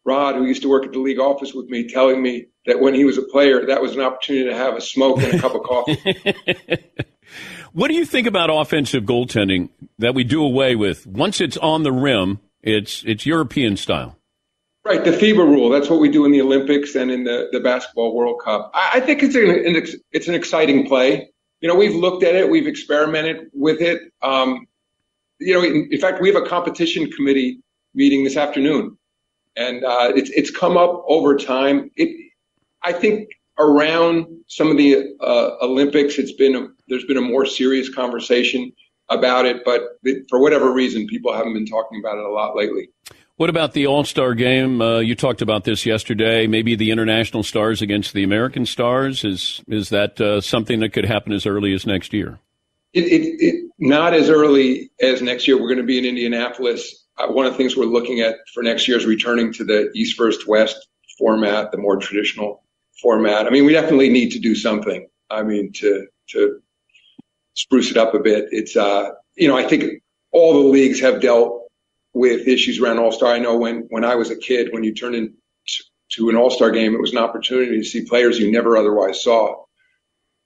Rod, 0.06 0.36
who 0.36 0.46
used 0.46 0.62
to 0.62 0.70
work 0.70 0.86
at 0.86 0.94
the 0.94 1.00
league 1.00 1.20
office 1.20 1.54
with 1.54 1.68
me, 1.68 1.88
telling 1.90 2.22
me 2.22 2.48
that 2.66 2.80
when 2.80 2.94
he 2.94 3.04
was 3.04 3.18
a 3.18 3.22
player, 3.24 3.66
that 3.68 3.82
was 3.82 3.96
an 3.96 4.02
opportunity 4.02 4.50
to 4.50 4.56
have 4.56 4.76
a 4.76 4.82
smoke 4.82 5.20
and 5.22 5.34
a 5.36 5.40
cup 5.40 5.56
of 5.56 5.64
coffee. 5.64 5.98
what 7.74 7.90
do 7.90 7.94
you 7.94 8.06
think 8.06 8.28
about 8.28 8.50
offensive 8.50 9.04
goaltending 9.04 9.70
that 9.98 10.16
we 10.16 10.24
do 10.24 10.44
away 10.44 10.76
with? 10.76 11.06
Once 11.06 11.42
it's 11.42 11.58
on 11.58 11.84
the 11.84 11.92
rim, 11.92 12.40
it's 12.62 13.04
it's 13.06 13.26
European 13.26 13.78
style. 13.78 14.16
Right, 14.86 15.04
the 15.04 15.12
FIBA 15.12 15.38
rule. 15.38 15.70
That's 15.70 15.90
what 15.90 16.00
we 16.00 16.10
do 16.10 16.26
in 16.26 16.32
the 16.32 16.42
Olympics 16.42 16.96
and 16.96 17.12
in 17.12 17.26
the, 17.26 17.50
the 17.52 17.60
basketball 17.60 18.16
World 18.16 18.42
Cup. 18.44 18.72
I, 18.74 18.92
I 18.96 19.00
think 19.02 19.22
it's 19.22 19.36
an, 19.36 19.50
an, 19.50 19.88
it's 20.12 20.28
an 20.28 20.36
exciting 20.36 20.88
play. 20.88 21.30
You 21.62 21.68
know, 21.68 21.76
we've 21.76 21.96
looked 21.96 22.24
at 22.24 22.36
it, 22.36 22.50
we've 22.50 22.68
experimented 22.68 23.50
with 23.54 23.82
it. 23.82 24.02
Um, 24.22 24.66
you 25.40 25.54
know, 25.54 25.64
in, 25.64 25.90
in, 25.92 26.00
fact, 26.00 26.22
we 26.22 26.32
have 26.32 26.42
a 26.42 26.48
competition 26.48 27.10
committee 27.12 27.60
meeting 27.94 28.24
this 28.24 28.38
afternoon, 28.38 28.98
and 29.56 29.84
uh, 29.84 30.12
it's 30.16 30.30
it's 30.32 30.52
come 30.52 30.78
up 30.78 31.04
over 31.08 31.38
time. 31.38 31.92
It, 31.96 32.32
I 32.84 32.94
think, 32.94 33.30
around 33.58 34.26
some 34.48 34.72
of 34.72 34.78
the 34.78 35.16
uh, 35.22 35.58
Olympics, 35.62 36.18
it's 36.18 36.34
been 36.34 36.56
a, 36.56 36.68
there's 36.88 37.06
been 37.06 37.18
a 37.18 37.22
more 37.22 37.46
serious 37.46 37.94
conversation 37.94 38.72
about 39.10 39.46
it, 39.46 39.64
but 39.66 39.82
for 40.30 40.40
whatever 40.40 40.72
reason, 40.72 41.08
people 41.08 41.34
haven't 41.34 41.54
been 41.54 41.66
talking 41.66 42.00
about 42.00 42.18
it 42.18 42.24
a 42.24 42.30
lot 42.30 42.56
lately. 42.56 42.90
What 43.40 43.50
about 43.50 43.72
the 43.72 43.88
All 43.88 44.04
Star 44.04 44.34
game? 44.34 44.82
Uh, 44.82 45.00
you 45.00 45.16
talked 45.16 45.42
about 45.42 45.64
this 45.64 45.86
yesterday. 45.86 46.46
Maybe 46.46 46.76
the 46.76 46.92
international 46.92 47.42
stars 47.42 47.82
against 47.82 48.12
the 48.12 48.26
American 48.26 48.66
stars. 48.66 49.24
Is 49.24 49.62
is 49.70 49.92
that 49.92 50.20
uh, 50.20 50.42
something 50.42 50.82
that 50.82 50.90
could 50.90 51.06
happen 51.06 51.32
as 51.32 51.46
early 51.46 51.74
as 51.74 51.88
next 51.88 52.12
year? 52.12 52.38
It, 52.92 53.06
it, 53.06 53.42
it, 53.42 53.72
not 53.80 54.14
as 54.14 54.30
early 54.30 54.92
as 55.02 55.22
next 55.22 55.48
year. 55.48 55.56
We're 55.56 55.70
going 55.70 55.78
to 55.78 55.86
be 55.86 55.98
in 55.98 56.04
Indianapolis. 56.04 57.06
Uh, 57.18 57.28
one 57.30 57.46
of 57.46 57.54
the 57.54 57.58
things 57.58 57.78
we're 57.78 57.86
looking 57.86 58.20
at 58.20 58.36
for 58.54 58.62
next 58.62 58.90
year 58.90 58.98
is 58.98 59.06
returning 59.06 59.54
to 59.54 59.64
the 59.64 59.90
East 59.96 60.18
First 60.18 60.46
West 60.46 60.90
format, 61.18 61.72
the 61.72 61.78
more 61.78 61.96
traditional 61.96 62.66
format. 63.02 63.48
I 63.48 63.52
mean, 63.52 63.64
we 63.64 63.72
definitely 63.72 64.10
need 64.10 64.32
to 64.32 64.40
do 64.40 64.54
something. 64.54 65.08
I 65.30 65.44
mean, 65.44 65.72
to 65.76 66.08
to 66.32 66.60
spruce 67.54 67.90
it 67.90 67.96
up 67.96 68.14
a 68.14 68.20
bit. 68.20 68.50
It's, 68.52 68.76
uh, 68.76 69.12
you 69.38 69.48
know, 69.48 69.56
I 69.56 69.66
think 69.66 70.04
all 70.34 70.62
the 70.62 70.68
leagues 70.68 71.00
have 71.00 71.22
dealt 71.22 71.69
with 72.14 72.48
issues 72.48 72.80
around 72.80 73.00
All 73.00 73.12
Star. 73.12 73.34
I 73.34 73.40
know 73.40 73.58
when, 73.58 73.86
when 73.90 74.04
I 74.04 74.16
was 74.16 74.32
a 74.32 74.36
kid, 74.36 74.70
when 74.72 74.84
you 74.84 74.94
turned 74.94 75.16
into 75.16 75.34
to 76.14 76.30
an 76.30 76.36
All 76.36 76.50
Star 76.50 76.72
game, 76.72 76.94
it 76.94 77.02
was 77.02 77.12
an 77.12 77.20
opportunity 77.20 77.78
to 77.78 77.84
see 77.84 78.06
players 78.06 78.40
you 78.40 78.52
never 78.52 78.78
otherwise 78.78 79.24
saw, 79.24 79.64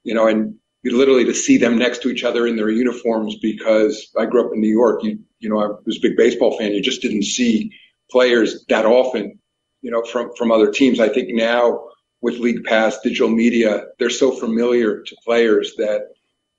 you 0.02 0.14
know, 0.14 0.26
and 0.26 0.56
literally 0.84 1.24
to 1.24 1.34
see 1.34 1.56
them 1.56 1.78
next 1.78 2.02
to 2.02 2.10
each 2.10 2.24
other 2.24 2.46
in 2.46 2.56
their 2.56 2.68
uniforms 2.68 3.36
because 3.40 4.10
I 4.18 4.26
grew 4.26 4.46
up 4.46 4.52
in 4.52 4.60
New 4.60 4.72
York. 4.72 5.02
You, 5.02 5.20
you 5.38 5.48
know, 5.48 5.58
I 5.58 5.68
was 5.86 5.96
a 5.96 6.00
big 6.00 6.16
baseball 6.16 6.58
fan. 6.58 6.72
You 6.72 6.82
just 6.82 7.00
didn't 7.00 7.24
see 7.24 7.72
players 8.10 8.66
that 8.68 8.84
often, 8.84 9.38
you 9.80 9.90
know, 9.90 10.02
from, 10.02 10.32
from 10.36 10.52
other 10.52 10.70
teams. 10.70 11.00
I 11.00 11.08
think 11.08 11.30
now 11.30 11.88
with 12.20 12.38
League 12.38 12.64
Pass, 12.64 13.00
digital 13.00 13.30
media, 13.30 13.84
they're 13.98 14.10
so 14.10 14.30
familiar 14.30 15.02
to 15.02 15.16
players 15.24 15.74
that 15.78 16.02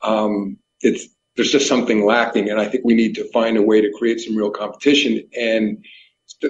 um, 0.01 0.57
it's 0.81 1.07
there's 1.35 1.51
just 1.51 1.67
something 1.67 2.05
lacking, 2.05 2.49
and 2.49 2.59
I 2.59 2.67
think 2.67 2.85
we 2.85 2.95
need 2.95 3.15
to 3.15 3.29
find 3.31 3.57
a 3.57 3.61
way 3.61 3.81
to 3.81 3.91
create 3.97 4.19
some 4.21 4.35
real 4.35 4.51
competition. 4.51 5.27
And 5.37 5.85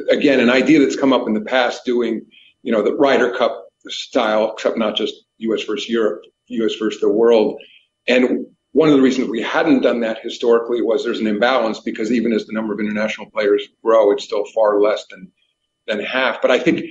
again, 0.09 0.39
an 0.39 0.49
idea 0.49 0.79
that's 0.79 0.95
come 0.95 1.13
up 1.13 1.27
in 1.27 1.33
the 1.33 1.41
past, 1.41 1.85
doing 1.85 2.25
you 2.63 2.71
know 2.71 2.83
the 2.83 2.95
Ryder 2.95 3.31
Cup 3.31 3.67
style, 3.87 4.53
except 4.53 4.77
not 4.77 4.95
just 4.95 5.13
U.S. 5.39 5.63
versus 5.63 5.89
Europe, 5.89 6.21
U.S. 6.47 6.75
versus 6.75 7.01
the 7.01 7.09
world. 7.09 7.59
And 8.07 8.45
one 8.73 8.89
of 8.89 8.95
the 8.95 9.01
reasons 9.01 9.29
we 9.29 9.41
hadn't 9.41 9.81
done 9.81 10.01
that 10.01 10.19
historically 10.21 10.81
was 10.81 11.03
there's 11.03 11.19
an 11.19 11.27
imbalance 11.27 11.79
because 11.79 12.11
even 12.11 12.33
as 12.33 12.45
the 12.45 12.53
number 12.53 12.73
of 12.73 12.79
international 12.79 13.29
players 13.31 13.67
grow, 13.83 14.11
it's 14.11 14.23
still 14.23 14.45
far 14.53 14.79
less 14.79 15.05
than 15.09 15.31
than 15.87 15.99
half. 15.99 16.41
But 16.41 16.51
I 16.51 16.59
think 16.59 16.83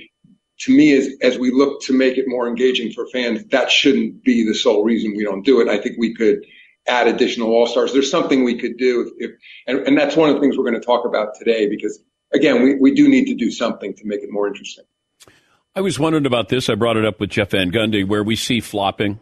to 0.59 0.75
me, 0.75 0.93
as, 0.93 1.09
as 1.21 1.37
we 1.37 1.51
look 1.51 1.81
to 1.83 1.93
make 1.93 2.17
it 2.17 2.27
more 2.27 2.47
engaging 2.47 2.91
for 2.91 3.07
fans, 3.07 3.43
that 3.51 3.71
shouldn't 3.71 4.23
be 4.23 4.45
the 4.45 4.53
sole 4.53 4.83
reason 4.83 5.15
we 5.15 5.23
don't 5.23 5.45
do 5.45 5.61
it. 5.61 5.67
I 5.67 5.77
think 5.77 5.97
we 5.97 6.13
could 6.13 6.45
add 6.87 7.07
additional 7.07 7.49
all 7.49 7.67
stars. 7.67 7.93
There's 7.93 8.11
something 8.11 8.43
we 8.43 8.57
could 8.57 8.77
do, 8.77 9.01
if, 9.01 9.31
if 9.31 9.39
and, 9.67 9.87
and 9.87 9.97
that's 9.97 10.15
one 10.15 10.29
of 10.29 10.35
the 10.35 10.41
things 10.41 10.57
we're 10.57 10.63
going 10.63 10.79
to 10.79 10.85
talk 10.85 11.05
about 11.05 11.35
today 11.37 11.67
because 11.67 11.99
again, 12.33 12.63
we, 12.63 12.75
we 12.75 12.93
do 12.93 13.07
need 13.07 13.25
to 13.25 13.35
do 13.35 13.51
something 13.51 13.93
to 13.95 14.05
make 14.05 14.21
it 14.21 14.29
more 14.31 14.47
interesting. 14.47 14.85
I 15.75 15.81
was 15.81 15.99
wondering 15.99 16.25
about 16.25 16.49
this. 16.49 16.69
I 16.69 16.75
brought 16.75 16.97
it 16.97 17.05
up 17.05 17.19
with 17.19 17.31
Jeff 17.31 17.51
Van 17.51 17.71
Gundy, 17.71 18.07
where 18.07 18.23
we 18.23 18.35
see 18.35 18.61
flopping. 18.61 19.19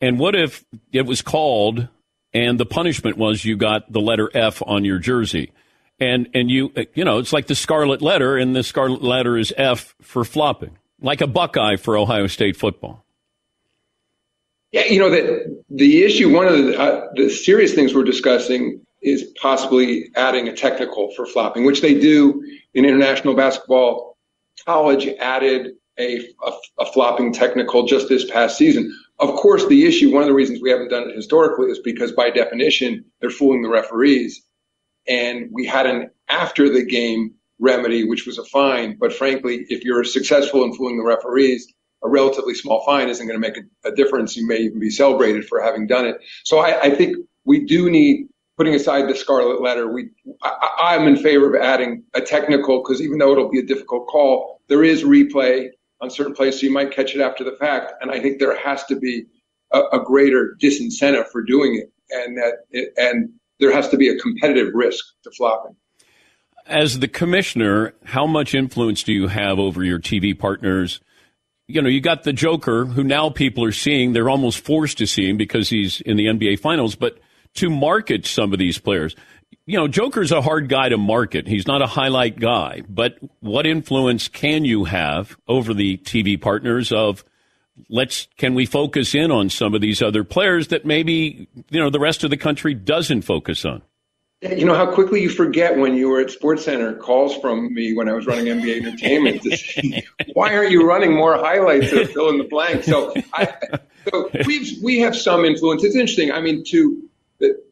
And 0.00 0.18
what 0.18 0.34
if 0.34 0.64
it 0.90 1.06
was 1.06 1.22
called 1.22 1.88
and 2.32 2.58
the 2.58 2.66
punishment 2.66 3.18
was 3.18 3.44
you 3.44 3.56
got 3.56 3.92
the 3.92 4.00
letter 4.00 4.30
F 4.34 4.62
on 4.66 4.84
your 4.84 4.98
jersey? 4.98 5.52
and 6.02 6.28
and 6.34 6.50
you 6.50 6.72
you 6.94 7.04
know 7.04 7.18
it's 7.18 7.32
like 7.32 7.46
the 7.46 7.54
scarlet 7.54 8.02
letter 8.02 8.36
and 8.36 8.56
the 8.56 8.62
scarlet 8.62 9.02
letter 9.02 9.38
is 9.38 9.52
f 9.56 9.94
for 10.02 10.24
flopping 10.24 10.76
like 11.00 11.20
a 11.20 11.26
buckeye 11.26 11.76
for 11.76 11.96
ohio 11.96 12.26
state 12.26 12.56
football 12.56 13.04
yeah 14.72 14.84
you 14.86 14.98
know 14.98 15.10
that 15.10 15.62
the 15.70 16.02
issue 16.02 16.34
one 16.34 16.46
of 16.46 16.56
the, 16.56 16.80
uh, 16.80 17.06
the 17.14 17.30
serious 17.30 17.74
things 17.74 17.94
we're 17.94 18.04
discussing 18.04 18.84
is 19.02 19.32
possibly 19.40 20.10
adding 20.14 20.48
a 20.48 20.56
technical 20.56 21.12
for 21.14 21.26
flopping 21.26 21.64
which 21.64 21.80
they 21.80 21.98
do 21.98 22.42
in 22.74 22.84
international 22.84 23.34
basketball. 23.34 24.16
College 24.64 25.08
added 25.18 25.72
a, 25.98 26.18
a, 26.44 26.52
a 26.78 26.86
flopping 26.92 27.32
technical 27.32 27.86
just 27.86 28.08
this 28.08 28.30
past 28.30 28.56
season. 28.56 28.96
Of 29.18 29.34
course 29.34 29.66
the 29.66 29.84
issue 29.86 30.12
one 30.12 30.22
of 30.22 30.28
the 30.28 30.34
reasons 30.34 30.60
we 30.62 30.70
haven't 30.70 30.90
done 30.90 31.08
it 31.08 31.16
historically 31.16 31.70
is 31.70 31.80
because 31.80 32.12
by 32.12 32.30
definition 32.30 33.04
they're 33.20 33.30
fooling 33.30 33.62
the 33.62 33.68
referees. 33.68 34.42
And 35.08 35.48
we 35.52 35.66
had 35.66 35.86
an 35.86 36.10
after 36.28 36.68
the 36.68 36.84
game 36.84 37.34
remedy, 37.58 38.04
which 38.04 38.26
was 38.26 38.38
a 38.38 38.44
fine. 38.44 38.96
But 38.98 39.12
frankly, 39.12 39.66
if 39.68 39.84
you're 39.84 40.04
successful 40.04 40.64
in 40.64 40.74
fooling 40.74 40.98
the 40.98 41.04
referees, 41.04 41.72
a 42.04 42.08
relatively 42.08 42.54
small 42.54 42.84
fine 42.84 43.08
isn't 43.08 43.26
going 43.26 43.40
to 43.40 43.48
make 43.48 43.56
a, 43.56 43.88
a 43.88 43.94
difference. 43.94 44.36
You 44.36 44.46
may 44.46 44.58
even 44.58 44.80
be 44.80 44.90
celebrated 44.90 45.46
for 45.46 45.62
having 45.62 45.86
done 45.86 46.06
it. 46.06 46.16
So 46.44 46.58
I, 46.58 46.80
I 46.82 46.90
think 46.94 47.16
we 47.44 47.64
do 47.64 47.90
need, 47.90 48.28
putting 48.56 48.74
aside 48.74 49.08
the 49.08 49.14
scarlet 49.14 49.62
letter, 49.62 49.92
we 49.92 50.10
I, 50.42 50.94
I'm 50.96 51.06
in 51.06 51.16
favor 51.16 51.54
of 51.54 51.62
adding 51.62 52.04
a 52.14 52.20
technical 52.20 52.82
because 52.82 53.00
even 53.00 53.18
though 53.18 53.32
it'll 53.32 53.50
be 53.50 53.60
a 53.60 53.66
difficult 53.66 54.06
call, 54.08 54.60
there 54.68 54.84
is 54.84 55.04
replay 55.04 55.68
on 56.00 56.10
certain 56.10 56.34
plays, 56.34 56.60
so 56.60 56.66
you 56.66 56.72
might 56.72 56.90
catch 56.90 57.14
it 57.14 57.20
after 57.20 57.44
the 57.44 57.52
fact. 57.52 57.92
And 58.00 58.10
I 58.10 58.20
think 58.20 58.40
there 58.40 58.56
has 58.58 58.84
to 58.86 58.96
be 58.96 59.24
a, 59.72 59.80
a 59.92 60.00
greater 60.04 60.56
disincentive 60.60 61.28
for 61.28 61.42
doing 61.42 61.76
it, 61.76 61.92
and 62.10 62.36
that 62.36 62.54
it, 62.70 62.92
and 62.96 63.30
there 63.60 63.72
has 63.72 63.88
to 63.90 63.96
be 63.96 64.08
a 64.08 64.18
competitive 64.18 64.74
risk 64.74 65.04
to 65.22 65.30
flopping. 65.30 65.76
As 66.66 66.98
the 67.00 67.08
commissioner, 67.08 67.94
how 68.04 68.26
much 68.26 68.54
influence 68.54 69.02
do 69.02 69.12
you 69.12 69.28
have 69.28 69.58
over 69.58 69.82
your 69.82 69.98
TV 69.98 70.36
partners? 70.38 71.00
You 71.68 71.80
know, 71.80 71.88
you 71.88 72.00
got 72.00 72.24
the 72.24 72.32
Joker, 72.32 72.84
who 72.84 73.04
now 73.04 73.30
people 73.30 73.64
are 73.64 73.72
seeing. 73.72 74.12
They're 74.12 74.28
almost 74.28 74.64
forced 74.64 74.98
to 74.98 75.06
see 75.06 75.28
him 75.28 75.36
because 75.36 75.68
he's 75.68 76.00
in 76.00 76.16
the 76.16 76.26
NBA 76.26 76.60
Finals. 76.60 76.94
But 76.94 77.18
to 77.54 77.70
market 77.70 78.26
some 78.26 78.52
of 78.52 78.58
these 78.58 78.78
players, 78.78 79.14
you 79.66 79.78
know, 79.78 79.88
Joker's 79.88 80.32
a 80.32 80.42
hard 80.42 80.68
guy 80.68 80.88
to 80.88 80.98
market. 80.98 81.46
He's 81.46 81.66
not 81.66 81.82
a 81.82 81.86
highlight 81.86 82.38
guy, 82.38 82.82
but 82.88 83.18
what 83.40 83.66
influence 83.66 84.28
can 84.28 84.64
you 84.64 84.84
have 84.84 85.36
over 85.46 85.72
the 85.72 85.98
TV 85.98 86.40
partners 86.40 86.90
of 86.92 87.24
let's 87.88 88.28
can 88.36 88.54
we 88.54 88.66
focus 88.66 89.14
in 89.14 89.30
on 89.30 89.48
some 89.48 89.74
of 89.74 89.80
these 89.80 90.02
other 90.02 90.24
players 90.24 90.68
that 90.68 90.84
maybe, 90.84 91.48
you 91.70 91.80
know, 91.80 91.90
the 91.90 92.00
rest 92.00 92.24
of 92.24 92.30
the 92.30 92.36
country 92.36 92.74
doesn't 92.74 93.22
focus 93.22 93.64
on? 93.64 93.82
You 94.42 94.64
know 94.64 94.74
how 94.74 94.92
quickly 94.92 95.22
you 95.22 95.28
forget 95.28 95.76
when 95.76 95.94
you 95.94 96.08
were 96.08 96.20
at 96.20 96.30
Sports 96.30 96.64
Center 96.64 96.94
calls 96.94 97.36
from 97.36 97.72
me 97.72 97.94
when 97.94 98.08
I 98.08 98.12
was 98.12 98.26
running 98.26 98.46
NBA 98.46 98.84
Entertainment. 98.84 99.42
Say, 99.44 100.02
Why 100.32 100.52
aren't 100.56 100.72
you 100.72 100.84
running 100.84 101.14
more 101.14 101.36
highlights 101.36 101.90
to 101.90 102.06
fill 102.06 102.28
in 102.30 102.38
the 102.38 102.44
blank? 102.44 102.82
So, 102.82 103.14
I, 103.32 103.54
so 104.10 104.30
we 104.44 104.78
we 104.82 104.98
have 104.98 105.14
some 105.14 105.44
influence. 105.44 105.84
It's 105.84 105.94
interesting. 105.94 106.32
I 106.32 106.40
mean, 106.40 106.64
to 106.70 107.08
the, 107.38 107.62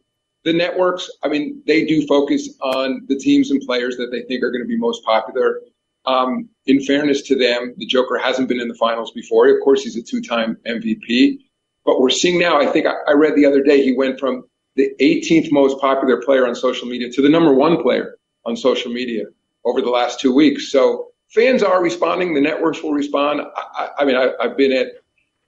the 0.45 0.53
networks, 0.53 1.11
I 1.25 1.29
mean, 1.29 1.61
they 1.67 1.87
do 1.87 2.07
focus 2.07 2.49
on 2.61 3.05
the 3.09 3.17
teams 3.17 3.51
and 3.51 3.61
players 3.63 3.97
that 3.97 4.13
they 4.13 4.23
think 4.23 4.45
are 4.45 4.53
going 4.53 4.63
to 4.63 4.69
be 4.69 4.79
most 4.79 5.03
popular. 5.05 5.63
Um, 6.07 6.51
in 6.67 6.85
fairness 6.85 7.23
to 7.23 7.37
them, 7.37 7.75
the 7.79 7.87
Joker 7.87 8.17
hasn't 8.17 8.49
been 8.49 8.61
in 8.61 8.69
the 8.69 8.75
finals 8.75 9.11
before. 9.11 9.49
Of 9.49 9.57
course, 9.65 9.83
he's 9.83 9.97
a 9.97 10.03
two-time 10.03 10.57
MVP. 10.65 11.39
But 11.85 12.01
we're 12.01 12.11
seeing 12.11 12.39
now, 12.39 12.61
I 12.61 12.67
think 12.67 12.87
I, 12.87 12.93
I 13.09 13.13
read 13.15 13.35
the 13.35 13.47
other 13.47 13.63
day, 13.63 13.83
he 13.83 13.93
went 13.93 14.21
from 14.21 14.45
the 14.81 15.05
18th 15.05 15.53
most 15.53 15.81
popular 15.81 16.23
player 16.23 16.47
on 16.47 16.55
social 16.55 16.89
media 16.89 17.11
to 17.13 17.23
the 17.23 17.29
number 17.29 17.53
one 17.53 17.83
player 17.83 18.17
on 18.47 18.57
social 18.57 18.91
media 18.93 19.25
over 19.65 19.81
the 19.81 19.91
last 19.91 20.21
two 20.21 20.35
weeks. 20.35 20.71
So 20.73 21.09
fans 21.29 21.63
are 21.63 21.83
responding. 21.83 22.35
The 22.35 22.41
networks 22.41 22.83
will 22.83 22.93
respond. 22.93 23.43
I, 23.57 23.89
I 23.99 24.05
mean, 24.05 24.17
I, 24.17 24.33
have 24.41 24.57
been 24.57 24.73
at 24.73 24.89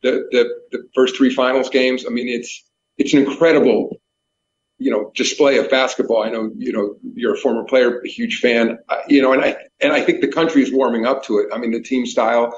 the, 0.03 0.29
the, 0.31 0.61
the 0.71 0.89
first 0.95 1.17
three 1.17 1.33
finals 1.33 1.71
games. 1.71 2.05
I 2.07 2.11
mean, 2.11 2.29
it's 2.29 2.65
it's 2.99 3.15
an 3.15 3.21
incredible 3.21 3.97
you 4.79 4.91
know, 4.91 5.13
display 5.15 5.59
of 5.59 5.71
basketball. 5.71 6.25
I 6.25 6.31
know, 6.31 6.51
you 6.57 6.73
know, 6.73 6.97
you're 7.15 7.35
a 7.35 7.39
former 7.39 7.63
player, 7.65 8.01
a 8.01 8.09
huge 8.09 8.41
fan, 8.41 8.79
uh, 8.89 8.97
you 9.09 9.23
know, 9.23 9.33
and 9.33 9.43
I, 9.43 9.57
and 9.81 9.93
I 9.93 10.03
think 10.03 10.21
the 10.21 10.29
country 10.29 10.63
is 10.63 10.73
warming 10.73 11.07
up 11.07 11.23
to 11.25 11.39
it. 11.39 11.47
I 11.55 11.59
mean, 11.59 11.71
the 11.71 11.81
team 11.81 12.05
style 12.05 12.53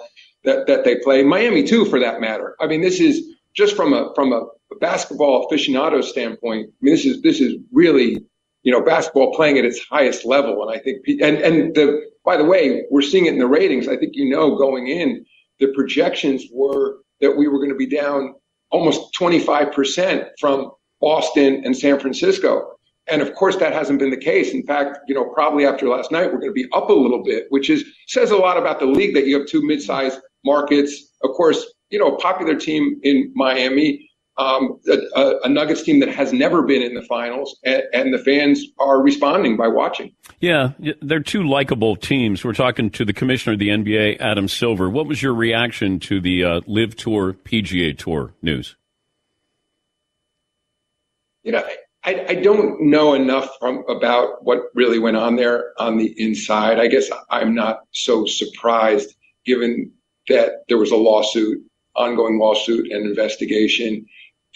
that, 0.45 0.67
that 0.67 0.85
they 0.85 0.97
play, 0.97 1.23
Miami 1.23 1.65
too, 1.65 1.85
for 1.85 2.01
that 2.01 2.23
matter. 2.23 2.57
I 2.61 2.67
mean, 2.67 2.81
this 2.81 2.99
is 2.99 3.34
just 3.55 3.77
from 3.77 3.93
a, 3.93 4.13
from 4.15 4.33
a 4.33 4.43
basketball 4.81 5.49
aficionado 5.49 6.03
standpoint. 6.03 6.69
I 6.69 6.77
mean, 6.81 6.95
this 6.95 7.05
is, 7.05 7.23
this 7.23 7.41
is 7.41 7.57
really, 7.73 8.19
you 8.63 8.73
know, 8.73 8.83
basketball 8.83 9.35
playing 9.35 9.59
at 9.59 9.65
its 9.65 9.81
highest 9.91 10.25
level. 10.25 10.67
And 10.67 10.77
I 10.77 10.83
think, 10.83 11.07
and, 11.21 11.39
and 11.39 11.75
the, 11.75 12.01
by 12.25 12.37
the 12.37 12.45
way, 12.45 12.85
we're 12.91 13.03
seeing 13.03 13.27
it 13.27 13.35
in 13.35 13.39
the 13.39 13.47
ratings. 13.47 13.89
I 13.89 13.97
think, 13.97 14.13
you 14.15 14.29
know, 14.29 14.57
going 14.57 14.89
in, 14.89 15.25
the 15.61 15.69
projections 15.69 16.45
were 16.53 16.99
that 17.21 17.37
we 17.37 17.47
were 17.49 17.59
going 17.59 17.71
to 17.71 17.77
be 17.77 17.87
down 17.87 18.35
almost 18.71 19.15
25% 19.15 20.29
from 20.41 20.73
Boston, 21.05 21.61
and 21.67 21.77
San 21.77 22.01
Francisco. 22.01 22.67
And 23.09 23.21
of 23.21 23.35
course, 23.35 23.57
that 23.57 23.75
hasn't 23.75 23.99
been 23.99 24.09
the 24.09 24.17
case. 24.17 24.55
In 24.55 24.65
fact, 24.65 25.01
you 25.07 25.15
know, 25.15 25.27
probably 25.35 25.67
after 25.67 25.87
last 25.87 26.11
night, 26.11 26.33
we're 26.33 26.41
going 26.41 26.55
to 26.55 26.63
be 26.63 26.67
up 26.73 26.89
a 26.89 26.95
little 26.95 27.23
bit, 27.23 27.45
which 27.51 27.69
is 27.69 27.85
says 28.09 28.31
a 28.31 28.37
lot 28.37 28.57
about 28.57 28.81
the 28.81 28.87
league 28.87 29.15
that 29.15 29.27
you 29.27 29.39
have 29.39 29.47
two 29.47 29.63
mid-sized 29.63 30.19
markets. 30.47 31.13
Of 31.23 31.33
course, 31.33 31.75
you 31.95 32.01
know, 32.01 32.15
a 32.15 32.19
popular 32.19 32.57
team 32.57 33.01
in 33.03 33.33
Miami, 33.35 34.11
um, 34.37 34.81
a, 34.89 35.35
a, 35.45 35.49
Nuggets 35.49 35.83
team 35.83 36.01
that 36.01 36.09
has 36.09 36.33
never 36.33 36.63
been 36.63 36.83
in 36.83 36.95
the 36.95 37.03
finals, 37.03 37.57
and, 37.65 37.85
and, 37.93 38.13
the 38.13 38.19
fans 38.19 38.67
are 38.81 39.01
responding 39.01 39.57
by 39.57 39.69
watching. 39.69 40.13
Yeah, 40.41 40.73
they're 41.01 41.21
two 41.21 41.47
likable 41.47 41.95
teams. 41.95 42.45
We're 42.45 42.53
talking 42.53 42.91
to 42.91 43.05
the 43.05 43.13
commissioner 43.13 43.53
of 43.53 43.61
the 43.61 43.69
NBA, 43.69 44.21
Adam 44.21 44.49
Silver. 44.49 44.91
What 44.91 45.07
was 45.07 45.23
your 45.23 45.35
reaction 45.35 46.01
to 46.01 46.21
the 46.21 46.43
uh, 46.43 46.61
LIV 46.67 46.97
Tour 46.97 47.33
PGA 47.33 47.97
Tour 47.97 48.35
news? 48.43 48.75
you 51.45 51.53
know, 51.53 51.63
I, 52.03 52.27
I 52.31 52.35
don't 52.37 52.91
know 52.91 53.15
enough 53.15 53.49
from 53.61 53.85
about 53.89 54.45
what 54.45 54.61
really 54.75 54.99
went 54.99 55.17
on 55.17 55.37
there 55.37 55.73
on 55.79 55.99
the 55.99 56.13
inside. 56.17 56.81
I 56.81 56.89
guess 56.89 57.09
I'm 57.31 57.55
not 57.55 57.81
so 57.93 58.27
surprised 58.27 59.15
given 59.45 59.93
that 60.29 60.65
there 60.69 60.79
was 60.79 60.91
a 60.91 60.97
lawsuit, 60.97 61.63
ongoing 61.97 62.39
lawsuit 62.39 62.91
and 62.91 63.07
investigation, 63.07 64.07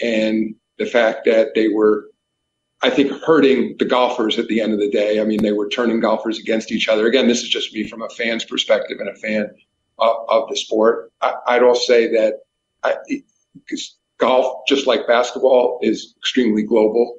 and 0.00 0.54
the 0.78 0.86
fact 0.86 1.24
that 1.26 1.54
they 1.54 1.68
were, 1.68 2.08
I 2.82 2.90
think, 2.90 3.12
hurting 3.22 3.76
the 3.78 3.84
golfers 3.84 4.38
at 4.38 4.48
the 4.48 4.60
end 4.60 4.72
of 4.72 4.78
the 4.78 4.90
day. 4.90 5.20
I 5.20 5.24
mean, 5.24 5.42
they 5.42 5.52
were 5.52 5.68
turning 5.68 6.00
golfers 6.00 6.38
against 6.38 6.72
each 6.72 6.88
other. 6.88 7.06
Again, 7.06 7.28
this 7.28 7.42
is 7.42 7.48
just 7.48 7.72
me 7.72 7.88
from 7.88 8.02
a 8.02 8.08
fan's 8.10 8.44
perspective 8.44 8.98
and 9.00 9.08
a 9.08 9.14
fan 9.14 9.50
of, 9.98 10.16
of 10.28 10.48
the 10.48 10.56
sport. 10.56 11.12
I, 11.20 11.58
would 11.58 11.68
also 11.68 11.92
say 11.92 12.08
that 12.12 12.34
I, 12.82 12.96
golf, 14.18 14.62
just 14.68 14.86
like 14.86 15.06
basketball, 15.06 15.80
is 15.82 16.14
extremely 16.18 16.62
global. 16.62 17.18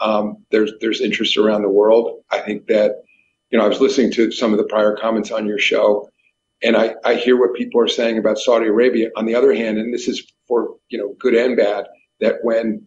Um, 0.00 0.44
there's 0.50 0.72
there's 0.80 1.00
interest 1.00 1.36
around 1.36 1.62
the 1.62 1.68
world. 1.68 2.22
I 2.30 2.38
think 2.40 2.66
that 2.66 3.02
you 3.50 3.58
know 3.58 3.64
I 3.64 3.68
was 3.68 3.80
listening 3.80 4.10
to 4.12 4.32
some 4.32 4.52
of 4.52 4.58
the 4.58 4.64
prior 4.64 4.96
comments 4.96 5.30
on 5.30 5.46
your 5.46 5.58
show, 5.58 6.08
and 6.62 6.76
I, 6.76 6.94
I 7.04 7.14
hear 7.14 7.38
what 7.38 7.54
people 7.54 7.80
are 7.80 7.88
saying 7.88 8.18
about 8.18 8.38
Saudi 8.38 8.66
Arabia. 8.66 9.10
On 9.16 9.26
the 9.26 9.34
other 9.34 9.54
hand, 9.54 9.78
and 9.78 9.92
this 9.92 10.08
is 10.08 10.32
for 10.46 10.76
you 10.88 10.98
know 10.98 11.14
good 11.18 11.34
and 11.34 11.56
bad, 11.56 11.86
that 12.20 12.36
when 12.42 12.86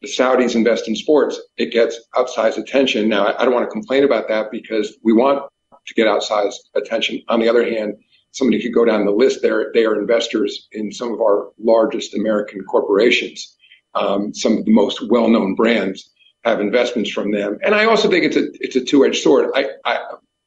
the 0.00 0.08
Saudis 0.08 0.54
invest 0.54 0.88
in 0.88 0.96
sports, 0.96 1.40
it 1.56 1.72
gets 1.72 2.00
outsized 2.14 2.58
attention. 2.58 3.08
Now 3.08 3.34
I, 3.38 3.44
don't 3.44 3.54
want 3.54 3.66
to 3.66 3.70
complain 3.70 4.04
about 4.04 4.28
that 4.28 4.50
because 4.50 4.96
we 5.02 5.12
want 5.12 5.42
to 5.86 5.94
get 5.94 6.06
outsized 6.06 6.56
attention. 6.74 7.22
On 7.28 7.40
the 7.40 7.48
other 7.48 7.64
hand, 7.64 7.94
somebody 8.32 8.60
could 8.60 8.74
go 8.74 8.84
down 8.84 9.04
the 9.04 9.12
list 9.12 9.42
there. 9.42 9.70
They 9.72 9.84
are 9.84 9.98
investors 9.98 10.68
in 10.72 10.92
some 10.92 11.12
of 11.12 11.20
our 11.20 11.50
largest 11.58 12.14
American 12.14 12.64
corporations. 12.64 13.56
Um, 13.94 14.34
some 14.34 14.58
of 14.58 14.64
the 14.64 14.72
most 14.72 15.08
well-known 15.08 15.54
brands 15.54 16.10
have 16.44 16.60
investments 16.60 17.10
from 17.10 17.32
them. 17.32 17.58
And 17.64 17.74
I 17.74 17.86
also 17.86 18.10
think 18.10 18.24
it's 18.24 18.36
a 18.36 18.48
it's 18.60 18.76
a 18.76 18.84
two-edged 18.84 19.22
sword. 19.22 19.50
I 19.54 19.70
I, 19.84 19.98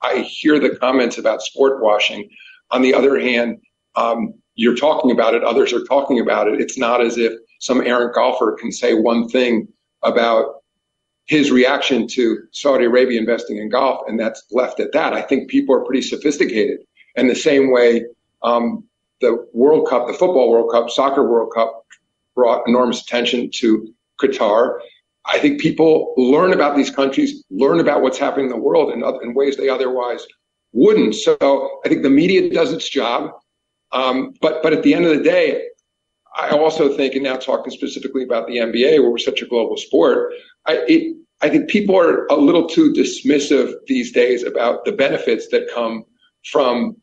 I 0.02 0.20
hear 0.20 0.60
the 0.60 0.76
comments 0.78 1.18
about 1.18 1.42
sport 1.42 1.82
washing. 1.82 2.30
On 2.72 2.82
the 2.82 2.94
other 2.94 3.20
hand, 3.20 3.58
um, 3.96 4.34
you're 4.56 4.76
talking 4.76 5.12
about 5.12 5.34
it. 5.34 5.44
Others 5.44 5.74
are 5.74 5.84
talking 5.86 6.20
about 6.20 6.48
it. 6.48 6.62
It's 6.62 6.78
not 6.78 7.02
as 7.02 7.18
if 7.18 7.34
some 7.60 7.86
errant 7.86 8.14
golfer 8.14 8.58
can 8.60 8.72
say 8.72 8.94
one 8.94 9.28
thing 9.30 9.68
about 10.04 10.56
his 11.26 11.52
reaction 11.52 12.08
to 12.08 12.40
Saudi 12.52 12.86
Arabia 12.86 13.20
investing 13.20 13.58
in 13.58 13.70
golf, 13.70 14.02
and 14.08 14.20
that's 14.20 14.44
left 14.52 14.80
at 14.80 14.92
that. 14.94 15.14
I 15.14 15.22
think 15.22 15.50
people 15.50 15.76
are 15.76 15.86
pretty 15.86 16.02
sophisticated. 16.02 16.80
And 17.16 17.30
the 17.30 17.36
same 17.36 17.72
way, 17.72 18.06
um, 18.42 18.84
the 19.22 19.46
World 19.54 19.88
Cup, 19.88 20.08
the 20.08 20.14
Football 20.14 20.50
World 20.50 20.72
Cup, 20.72 20.90
Soccer 20.90 21.30
World 21.30 21.54
Cup 21.54 21.86
brought 22.36 22.68
enormous 22.68 23.02
attention 23.02 23.52
to 23.56 23.94
Qatar. 24.20 24.80
I 25.32 25.38
think 25.38 25.62
people 25.62 26.14
learn 26.18 26.54
about 26.54 26.76
these 26.76 26.90
countries, 26.90 27.44
learn 27.52 27.80
about 27.80 28.02
what's 28.02 28.18
happening 28.18 28.48
in 28.48 28.52
the 28.52 28.58
world 28.58 28.92
in, 28.92 29.04
in 29.22 29.34
ways 29.36 29.58
they 29.58 29.70
otherwise 29.70 30.26
wouldn't. 30.74 31.16
So 31.16 31.38
I 31.86 31.90
think 31.90 32.02
the 32.02 32.10
media 32.10 32.50
does 32.52 32.74
its 32.74 32.90
job. 32.90 33.32
Um, 33.92 34.34
but, 34.42 34.64
but 34.64 34.74
at 34.74 34.84
the 34.84 34.94
end 34.94 35.06
of 35.06 35.16
the 35.16 35.24
day, 35.24 35.68
I 36.36 36.50
also 36.50 36.96
think, 36.96 37.16
and 37.16 37.24
now 37.24 37.38
talking 37.38 37.72
specifically 37.72 38.24
about 38.24 38.48
the 38.48 38.58
NBA, 38.58 39.02
where 39.02 39.10
we're 39.12 39.18
such 39.18 39.42
a 39.42 39.48
global 39.48 39.78
sport, 39.78 40.34
I, 40.66 40.84
it, 40.88 41.18
I 41.42 41.50
think 41.50 41.70
people 41.70 41.98
are 41.98 42.26
a 42.28 42.36
little 42.36 42.68
too 42.68 42.92
dismissive 42.94 43.74
these 43.88 44.12
days 44.12 44.44
about 44.44 44.86
the 44.86 44.92
benefits 44.92 45.48
that 45.50 45.70
come 45.74 46.06
from 46.52 46.98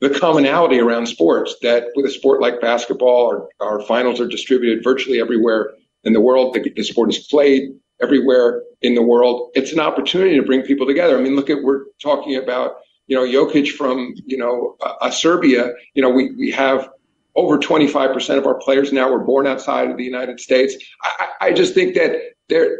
the 0.00 0.10
commonality 0.10 0.78
around 0.78 1.06
sports 1.06 1.56
that 1.62 1.84
with 1.94 2.06
a 2.06 2.10
sport 2.10 2.40
like 2.40 2.60
basketball, 2.60 3.48
our, 3.60 3.66
our 3.66 3.80
finals 3.82 4.20
are 4.20 4.26
distributed 4.26 4.82
virtually 4.84 5.20
everywhere 5.20 5.72
in 6.04 6.12
the 6.12 6.20
world. 6.20 6.54
The, 6.54 6.70
the, 6.74 6.82
sport 6.82 7.10
is 7.10 7.18
played 7.18 7.70
everywhere 8.00 8.62
in 8.80 8.94
the 8.94 9.02
world. 9.02 9.50
It's 9.54 9.72
an 9.72 9.80
opportunity 9.80 10.36
to 10.36 10.42
bring 10.42 10.62
people 10.62 10.86
together. 10.86 11.18
I 11.18 11.22
mean, 11.22 11.36
look 11.36 11.50
at, 11.50 11.62
we're 11.62 11.84
talking 12.02 12.36
about, 12.36 12.76
you 13.06 13.16
know, 13.16 13.24
Jokic 13.24 13.68
from, 13.68 14.14
you 14.26 14.36
know, 14.36 14.76
uh, 14.80 15.10
Serbia. 15.10 15.72
You 15.94 16.02
know, 16.02 16.10
we, 16.10 16.32
we 16.36 16.50
have 16.50 16.88
over 17.34 17.58
25% 17.58 18.38
of 18.38 18.46
our 18.46 18.54
players 18.54 18.92
now 18.92 19.10
were 19.10 19.24
born 19.24 19.46
outside 19.46 19.90
of 19.90 19.96
the 19.96 20.04
United 20.04 20.40
States. 20.40 20.76
I, 21.02 21.28
I 21.40 21.52
just 21.52 21.74
think 21.74 21.94
that 21.94 22.16
there, 22.48 22.78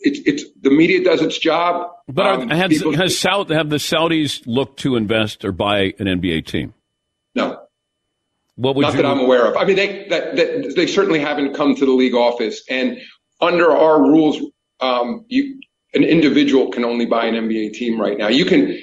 it's 0.00 0.20
it's 0.26 0.44
the 0.60 0.70
media 0.70 1.02
does 1.02 1.22
its 1.22 1.38
job. 1.38 1.90
But 2.08 2.26
um, 2.26 2.48
has, 2.50 2.82
has 2.94 3.18
South 3.18 3.48
have 3.48 3.70
the 3.70 3.76
Saudis 3.76 4.42
looked 4.46 4.80
to 4.80 4.96
invest 4.96 5.44
or 5.44 5.52
buy 5.52 5.94
an 5.98 6.06
NBA 6.06 6.46
team? 6.46 6.74
No. 7.34 7.63
What 8.56 8.76
would 8.76 8.82
Not 8.82 8.94
you, 8.94 9.02
that 9.02 9.08
I'm 9.08 9.18
aware 9.18 9.46
of. 9.46 9.56
I 9.56 9.64
mean, 9.64 9.76
they 9.76 10.06
that, 10.08 10.36
that, 10.36 10.74
they 10.76 10.86
certainly 10.86 11.18
haven't 11.18 11.54
come 11.54 11.74
to 11.74 11.84
the 11.84 11.92
league 11.92 12.14
office, 12.14 12.62
and 12.70 12.98
under 13.40 13.70
our 13.72 14.00
rules, 14.00 14.40
um, 14.80 15.24
you 15.28 15.58
an 15.94 16.04
individual 16.04 16.70
can 16.70 16.84
only 16.84 17.06
buy 17.06 17.26
an 17.26 17.34
NBA 17.34 17.72
team 17.72 18.00
right 18.00 18.16
now. 18.16 18.28
You 18.28 18.44
can 18.44 18.78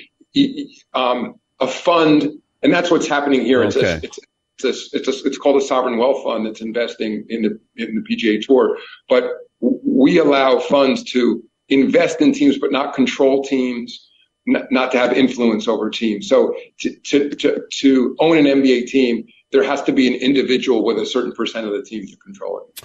um, 0.94 1.36
a 1.60 1.68
fund, 1.68 2.30
and 2.64 2.74
that's 2.74 2.92
what's 2.92 3.08
happening 3.08 3.42
here. 3.42 3.64
It's, 3.64 3.78
okay. 3.78 3.94
a, 3.94 3.98
it's, 3.98 4.20
it's, 4.58 4.94
a, 4.94 4.98
it's, 4.98 5.08
a, 5.08 5.28
it's 5.28 5.38
called 5.38 5.62
a 5.62 5.66
sovereign 5.66 5.98
wealth 5.98 6.24
fund 6.24 6.46
that's 6.46 6.62
investing 6.62 7.26
in 7.30 7.42
the 7.44 7.60
in 7.78 7.96
the 7.96 8.16
PGA 8.16 8.46
Tour, 8.46 8.78
but 9.08 9.24
we 9.62 10.18
allow 10.18 10.60
funds 10.60 11.04
to 11.12 11.44
invest 11.70 12.22
in 12.22 12.34
teams 12.34 12.58
but 12.58 12.72
not 12.72 12.94
control 12.94 13.44
teams, 13.44 14.10
not 14.46 14.92
to 14.92 14.98
have 14.98 15.14
influence 15.14 15.68
over 15.68 15.90
teams. 15.90 16.28
So 16.28 16.56
to, 16.80 16.96
to, 16.96 17.30
to, 17.36 17.62
to 17.72 18.16
own 18.20 18.38
an 18.38 18.46
NBA 18.46 18.88
team, 18.88 19.26
there 19.52 19.64
has 19.64 19.82
to 19.84 19.92
be 19.92 20.08
an 20.08 20.14
individual 20.14 20.84
with 20.84 20.98
a 20.98 21.06
certain 21.06 21.32
percent 21.34 21.68
of 21.68 21.74
the 21.74 21.84
team 21.84 22.08
to 22.08 22.16
control 22.18 22.62
it. 22.76 22.84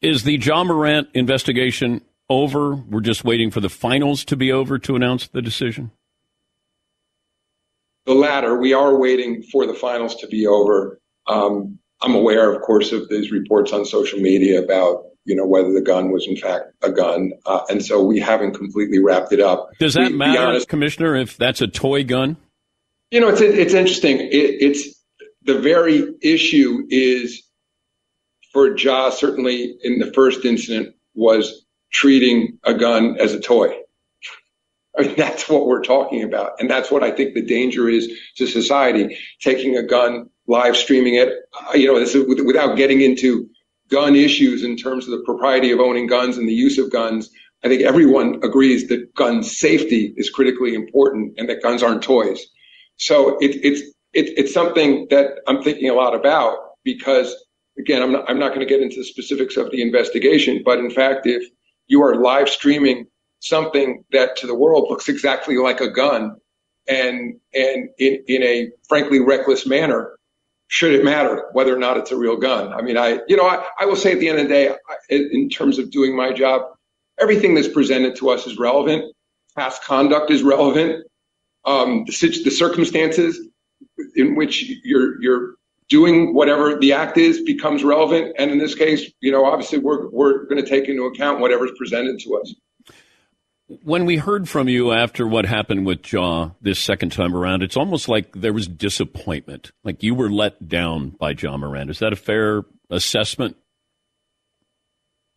Is 0.00 0.22
the 0.24 0.36
Ja 0.36 0.62
Morant 0.64 1.08
investigation 1.14 2.02
over? 2.30 2.74
We're 2.76 3.00
just 3.00 3.24
waiting 3.24 3.50
for 3.50 3.60
the 3.60 3.68
finals 3.68 4.24
to 4.26 4.36
be 4.36 4.52
over 4.52 4.78
to 4.78 4.94
announce 4.96 5.28
the 5.28 5.42
decision? 5.42 5.90
The 8.06 8.14
latter. 8.14 8.56
We 8.58 8.72
are 8.72 8.96
waiting 8.96 9.42
for 9.42 9.66
the 9.66 9.74
finals 9.74 10.14
to 10.16 10.26
be 10.28 10.46
over. 10.46 10.98
Um, 11.26 11.78
I'm 12.00 12.14
aware, 12.14 12.52
of 12.54 12.62
course, 12.62 12.92
of 12.92 13.08
these 13.08 13.30
reports 13.30 13.72
on 13.72 13.84
social 13.84 14.20
media 14.20 14.62
about 14.62 15.04
you 15.24 15.36
know 15.36 15.44
whether 15.46 15.72
the 15.74 15.82
gun 15.82 16.10
was 16.10 16.26
in 16.26 16.36
fact 16.36 16.66
a 16.82 16.90
gun, 16.90 17.32
uh, 17.44 17.60
and 17.68 17.84
so 17.84 18.02
we 18.02 18.18
haven't 18.18 18.54
completely 18.54 18.98
wrapped 18.98 19.32
it 19.32 19.40
up. 19.40 19.68
Does 19.78 19.94
that 19.94 20.10
We- 20.12 20.16
matter, 20.16 20.64
Commissioner, 20.64 21.16
if 21.16 21.36
that's 21.36 21.60
a 21.60 21.66
toy 21.66 22.04
gun? 22.04 22.36
You 23.10 23.20
know, 23.20 23.28
it's 23.28 23.40
it's 23.42 23.74
interesting. 23.74 24.20
It, 24.20 24.30
it's 24.32 24.97
the 25.48 25.58
very 25.58 26.14
issue 26.20 26.86
is 26.90 27.42
for 28.52 28.76
Ja. 28.76 29.08
Certainly, 29.08 29.78
in 29.82 29.98
the 29.98 30.12
first 30.12 30.44
incident, 30.44 30.94
was 31.14 31.64
treating 31.90 32.58
a 32.64 32.74
gun 32.74 33.16
as 33.18 33.32
a 33.32 33.40
toy. 33.40 33.74
I 34.96 35.02
mean, 35.02 35.14
that's 35.16 35.48
what 35.48 35.66
we're 35.66 35.82
talking 35.82 36.22
about, 36.22 36.60
and 36.60 36.70
that's 36.70 36.90
what 36.90 37.02
I 37.02 37.10
think 37.10 37.34
the 37.34 37.42
danger 37.42 37.88
is 37.88 38.12
to 38.36 38.46
society. 38.46 39.16
Taking 39.40 39.78
a 39.78 39.82
gun, 39.82 40.28
live 40.46 40.76
streaming 40.76 41.14
it, 41.14 41.32
you 41.72 41.86
know, 41.86 41.98
this 41.98 42.14
is, 42.14 42.26
without 42.44 42.76
getting 42.76 43.00
into 43.00 43.48
gun 43.88 44.16
issues 44.16 44.62
in 44.62 44.76
terms 44.76 45.06
of 45.06 45.12
the 45.12 45.24
propriety 45.24 45.70
of 45.70 45.80
owning 45.80 46.08
guns 46.08 46.36
and 46.36 46.46
the 46.46 46.52
use 46.52 46.76
of 46.76 46.92
guns. 46.92 47.30
I 47.64 47.68
think 47.68 47.82
everyone 47.82 48.40
agrees 48.44 48.88
that 48.88 49.14
gun 49.14 49.42
safety 49.42 50.12
is 50.16 50.28
critically 50.28 50.74
important 50.74 51.34
and 51.38 51.48
that 51.48 51.62
guns 51.62 51.82
aren't 51.82 52.02
toys. 52.02 52.46
So 52.98 53.38
it, 53.38 53.56
it's 53.64 53.82
it, 54.18 54.36
it's 54.36 54.52
something 54.52 55.06
that 55.10 55.38
I'm 55.46 55.62
thinking 55.62 55.88
a 55.88 55.94
lot 55.94 56.14
about 56.14 56.58
because 56.84 57.34
again, 57.78 58.02
I'm 58.02 58.12
not 58.12 58.28
I'm 58.28 58.38
not 58.38 58.48
going 58.48 58.60
to 58.60 58.66
get 58.66 58.82
into 58.82 58.96
the 58.96 59.04
specifics 59.04 59.56
of 59.56 59.70
the 59.70 59.80
investigation, 59.80 60.62
but 60.64 60.78
in 60.78 60.90
fact, 60.90 61.26
if 61.26 61.44
you 61.86 62.02
are 62.02 62.16
live 62.16 62.48
streaming 62.48 63.06
something 63.40 64.04
that 64.10 64.36
to 64.36 64.46
the 64.48 64.54
world 64.54 64.88
looks 64.90 65.08
exactly 65.08 65.56
like 65.56 65.80
a 65.80 65.90
gun 65.90 66.36
and 66.88 67.36
and 67.54 67.88
in, 67.98 68.24
in 68.26 68.42
a 68.42 68.68
frankly 68.88 69.20
reckless 69.20 69.66
manner, 69.66 70.18
should 70.66 70.92
it 70.94 71.04
matter 71.04 71.48
whether 71.52 71.74
or 71.74 71.78
not 71.78 71.96
it's 71.96 72.10
a 72.10 72.16
real 72.16 72.36
gun? 72.36 72.72
I 72.72 72.82
mean, 72.82 72.96
I 72.96 73.20
you 73.28 73.36
know 73.36 73.46
I, 73.46 73.64
I 73.78 73.86
will 73.86 73.96
say 73.96 74.12
at 74.12 74.18
the 74.18 74.28
end 74.28 74.40
of 74.40 74.48
the 74.48 74.54
day, 74.54 74.70
I, 74.70 75.14
in 75.14 75.48
terms 75.48 75.78
of 75.78 75.92
doing 75.92 76.16
my 76.16 76.32
job, 76.32 76.62
everything 77.20 77.54
that's 77.54 77.68
presented 77.68 78.16
to 78.16 78.30
us 78.30 78.48
is 78.48 78.58
relevant. 78.58 79.14
Past 79.56 79.84
conduct 79.84 80.30
is 80.30 80.42
relevant 80.42 81.04
um, 81.64 82.04
the, 82.06 82.40
the 82.44 82.50
circumstances 82.50 83.40
in 84.16 84.34
which 84.36 84.64
you're 84.84 85.20
you're 85.22 85.54
doing 85.88 86.34
whatever 86.34 86.78
the 86.78 86.92
act 86.92 87.16
is 87.16 87.40
becomes 87.42 87.82
relevant. 87.82 88.34
And 88.38 88.50
in 88.50 88.58
this 88.58 88.74
case, 88.74 89.10
you 89.20 89.32
know, 89.32 89.44
obviously 89.44 89.78
we're 89.78 90.08
we're 90.10 90.44
going 90.44 90.62
to 90.62 90.68
take 90.68 90.88
into 90.88 91.04
account 91.04 91.40
whatever's 91.40 91.70
presented 91.78 92.18
to 92.20 92.36
us. 92.36 92.54
When 93.82 94.06
we 94.06 94.16
heard 94.16 94.48
from 94.48 94.68
you 94.68 94.92
after 94.92 95.26
what 95.26 95.44
happened 95.44 95.84
with 95.84 96.10
Ja 96.10 96.50
this 96.62 96.78
second 96.78 97.12
time 97.12 97.34
around, 97.34 97.62
it's 97.62 97.76
almost 97.76 98.08
like 98.08 98.32
there 98.32 98.52
was 98.54 98.66
disappointment. 98.66 99.72
Like 99.84 100.02
you 100.02 100.14
were 100.14 100.30
let 100.30 100.68
down 100.68 101.10
by 101.10 101.32
Ja 101.32 101.54
Morant. 101.56 101.90
Is 101.90 101.98
that 101.98 102.14
a 102.14 102.16
fair 102.16 102.64
assessment? 102.88 103.56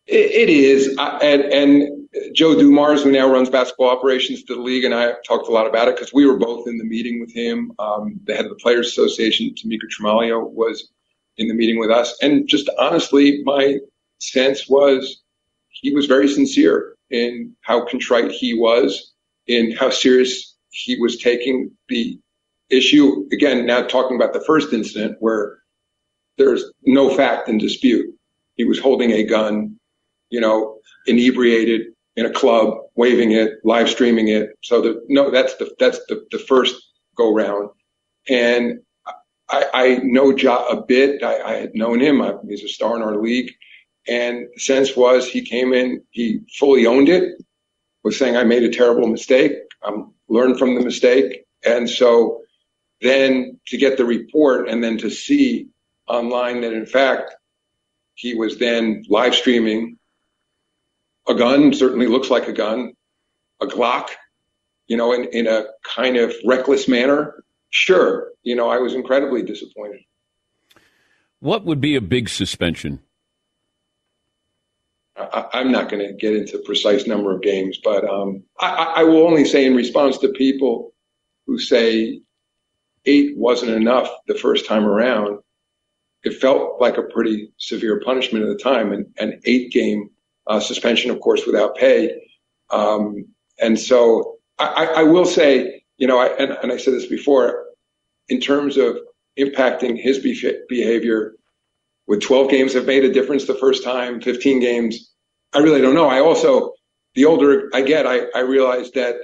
It, 0.08 0.32
it 0.32 0.50
is, 0.50 0.96
I- 0.98 1.18
and 1.20 1.42
and 1.44 2.01
Joe 2.34 2.60
Dumars, 2.60 3.04
who 3.04 3.12
now 3.12 3.32
runs 3.32 3.50
basketball 3.50 3.90
operations 3.90 4.44
to 4.44 4.56
the 4.56 4.62
league, 4.62 4.84
and 4.84 4.94
I 4.94 5.14
talked 5.26 5.48
a 5.48 5.52
lot 5.52 5.68
about 5.68 5.88
it 5.88 5.96
because 5.96 6.14
we 6.14 6.26
were 6.26 6.38
both 6.38 6.68
in 6.68 6.78
the 6.78 6.84
meeting 6.84 7.22
with 7.22 7.34
him. 7.34 7.72
Um, 7.80 8.20
the 8.26 8.36
head 8.36 8.46
of 8.46 8.50
the 8.50 8.58
Players 8.58 8.88
Association, 8.88 9.54
Tamika 9.56 9.88
Tremaglio, 9.90 10.50
was 10.50 10.90
in 11.38 11.48
the 11.48 11.54
meeting 11.54 11.80
with 11.80 11.90
us, 11.90 12.18
and 12.22 12.48
just 12.48 12.70
honestly, 12.78 13.42
my 13.46 13.78
sense 14.20 14.68
was 14.68 15.22
he 15.70 15.94
was 15.94 16.06
very 16.06 16.28
sincere 16.28 16.96
in 17.10 17.56
how 17.62 17.86
contrite 17.86 18.32
he 18.32 18.54
was, 18.54 19.14
in 19.48 19.72
how 19.72 19.90
serious 19.90 20.58
he 20.70 20.98
was 21.00 21.18
taking 21.18 21.72
the 21.88 22.20
issue. 22.70 23.26
Again, 23.32 23.66
now 23.66 23.84
talking 23.84 24.18
about 24.18 24.34
the 24.34 24.44
first 24.46 24.74
incident 24.74 25.16
where 25.20 25.60
there's 26.38 26.66
no 26.86 27.16
fact 27.16 27.48
in 27.48 27.58
dispute. 27.58 28.14
He 28.56 28.66
was 28.66 28.80
holding 28.80 29.12
a 29.12 29.24
gun, 29.24 29.78
you 30.30 30.42
know, 30.42 30.80
inebriated 31.08 31.88
in 32.16 32.26
a 32.26 32.32
club, 32.32 32.78
waving 32.96 33.32
it, 33.32 33.54
live 33.64 33.90
streaming 33.90 34.28
it. 34.28 34.50
So 34.62 34.82
the, 34.82 35.06
no, 35.08 35.32
that's 35.32 35.56
the 35.56 35.74
that's 35.80 36.00
the, 36.08 36.26
the 36.32 36.40
first 36.40 36.76
go 37.16 37.34
round. 37.34 37.70
And 38.30 38.80
I, 39.50 39.66
I 39.74 40.00
know 40.04 40.36
Ja 40.36 40.66
a 40.68 40.82
bit. 40.86 41.24
I, 41.24 41.42
I 41.42 41.54
had 41.56 41.76
known 41.76 42.00
him. 42.00 42.22
I, 42.22 42.34
he's 42.48 42.64
a 42.64 42.70
star 42.70 42.96
in 42.96 43.02
our 43.02 43.22
league. 43.22 43.52
And 44.08 44.48
the 44.54 44.60
sense 44.60 44.96
was 44.96 45.28
he 45.28 45.46
came 45.46 45.74
in, 45.74 46.02
he 46.12 46.40
fully 46.58 46.88
owned 46.88 47.10
it, 47.10 47.42
was 48.04 48.18
saying, 48.18 48.36
I 48.36 48.44
made 48.44 48.64
a 48.64 48.70
terrible 48.70 49.08
mistake. 49.08 49.54
I'm 49.84 50.14
learned 50.28 50.58
from 50.58 50.76
the 50.76 50.82
mistake. 50.82 51.46
And 51.64 51.90
so 51.90 52.42
then 53.02 53.60
to 53.68 53.78
get 53.78 53.98
the 53.98 54.06
report 54.06 54.70
and 54.70 54.84
then 54.84 54.98
to 55.00 55.10
see 55.10 55.68
online 56.08 56.62
that 56.62 56.74
in 56.74 56.86
fact 56.86 57.36
he 58.16 58.34
was 58.34 58.58
then 58.58 59.04
live 59.10 59.36
streaming 59.36 59.98
a 61.28 61.36
gun, 61.36 61.74
certainly 61.74 62.08
looks 62.08 62.30
like 62.30 62.48
a 62.48 62.54
gun, 62.54 62.94
a 63.62 63.66
Glock, 63.68 64.10
you 64.88 64.98
know, 64.98 65.14
in, 65.14 65.26
in 65.26 65.48
a 65.48 65.66
kind 65.84 66.18
of 66.18 66.34
reckless 66.46 66.88
manner. 66.88 67.44
Sure. 67.70 68.30
You 68.44 68.56
know, 68.56 68.70
I 68.70 68.80
was 68.80 68.94
incredibly 68.94 69.44
disappointed. 69.44 70.02
What 71.40 71.66
would 71.66 71.80
be 71.82 71.96
a 71.96 72.02
big 72.02 72.28
suspension? 72.30 73.00
I, 75.16 75.46
I'm 75.54 75.72
not 75.72 75.90
going 75.90 76.06
to 76.06 76.14
get 76.14 76.36
into 76.36 76.58
precise 76.60 77.06
number 77.06 77.34
of 77.36 77.42
games, 77.42 77.80
but 77.84 78.04
um, 78.08 78.44
I, 78.60 78.68
I- 78.70 78.94
I 79.02 79.04
will 79.04 79.26
only 79.28 79.46
say 79.46 79.66
in 79.66 79.76
response 79.76 80.18
to 80.20 80.30
people 80.30 80.94
who 81.48 81.60
say 81.60 82.22
eight 83.06 83.38
wasn't 83.38 83.72
enough 83.72 84.10
the 84.28 84.36
first 84.36 84.66
time 84.68 84.86
around, 84.86 85.40
it 86.24 86.40
felt 86.40 86.80
like 86.80 86.98
a 86.98 87.04
pretty 87.04 87.52
severe 87.58 88.00
punishment 88.06 88.46
at 88.46 88.50
the 88.58 88.64
time, 88.64 88.92
and 88.94 89.08
an 89.18 89.42
eight 89.46 89.72
game 89.72 90.10
uh, 90.52 90.60
suspension, 90.60 91.12
of 91.12 91.22
course, 91.22 91.46
without 91.48 91.76
pay. 91.78 92.12
Um, 92.72 93.26
and 93.60 93.80
so 93.80 94.38
I, 94.60 94.88
I- 94.98 95.04
will 95.04 95.26
say, 95.26 95.84
you 95.98 96.08
know, 96.08 96.20
I, 96.20 96.28
and, 96.28 96.52
and 96.64 96.72
I 96.74 96.78
said 96.78 96.94
this 96.94 97.08
before, 97.08 97.66
in 98.30 98.42
terms 98.42 98.78
of 98.78 98.98
impacting 99.40 100.00
his 100.02 100.20
behavior, 100.70 101.36
would 102.08 102.22
12 102.22 102.52
games 102.52 102.74
have 102.74 102.86
made 102.88 103.06
a 103.06 103.14
difference 103.14 103.46
the 103.46 103.56
first 103.56 103.84
time, 103.84 104.22
15 104.22 104.60
games? 104.60 105.14
I 105.54 105.60
really 105.60 105.82
don't 105.82 105.96
know. 105.96 106.10
I 106.10 106.20
also, 106.20 106.74
the 107.16 107.26
older 107.26 107.70
I 107.74 107.82
get, 107.82 108.08
I, 108.08 108.22
I 108.36 108.42
realize 108.42 108.92
that 108.92 109.16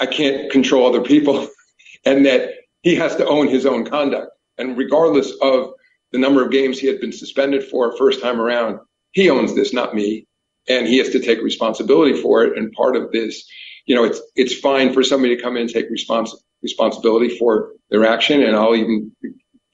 I 0.00 0.06
can't 0.06 0.52
control 0.52 0.86
other 0.86 1.02
people 1.02 1.48
and 2.06 2.26
that 2.26 2.50
he 2.82 2.96
has 2.96 3.16
to 3.16 3.26
own 3.26 3.48
his 3.48 3.66
own 3.66 3.86
conduct. 3.86 4.30
And 4.58 4.78
regardless 4.78 5.32
of 5.42 5.72
the 6.12 6.18
number 6.18 6.44
of 6.44 6.52
games 6.52 6.78
he 6.78 6.88
had 6.88 7.00
been 7.00 7.12
suspended 7.12 7.64
for 7.70 7.96
first 7.96 8.22
time 8.22 8.40
around, 8.40 8.80
he 9.14 9.30
owns 9.30 9.54
this, 9.54 9.72
not 9.72 9.94
me. 9.94 10.26
And 10.68 10.86
he 10.86 10.98
has 10.98 11.10
to 11.10 11.20
take 11.20 11.40
responsibility 11.40 12.20
for 12.20 12.44
it. 12.44 12.58
And 12.58 12.72
part 12.72 12.96
of 12.96 13.12
this, 13.12 13.46
you 13.86 13.94
know, 13.94 14.04
it's, 14.04 14.20
it's 14.34 14.58
fine 14.58 14.92
for 14.92 15.02
somebody 15.02 15.36
to 15.36 15.42
come 15.42 15.56
in 15.56 15.62
and 15.62 15.70
take 15.70 15.90
respons- 15.90 16.36
responsibility 16.62 17.38
for 17.38 17.72
their 17.90 18.04
action. 18.04 18.42
And 18.42 18.56
I'll 18.56 18.74
even 18.74 19.12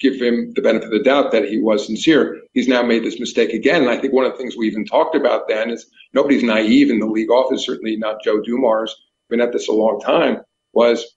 give 0.00 0.14
him 0.14 0.52
the 0.54 0.62
benefit 0.62 0.86
of 0.86 0.92
the 0.92 1.02
doubt 1.02 1.32
that 1.32 1.44
he 1.44 1.60
was 1.60 1.86
sincere. 1.86 2.40
He's 2.52 2.68
now 2.68 2.82
made 2.82 3.04
this 3.04 3.20
mistake 3.20 3.52
again. 3.52 3.82
And 3.82 3.90
I 3.90 3.98
think 3.98 4.12
one 4.12 4.24
of 4.24 4.32
the 4.32 4.38
things 4.38 4.56
we 4.56 4.66
even 4.66 4.84
talked 4.84 5.14
about 5.14 5.48
then 5.48 5.70
is 5.70 5.86
nobody's 6.12 6.42
naive 6.42 6.90
in 6.90 6.98
the 6.98 7.06
league 7.06 7.30
office, 7.30 7.64
certainly 7.64 7.96
not 7.96 8.22
Joe 8.22 8.40
Dumars, 8.40 8.94
been 9.28 9.40
at 9.40 9.52
this 9.52 9.68
a 9.68 9.72
long 9.72 10.00
time, 10.00 10.38
was, 10.72 11.16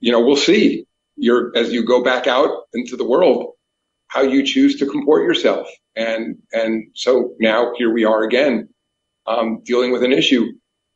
you 0.00 0.12
know, 0.12 0.20
we'll 0.20 0.36
see 0.36 0.86
you're, 1.16 1.56
as 1.56 1.72
you 1.72 1.84
go 1.84 2.04
back 2.04 2.26
out 2.26 2.50
into 2.74 2.96
the 2.96 3.04
world, 3.06 3.54
how 4.08 4.22
you 4.22 4.44
choose 4.44 4.76
to 4.76 4.86
comport 4.86 5.24
yourself. 5.24 5.68
And, 5.96 6.36
and 6.52 6.88
so 6.94 7.34
now 7.40 7.72
here 7.76 7.92
we 7.92 8.04
are 8.04 8.22
again, 8.22 8.68
um, 9.26 9.62
dealing 9.64 9.92
with 9.92 10.02
an 10.02 10.12
issue 10.12 10.52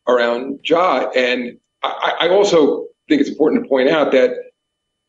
around 0.07 0.61
Ja. 0.65 1.11
And 1.17 1.59
I, 1.83 2.17
I 2.21 2.29
also 2.29 2.87
think 3.09 3.21
it's 3.21 3.31
important 3.31 3.65
to 3.65 3.69
point 3.69 3.89
out 3.89 4.13
that 4.13 4.31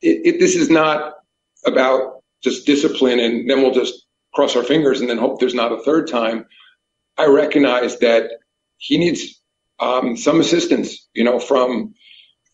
it, 0.02 0.22
it, 0.26 0.40
this 0.40 0.56
is 0.56 0.70
not 0.70 1.16
about 1.66 2.24
just 2.44 2.66
discipline 2.66 3.20
and 3.20 3.50
then 3.50 3.62
we'll 3.62 3.74
just 3.74 4.06
cross 4.34 4.56
our 4.56 4.64
fingers 4.64 5.02
and 5.02 5.10
then 5.10 5.18
hope 5.18 5.40
there's 5.40 5.54
not 5.54 5.72
a 5.72 5.84
third 5.84 6.08
time. 6.08 6.46
I 7.18 7.28
recognize 7.28 8.00
that 8.00 8.32
he 8.78 8.98
needs 8.98 9.42
um, 9.80 10.18
some 10.18 10.40
assistance, 10.40 11.08
you 11.14 11.24
know, 11.24 11.40
from 11.40 11.94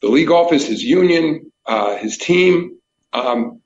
the 0.01 0.09
league 0.09 0.31
office, 0.31 0.67
his 0.67 0.83
union, 0.83 1.51
uh, 1.65 1.95
his 1.97 2.17
team. 2.17 2.77
Um, 3.13 3.61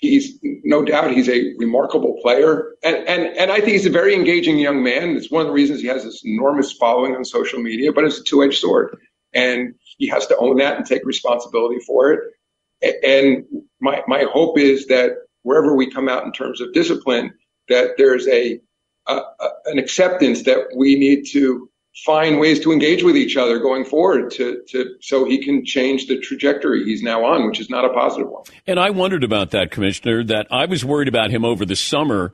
he's 0.00 0.38
no 0.64 0.82
doubt 0.84 1.12
he's 1.12 1.28
a 1.28 1.54
remarkable 1.58 2.18
player, 2.22 2.74
and 2.82 2.96
and 2.96 3.36
and 3.36 3.50
I 3.50 3.56
think 3.56 3.72
he's 3.72 3.86
a 3.86 3.90
very 3.90 4.14
engaging 4.14 4.58
young 4.58 4.82
man. 4.82 5.16
It's 5.16 5.30
one 5.30 5.42
of 5.42 5.48
the 5.48 5.52
reasons 5.52 5.80
he 5.80 5.88
has 5.88 6.04
this 6.04 6.22
enormous 6.24 6.72
following 6.72 7.14
on 7.14 7.24
social 7.24 7.60
media. 7.60 7.92
But 7.92 8.04
it's 8.04 8.18
a 8.18 8.24
two-edged 8.24 8.58
sword, 8.58 8.96
and 9.32 9.74
he 9.98 10.08
has 10.08 10.26
to 10.28 10.36
own 10.38 10.56
that 10.58 10.76
and 10.76 10.86
take 10.86 11.04
responsibility 11.04 11.80
for 11.86 12.12
it. 12.12 12.98
And 13.04 13.44
my 13.80 14.02
my 14.06 14.24
hope 14.32 14.58
is 14.58 14.86
that 14.86 15.12
wherever 15.42 15.74
we 15.74 15.90
come 15.90 16.08
out 16.08 16.24
in 16.24 16.32
terms 16.32 16.60
of 16.60 16.72
discipline, 16.72 17.32
that 17.68 17.92
there's 17.96 18.26
a, 18.28 18.60
a, 19.06 19.20
an 19.66 19.78
acceptance 19.78 20.42
that 20.44 20.68
we 20.76 20.96
need 20.98 21.24
to 21.32 21.70
find 22.04 22.38
ways 22.38 22.60
to 22.60 22.72
engage 22.72 23.02
with 23.02 23.16
each 23.16 23.36
other 23.36 23.58
going 23.58 23.84
forward 23.84 24.30
to, 24.30 24.62
to 24.68 24.94
so 25.00 25.24
he 25.24 25.42
can 25.42 25.64
change 25.64 26.06
the 26.06 26.18
trajectory 26.18 26.84
he's 26.84 27.02
now 27.02 27.24
on, 27.24 27.46
which 27.46 27.60
is 27.60 27.68
not 27.68 27.84
a 27.84 27.88
positive 27.90 28.28
one. 28.28 28.44
And 28.66 28.78
I 28.78 28.90
wondered 28.90 29.24
about 29.24 29.50
that, 29.50 29.70
Commissioner, 29.70 30.22
that 30.24 30.46
I 30.50 30.66
was 30.66 30.84
worried 30.84 31.08
about 31.08 31.30
him 31.30 31.44
over 31.44 31.64
the 31.64 31.76
summer. 31.76 32.32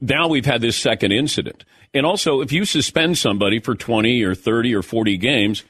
Now 0.00 0.28
we've 0.28 0.44
had 0.44 0.60
this 0.60 0.76
second 0.76 1.12
incident. 1.12 1.64
And 1.94 2.04
also, 2.04 2.40
if 2.40 2.52
you 2.52 2.64
suspend 2.64 3.16
somebody 3.16 3.58
for 3.60 3.74
20 3.74 4.22
or 4.22 4.34
30 4.34 4.74
or 4.74 4.82
40 4.82 5.16
games, 5.16 5.64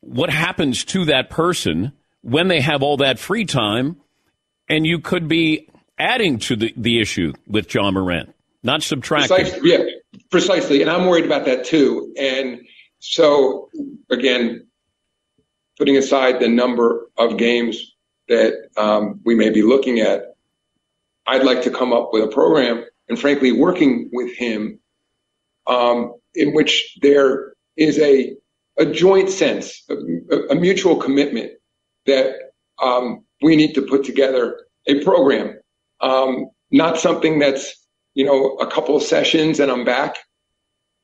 what 0.00 0.30
happens 0.30 0.84
to 0.86 1.04
that 1.06 1.28
person 1.28 1.92
when 2.22 2.48
they 2.48 2.60
have 2.60 2.82
all 2.82 2.96
that 2.98 3.18
free 3.18 3.44
time? 3.44 3.96
And 4.70 4.86
you 4.86 4.98
could 4.98 5.28
be 5.28 5.68
adding 5.98 6.38
to 6.38 6.56
the, 6.56 6.72
the 6.76 7.00
issue 7.00 7.32
with 7.46 7.72
Ja 7.74 7.90
Morant, 7.90 8.34
not 8.62 8.82
subtracting. 8.82 9.36
Precisely, 9.36 9.70
yeah, 9.70 9.84
precisely. 10.30 10.82
And 10.82 10.90
I'm 10.90 11.06
worried 11.06 11.24
about 11.24 11.44
that 11.46 11.64
too. 11.64 12.14
And 12.18 12.60
so, 13.00 13.68
again, 14.10 14.66
putting 15.78 15.96
aside 15.96 16.40
the 16.40 16.48
number 16.48 17.08
of 17.16 17.36
games 17.36 17.94
that 18.28 18.68
um, 18.76 19.20
we 19.24 19.34
may 19.34 19.50
be 19.50 19.62
looking 19.62 20.00
at, 20.00 20.34
I'd 21.26 21.44
like 21.44 21.62
to 21.62 21.70
come 21.70 21.92
up 21.92 22.10
with 22.12 22.24
a 22.24 22.28
program 22.28 22.84
and, 23.08 23.18
frankly, 23.18 23.52
working 23.52 24.10
with 24.12 24.34
him 24.36 24.80
um, 25.66 26.14
in 26.34 26.54
which 26.54 26.98
there 27.00 27.52
is 27.76 27.98
a, 27.98 28.34
a 28.78 28.86
joint 28.86 29.30
sense, 29.30 29.84
a, 29.88 30.36
a 30.50 30.54
mutual 30.54 30.96
commitment 30.96 31.52
that 32.06 32.34
um, 32.82 33.24
we 33.42 33.56
need 33.56 33.74
to 33.74 33.82
put 33.82 34.04
together 34.04 34.66
a 34.86 35.02
program, 35.04 35.58
um, 36.00 36.50
not 36.70 36.98
something 36.98 37.38
that's 37.38 37.74
you 38.14 38.24
know 38.24 38.56
a 38.56 38.66
couple 38.66 38.96
of 38.96 39.02
sessions 39.02 39.60
and 39.60 39.70
I'm 39.70 39.84
back, 39.84 40.16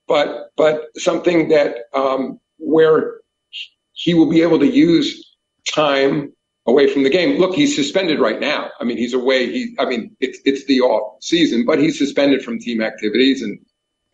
but 0.07 0.51
but 0.57 0.87
something 0.97 1.49
that 1.49 1.77
um, 1.95 2.41
where 2.59 3.21
he 3.93 4.15
will 4.15 4.29
be 4.29 4.43
able 4.43 4.59
to 4.59 4.67
use 4.67 5.37
time 5.73 6.33
away 6.67 6.93
from 6.93 7.03
the 7.03 7.11
game. 7.11 7.39
Look, 7.39 7.55
he's 7.55 7.75
suspended 7.75 8.21
right 8.21 8.41
now. 8.41 8.71
I 8.81 8.85
mean, 8.85 8.97
he's 8.97 9.15
away. 9.15 9.51
He, 9.53 9.77
I 9.79 9.85
mean, 9.85 10.17
it's 10.21 10.39
it's 10.45 10.65
the 10.67 10.81
off 10.81 11.23
season, 11.23 11.65
but 11.65 11.79
he's 11.79 11.99
suspended 11.99 12.43
from 12.43 12.59
team 12.59 12.81
activities, 12.81 13.43
and 13.43 13.59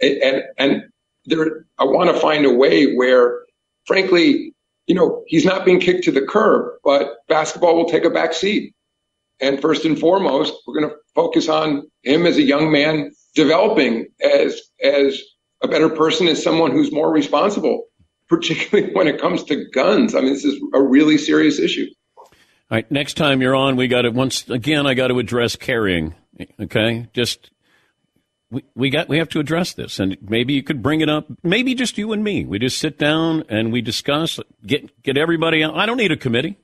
and 0.00 0.42
and 0.58 0.82
there. 1.26 1.66
I 1.78 1.84
want 1.84 2.10
to 2.14 2.20
find 2.20 2.44
a 2.44 2.54
way 2.54 2.94
where, 2.94 3.40
frankly, 3.86 4.54
you 4.86 4.94
know, 4.94 5.22
he's 5.26 5.44
not 5.44 5.64
being 5.64 5.80
kicked 5.80 6.04
to 6.04 6.12
the 6.12 6.22
curb, 6.22 6.72
but 6.84 7.18
basketball 7.28 7.76
will 7.76 7.88
take 7.88 8.04
a 8.04 8.10
back 8.10 8.32
seat. 8.32 8.74
And 9.40 9.60
first 9.60 9.86
and 9.86 9.98
foremost, 9.98 10.52
we're 10.66 10.78
going 10.78 10.90
to 10.90 10.96
focus 11.14 11.48
on 11.48 11.90
him 12.02 12.26
as 12.26 12.36
a 12.36 12.42
young 12.42 12.70
man 12.70 13.12
developing 13.34 14.08
as 14.22 14.60
as 14.82 15.22
a 15.62 15.68
better 15.68 15.88
person 15.88 16.28
is 16.28 16.42
someone 16.42 16.72
who's 16.72 16.92
more 16.92 17.12
responsible, 17.12 17.86
particularly 18.28 18.92
when 18.92 19.06
it 19.06 19.20
comes 19.20 19.44
to 19.44 19.68
guns. 19.70 20.14
I 20.14 20.20
mean, 20.20 20.32
this 20.32 20.44
is 20.44 20.60
a 20.74 20.82
really 20.82 21.18
serious 21.18 21.58
issue. 21.58 21.86
All 22.18 22.76
right, 22.76 22.90
next 22.90 23.14
time 23.14 23.42
you're 23.42 23.56
on, 23.56 23.76
we 23.76 23.88
got 23.88 24.02
to 24.02 24.10
once 24.10 24.48
again. 24.48 24.86
I 24.86 24.94
got 24.94 25.08
to 25.08 25.18
address 25.18 25.56
carrying. 25.56 26.14
Okay, 26.60 27.08
just 27.12 27.50
we, 28.50 28.64
we 28.76 28.90
got 28.90 29.08
we 29.08 29.18
have 29.18 29.28
to 29.30 29.40
address 29.40 29.72
this, 29.72 29.98
and 29.98 30.16
maybe 30.22 30.52
you 30.52 30.62
could 30.62 30.80
bring 30.80 31.00
it 31.00 31.08
up. 31.08 31.26
Maybe 31.42 31.74
just 31.74 31.98
you 31.98 32.12
and 32.12 32.22
me. 32.22 32.44
We 32.44 32.60
just 32.60 32.78
sit 32.78 32.96
down 32.96 33.44
and 33.48 33.72
we 33.72 33.80
discuss. 33.80 34.38
Get 34.64 35.02
get 35.02 35.16
everybody. 35.16 35.64
Out. 35.64 35.76
I 35.76 35.84
don't 35.84 35.96
need 35.96 36.12
a 36.12 36.16
committee. 36.16 36.58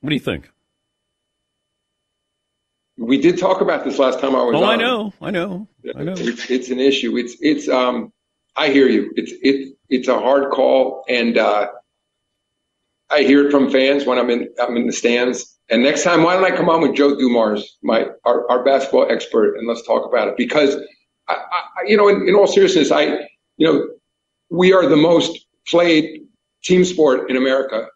What 0.00 0.10
do 0.10 0.16
you 0.16 0.20
think? 0.20 0.50
We 2.98 3.18
did 3.18 3.38
talk 3.38 3.60
about 3.60 3.84
this 3.84 3.98
last 3.98 4.20
time 4.20 4.34
I 4.34 4.42
was 4.42 4.56
oh, 4.56 4.64
on. 4.64 4.70
I 4.70 4.76
know, 4.76 5.12
I 5.20 5.30
know, 5.30 5.68
I 5.94 6.02
know. 6.02 6.14
It's, 6.16 6.50
it's 6.50 6.70
an 6.70 6.80
issue. 6.80 7.16
It's 7.16 7.36
it's 7.40 7.68
um. 7.68 8.12
I 8.56 8.70
hear 8.70 8.88
you. 8.88 9.12
It's 9.16 9.32
it 9.42 9.76
it's 9.90 10.08
a 10.08 10.18
hard 10.18 10.50
call, 10.50 11.04
and 11.08 11.36
uh, 11.36 11.68
I 13.10 13.22
hear 13.22 13.46
it 13.46 13.50
from 13.50 13.70
fans 13.70 14.06
when 14.06 14.18
I'm 14.18 14.30
in 14.30 14.48
I'm 14.60 14.76
in 14.76 14.86
the 14.86 14.92
stands. 14.92 15.56
And 15.68 15.82
next 15.82 16.04
time, 16.04 16.22
why 16.22 16.34
don't 16.34 16.44
I 16.44 16.56
come 16.56 16.68
on 16.68 16.80
with 16.80 16.94
Joe 16.94 17.18
Dumars, 17.18 17.76
my 17.82 18.06
our, 18.24 18.50
our 18.50 18.64
basketball 18.64 19.10
expert, 19.10 19.56
and 19.56 19.66
let's 19.66 19.84
talk 19.86 20.06
about 20.06 20.28
it 20.28 20.36
because, 20.36 20.76
I, 21.28 21.34
I, 21.34 21.62
you 21.86 21.96
know, 21.96 22.08
in, 22.08 22.28
in 22.28 22.34
all 22.34 22.46
seriousness, 22.46 22.90
I 22.92 23.04
you 23.56 23.66
know, 23.66 23.88
we 24.48 24.72
are 24.72 24.88
the 24.88 24.96
most 24.96 25.44
played 25.66 26.22
team 26.62 26.84
sport 26.84 27.30
in 27.30 27.36
America, 27.36 27.88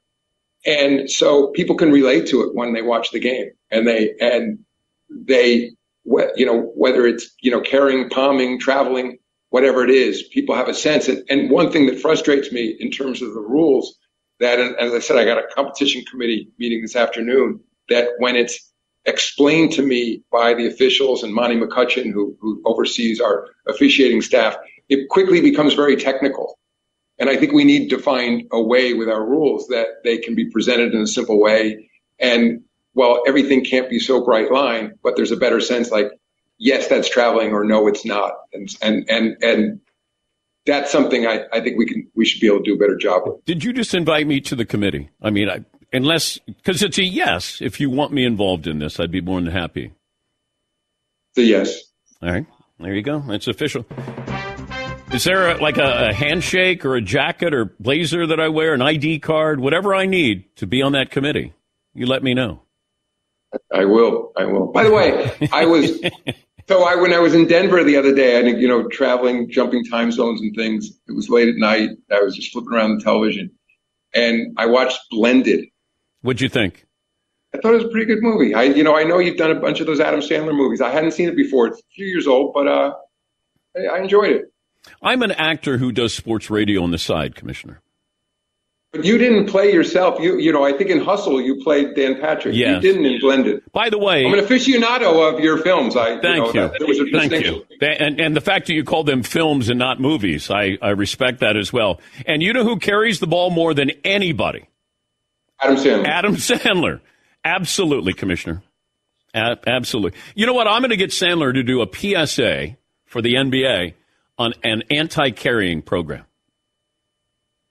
and 0.67 1.11
so 1.11 1.49
people 1.49 1.77
can 1.77 1.93
relate 1.93 2.27
to 2.29 2.43
it 2.43 2.55
when 2.55 2.73
they 2.73 2.83
watch 2.83 3.13
the 3.13 3.21
game, 3.21 3.51
and 3.71 3.87
they 3.87 4.15
and 4.21 4.59
they, 5.11 5.73
you 6.05 6.47
know, 6.47 6.73
whether 6.75 7.07
it's, 7.07 7.35
you 7.41 7.51
know, 7.51 7.61
carrying, 7.61 8.09
palming, 8.09 8.59
traveling, 8.59 9.19
whatever 9.51 9.85
it 9.85 9.91
is, 9.91 10.23
people 10.23 10.55
have 10.55 10.69
a 10.69 10.75
sense. 10.75 11.09
And, 11.09 11.25
and 11.29 11.51
one 11.51 11.71
thing 11.71 11.87
that 11.87 12.01
frustrates 12.01 12.53
me 12.53 12.77
in 12.79 12.91
terms 12.91 13.23
of 13.23 13.35
the 13.35 13.41
rules 13.41 13.99
that, 14.39 14.59
as 14.59 14.93
I 14.93 15.01
said, 15.01 15.17
I 15.17 15.25
got 15.25 15.39
a 15.39 15.47
competition 15.55 16.05
committee 16.11 16.49
meeting 16.59 16.83
this 16.83 16.97
afternoon 16.97 17.61
that 17.89 18.09
when 18.19 18.37
it's 18.37 18.73
explained 19.05 19.73
to 19.73 19.83
me 19.83 20.23
by 20.31 20.55
the 20.55 20.67
officials 20.67 21.23
and 21.23 21.35
Monty 21.35 21.57
McCutchen, 21.57 22.13
who, 22.13 22.37
who 22.41 22.63
oversees 22.65 23.21
our 23.21 23.49
officiating 23.67 24.23
staff, 24.23 24.57
it 24.89 25.09
quickly 25.09 25.41
becomes 25.41 25.75
very 25.75 25.97
technical. 25.97 26.59
And 27.19 27.29
I 27.29 27.37
think 27.37 27.53
we 27.53 27.65
need 27.65 27.91
to 27.91 27.99
find 27.99 28.45
a 28.51 28.63
way 28.63 28.95
with 28.95 29.09
our 29.09 29.25
rules 29.25 29.69
that 29.69 30.03
they 30.05 30.19
can 30.19 30.35
be 30.35 30.51
presented 30.51 30.95
in 30.95 31.01
a 31.03 31.07
simple 31.07 31.41
way 31.41 31.91
and 32.19 32.63
well, 32.95 33.23
everything 33.27 33.65
can't 33.65 33.89
be 33.89 33.99
so 33.99 34.25
bright 34.25 34.51
line, 34.51 34.95
but 35.03 35.17
there's 35.17 35.31
a 35.31 35.37
better 35.37 35.61
sense 35.61 35.91
like, 35.91 36.11
yes, 36.59 36.89
that's 36.89 37.09
traveling 37.09 37.53
or 37.53 37.65
no, 37.65 37.87
it's 37.87 38.05
not. 38.05 38.33
And, 38.53 38.69
and, 38.83 39.09
and, 39.09 39.37
and 39.43 39.81
that's 40.67 40.91
something 40.91 41.27
I, 41.27 41.45
I 41.53 41.61
think 41.61 41.79
we 41.79 41.87
can, 41.87 42.11
we 42.15 42.25
should 42.25 42.41
be 42.41 42.47
able 42.47 42.59
to 42.59 42.65
do 42.65 42.75
a 42.75 42.79
better 42.79 42.97
job 42.97 43.23
with. 43.25 43.45
Did 43.45 43.65
you 43.65 43.73
just 43.73 43.95
invite 43.95 44.27
me 44.27 44.41
to 44.43 44.55
the 44.55 44.65
committee? 44.65 45.11
I 45.23 45.31
mean, 45.31 45.49
I, 45.49 45.65
unless, 45.93 46.39
because 46.39 46.83
it's 46.83 46.99
a 46.99 47.05
yes. 47.05 47.61
If 47.61 47.81
you 47.81 47.91
want 47.91 48.13
me 48.13 48.25
involved 48.25 48.67
in 48.67 48.79
this, 48.79 49.01
I'd 49.01 49.11
be 49.11 49.21
more 49.21 49.41
than 49.41 49.53
happy. 49.53 49.93
It's 51.35 51.39
a 51.39 51.49
yes. 51.49 51.83
All 52.23 52.31
right. 52.31 52.47
There 52.79 52.95
you 52.95 53.03
go. 53.03 53.23
It's 53.29 53.47
official. 53.47 53.87
Is 55.13 55.25
there 55.25 55.51
a, 55.51 55.61
like 55.61 55.77
a, 55.77 56.09
a, 56.09 56.13
handshake 56.13 56.85
or 56.85 56.95
a 56.95 57.03
jacket 57.03 57.53
or 57.53 57.75
blazer 57.81 58.29
that 58.29 58.39
I 58.39 58.49
wear, 58.49 58.75
an 58.75 58.81
ID 58.81 59.19
card, 59.19 59.59
whatever 59.59 59.95
I 59.95 60.07
need 60.07 60.45
to 60.57 60.67
be 60.67 60.83
on 60.83 60.93
that 60.93 61.11
committee? 61.11 61.53
You 61.95 62.07
let 62.07 62.23
me 62.23 62.33
know. 62.33 62.63
I 63.73 63.85
will. 63.85 64.33
I 64.37 64.45
will. 64.45 64.67
By 64.67 64.85
the 64.85 64.93
way, 64.93 65.49
I 65.53 65.67
was 65.67 66.01
so 66.69 66.85
I 66.85 66.97
when 66.97 67.13
I 67.13 67.19
was 67.19 67.35
in 67.35 67.47
Denver 67.47 67.83
the 67.83 67.97
other 67.97 68.15
day, 68.15 68.39
I 68.39 68.43
think 68.43 68.59
you 68.59 68.69
know 68.69 68.89
traveling, 68.89 69.51
jumping 69.51 69.85
time 69.85 70.13
zones 70.13 70.41
and 70.41 70.55
things. 70.55 70.91
It 71.09 71.13
was 71.13 71.29
late 71.29 71.49
at 71.49 71.57
night. 71.57 71.91
I 72.11 72.21
was 72.21 72.37
just 72.37 72.53
flipping 72.53 72.73
around 72.73 72.99
the 72.99 73.05
television, 73.05 73.51
and 74.15 74.55
I 74.57 74.67
watched 74.67 75.01
Blended. 75.11 75.67
What'd 76.23 76.41
you 76.41 76.49
think? 76.49 76.87
I 77.55 77.59
thought 77.59 77.73
it 77.75 77.79
was 77.79 77.85
a 77.87 77.89
pretty 77.89 78.07
good 78.07 78.23
movie. 78.23 78.55
I 78.55 78.65
you 78.65 78.85
know 78.85 78.97
I 78.97 79.05
know 79.05 79.19
you've 79.19 79.39
done 79.39 79.51
a 79.51 79.61
bunch 79.61 79.81
of 79.81 79.87
those 79.87 80.01
Adam 80.01 80.21
Sandler 80.21 80.55
movies. 80.55 80.81
I 80.81 80.91
hadn't 80.91 81.13
seen 81.13 81.29
it 81.29 81.37
before. 81.37 81.67
It's 81.69 81.81
a 81.81 81.95
few 81.95 82.07
years 82.07 82.27
old, 82.27 82.55
but 82.55 82.69
uh, 82.69 82.95
I, 83.77 83.97
I 83.97 83.99
enjoyed 83.99 84.31
it. 84.31 84.53
I'm 85.03 85.23
an 85.23 85.33
actor 85.33 85.79
who 85.79 85.93
does 85.93 86.15
sports 86.15 86.51
radio 86.51 86.83
on 86.83 86.91
the 86.91 86.99
side, 86.99 87.35
Commissioner. 87.35 87.83
But 88.93 89.05
you 89.05 89.19
didn't 89.19 89.47
play 89.47 89.73
yourself. 89.73 90.19
You 90.21 90.39
you 90.39 90.53
know, 90.53 90.65
I 90.65 90.73
think 90.73 90.91
in 90.91 91.01
Hustle 91.01 91.41
you 91.41 91.63
played 91.63 91.95
Dan 91.95 92.21
Patrick. 92.21 92.57
Yes. 92.57 92.83
You 92.83 92.93
didn't 92.93 93.07
in 93.07 93.21
Blended. 93.21 93.63
By 93.73 93.89
the 93.89 93.99
way, 93.99 94.27
I'm 94.27 94.35
an 94.35 94.45
aficionado 94.45 95.33
of 95.33 95.39
your 95.39 95.59
films. 95.59 95.97
I 95.97 96.21
thank 96.21 96.25
you. 96.25 96.31
Know, 96.39 96.47
you. 96.47 96.53
That, 96.53 96.79
there 96.79 96.89
was 96.89 96.99
a 96.99 97.29
thank 97.29 97.45
you. 97.45 97.65
And 97.81 98.21
and 98.21 98.37
the 98.37 98.41
fact 98.41 98.67
that 98.67 98.75
you 98.75 98.83
call 98.83 99.05
them 99.05 99.23
films 99.23 99.69
and 99.69 99.79
not 99.79 100.01
movies, 100.01 100.51
I 100.51 100.77
I 100.83 100.91
respect 100.91 101.39
that 101.41 101.57
as 101.57 101.73
well. 101.73 102.01
And 102.27 102.43
you 102.43 102.53
know 102.53 102.65
who 102.65 102.79
carries 102.79 103.21
the 103.21 103.29
ball 103.29 103.51
more 103.51 103.75
than 103.75 103.93
anybody? 104.05 104.67
Adam 105.61 105.77
Sandler. 105.77 106.07
Adam 106.07 106.35
Sandler. 106.37 107.01
Absolutely, 107.45 108.13
Commissioner. 108.13 108.63
A- 109.35 109.59
absolutely. 109.67 110.19
You 110.35 110.47
know 110.47 110.53
what? 110.53 110.67
I'm 110.67 110.81
going 110.81 110.91
to 110.91 110.97
get 110.97 111.11
Sandler 111.11 111.55
to 111.55 111.63
do 111.63 111.81
a 111.83 111.87
PSA 112.27 112.77
for 113.05 113.23
the 113.23 113.35
NBA 113.35 113.95
on 114.39 114.55
an 114.65 114.83
anti-carrying 114.91 115.83
program. 115.83 116.25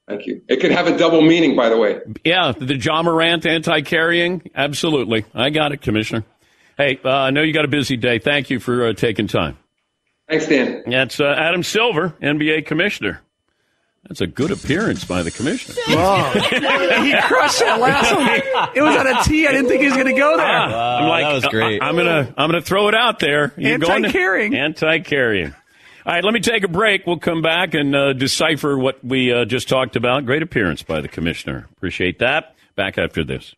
Thank 0.10 0.26
you. 0.26 0.42
It 0.50 0.60
could 0.60 0.72
have 0.72 0.88
a 0.88 0.98
double 0.98 1.22
meaning, 1.22 1.56
by 1.56 1.70
the 1.70 1.78
way. 1.78 2.00
Yeah, 2.26 2.52
the 2.52 2.76
Ja 2.76 3.04
Morant 3.04 3.46
anti-carrying. 3.46 4.50
Absolutely. 4.56 5.24
I 5.36 5.52
got 5.52 5.72
it, 5.72 5.82
Commissioner. 5.82 6.26
Hey, 6.78 7.00
uh, 7.06 7.10
I 7.10 7.30
know 7.30 7.44
you 7.44 7.54
got 7.54 7.64
a 7.66 7.70
busy 7.70 7.96
day. 7.96 8.18
Thank 8.18 8.50
you 8.50 8.60
for 8.60 8.88
uh, 8.88 8.94
taking 8.94 9.28
time. 9.28 9.60
Thanks, 10.28 10.48
Dan. 10.48 10.84
That's 10.88 11.20
uh, 11.20 11.26
Adam 11.38 11.62
Silver, 11.62 12.16
NBA 12.24 12.66
Commissioner. 12.66 13.22
That's 14.08 14.22
a 14.22 14.28
good 14.28 14.50
appearance 14.50 15.06
by 15.06 15.22
the 15.22 15.30
commissioner. 15.30 15.76
Wow. 15.96 16.32
he 16.32 16.42
crushed 17.22 17.60
that 17.60 17.80
last 17.80 18.16
one. 18.16 18.70
It 18.76 18.82
was 18.82 18.96
on 18.96 19.06
a 19.06 19.24
tee. 19.24 19.46
I 19.46 19.52
didn't 19.52 19.68
think 19.68 19.82
he 19.82 19.88
was 19.88 19.96
going 19.96 20.08
to 20.08 20.20
go 20.20 20.38
there. 20.38 20.46
I'm 20.46 21.08
like, 21.08 21.26
that 21.26 21.34
was 21.34 21.46
great. 21.46 21.84
I, 21.84 21.90
am 21.90 21.96
gonna, 21.98 22.34
I'm 22.38 22.50
gonna 22.50 22.62
throw 22.62 22.88
it 22.88 22.96
out 22.96 23.20
there. 23.20 23.54
You're 23.58 23.78
going 23.78 24.04
to- 24.04 24.08
Anti-carrying. 24.08 24.56
Anti-carrying. 24.56 25.54
All 26.06 26.14
right, 26.14 26.24
let 26.24 26.34
me 26.34 26.40
take 26.40 26.64
a 26.64 26.68
break. 26.68 27.06
We'll 27.06 27.20
come 27.20 27.42
back 27.42 27.74
and 27.74 27.96
uh, 27.96 28.14
decipher 28.14 28.78
what 28.78 29.04
we 29.04 29.34
uh, 29.34 29.46
just 29.46 29.68
talked 29.68 29.96
about. 29.96 30.26
Great 30.26 30.42
appearance 30.42 30.82
by 30.82 31.02
the 31.02 31.08
commissioner. 31.08 31.68
Appreciate 31.78 32.20
that. 32.20 32.56
Back 32.76 32.98
after 32.98 33.24
this. 33.24 33.56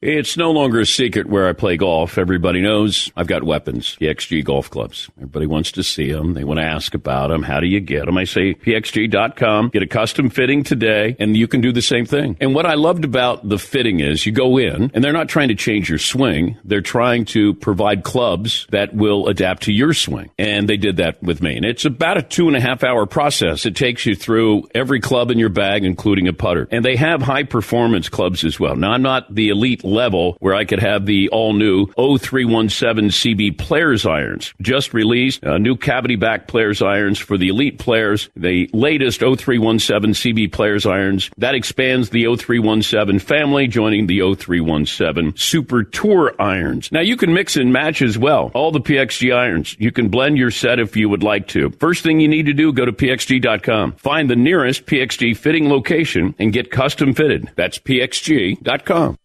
It's 0.00 0.36
no 0.36 0.50
longer 0.50 0.80
a 0.80 0.86
secret 0.86 1.28
where 1.28 1.48
I 1.48 1.54
play 1.54 1.78
golf. 1.78 2.18
Everybody 2.18 2.60
knows 2.60 3.10
I've 3.16 3.26
got 3.26 3.42
weapons, 3.42 3.96
PXG 3.98 4.44
golf 4.44 4.68
clubs. 4.68 5.08
Everybody 5.16 5.46
wants 5.46 5.72
to 5.72 5.82
see 5.82 6.12
them. 6.12 6.34
They 6.34 6.44
want 6.44 6.60
to 6.60 6.66
ask 6.66 6.92
about 6.92 7.28
them. 7.28 7.42
How 7.42 7.58
do 7.58 7.66
you 7.66 7.80
get 7.80 8.04
them? 8.04 8.18
I 8.18 8.24
say 8.24 8.52
pxg.com, 8.52 9.70
get 9.70 9.82
a 9.82 9.86
custom 9.86 10.28
fitting 10.28 10.62
today, 10.62 11.16
and 11.18 11.34
you 11.36 11.48
can 11.48 11.62
do 11.62 11.72
the 11.72 11.80
same 11.80 12.04
thing. 12.04 12.36
And 12.38 12.54
what 12.54 12.66
I 12.66 12.74
loved 12.74 13.06
about 13.06 13.48
the 13.48 13.58
fitting 13.58 14.00
is 14.00 14.26
you 14.26 14.32
go 14.32 14.58
in, 14.58 14.90
and 14.92 15.02
they're 15.02 15.12
not 15.12 15.30
trying 15.30 15.48
to 15.48 15.54
change 15.54 15.88
your 15.88 15.98
swing. 15.98 16.58
They're 16.64 16.82
trying 16.82 17.24
to 17.26 17.54
provide 17.54 18.04
clubs 18.04 18.66
that 18.72 18.94
will 18.94 19.28
adapt 19.28 19.62
to 19.62 19.72
your 19.72 19.94
swing. 19.94 20.28
And 20.38 20.68
they 20.68 20.76
did 20.76 20.98
that 20.98 21.22
with 21.22 21.40
me. 21.40 21.56
And 21.56 21.64
it's 21.64 21.86
about 21.86 22.18
a 22.18 22.22
two 22.22 22.46
and 22.46 22.56
a 22.58 22.60
half 22.60 22.84
hour 22.84 23.06
process. 23.06 23.64
It 23.64 23.74
takes 23.74 24.04
you 24.04 24.14
through 24.14 24.68
every 24.74 25.00
club 25.00 25.30
in 25.30 25.38
your 25.38 25.48
bag, 25.48 25.82
including 25.82 26.28
a 26.28 26.34
putter. 26.34 26.68
And 26.70 26.84
they 26.84 26.96
have 26.96 27.22
high 27.22 27.44
performance 27.44 28.10
clubs 28.10 28.44
as 28.44 28.60
well. 28.60 28.76
Now, 28.76 28.92
I'm 28.92 29.02
not 29.02 29.34
the 29.34 29.48
elite 29.48 29.82
level 29.94 30.36
where 30.40 30.54
I 30.54 30.64
could 30.64 30.80
have 30.80 31.06
the 31.06 31.28
all 31.30 31.52
new 31.52 31.86
0317 31.96 33.10
CB 33.10 33.58
players 33.58 34.04
irons. 34.04 34.52
Just 34.60 34.92
released 34.92 35.44
uh, 35.44 35.58
new 35.58 35.76
cavity 35.76 36.16
back 36.16 36.48
players 36.48 36.82
irons 36.82 37.18
for 37.18 37.38
the 37.38 37.48
elite 37.48 37.78
players. 37.78 38.28
The 38.36 38.68
latest 38.72 39.20
0317 39.20 40.12
CB 40.12 40.52
players 40.52 40.84
irons 40.86 41.30
that 41.38 41.54
expands 41.54 42.10
the 42.10 42.24
0317 42.24 43.18
family, 43.18 43.66
joining 43.66 44.06
the 44.06 44.20
0317 44.20 45.36
Super 45.36 45.84
Tour 45.84 46.34
irons. 46.38 46.90
Now 46.92 47.00
you 47.00 47.16
can 47.16 47.32
mix 47.32 47.56
and 47.56 47.72
match 47.72 48.02
as 48.02 48.18
well. 48.18 48.50
All 48.54 48.72
the 48.72 48.80
PXG 48.80 49.34
irons. 49.34 49.76
You 49.78 49.92
can 49.92 50.08
blend 50.08 50.38
your 50.38 50.50
set 50.50 50.78
if 50.78 50.96
you 50.96 51.08
would 51.08 51.22
like 51.22 51.48
to. 51.48 51.70
First 51.70 52.02
thing 52.02 52.20
you 52.20 52.28
need 52.28 52.46
to 52.46 52.52
do, 52.52 52.72
go 52.72 52.84
to 52.84 52.92
pxg.com. 52.92 53.92
Find 53.92 54.28
the 54.28 54.36
nearest 54.36 54.86
PXG 54.86 55.36
fitting 55.36 55.68
location 55.68 56.34
and 56.38 56.52
get 56.52 56.70
custom 56.70 57.14
fitted. 57.14 57.50
That's 57.56 57.78
pxg.com. 57.78 59.18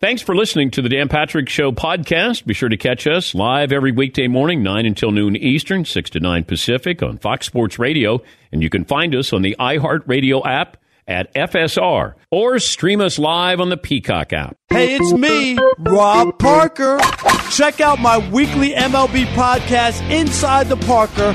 Thanks 0.00 0.22
for 0.22 0.34
listening 0.34 0.70
to 0.70 0.80
the 0.80 0.88
Dan 0.88 1.08
Patrick 1.08 1.50
Show 1.50 1.72
podcast. 1.72 2.46
Be 2.46 2.54
sure 2.54 2.70
to 2.70 2.78
catch 2.78 3.06
us 3.06 3.34
live 3.34 3.70
every 3.70 3.92
weekday 3.92 4.28
morning, 4.28 4.62
9 4.62 4.86
until 4.86 5.10
noon 5.10 5.36
Eastern, 5.36 5.84
6 5.84 6.08
to 6.08 6.20
9 6.20 6.44
Pacific 6.44 7.02
on 7.02 7.18
Fox 7.18 7.44
Sports 7.44 7.78
Radio. 7.78 8.22
And 8.50 8.62
you 8.62 8.70
can 8.70 8.86
find 8.86 9.14
us 9.14 9.30
on 9.34 9.42
the 9.42 9.54
iHeartRadio 9.60 10.46
app 10.46 10.78
at 11.06 11.30
FSR 11.34 12.14
or 12.30 12.58
stream 12.58 13.02
us 13.02 13.18
live 13.18 13.60
on 13.60 13.68
the 13.68 13.76
Peacock 13.76 14.32
app. 14.32 14.56
Hey, 14.70 14.94
it's 14.94 15.12
me, 15.12 15.58
Rob 15.80 16.38
Parker. 16.38 16.98
Check 17.50 17.82
out 17.82 17.98
my 17.98 18.16
weekly 18.30 18.70
MLB 18.70 19.26
podcast, 19.34 20.00
Inside 20.10 20.68
the 20.68 20.78
Parker, 20.78 21.34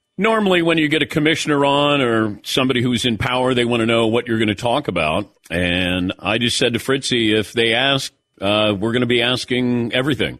Normally, 0.21 0.61
when 0.61 0.77
you 0.77 0.87
get 0.87 1.01
a 1.01 1.07
commissioner 1.07 1.65
on 1.65 1.99
or 1.99 2.39
somebody 2.43 2.83
who's 2.83 3.05
in 3.05 3.17
power, 3.17 3.55
they 3.55 3.65
want 3.65 3.79
to 3.79 3.87
know 3.87 4.05
what 4.05 4.27
you're 4.27 4.37
going 4.37 4.49
to 4.49 4.53
talk 4.53 4.87
about. 4.87 5.27
And 5.49 6.13
I 6.19 6.37
just 6.37 6.59
said 6.59 6.73
to 6.73 6.79
Fritzy, 6.79 7.33
if 7.33 7.53
they 7.53 7.73
ask, 7.73 8.13
uh, 8.39 8.75
we're 8.79 8.91
going 8.91 9.01
to 9.01 9.07
be 9.07 9.23
asking 9.23 9.93
everything. 9.95 10.37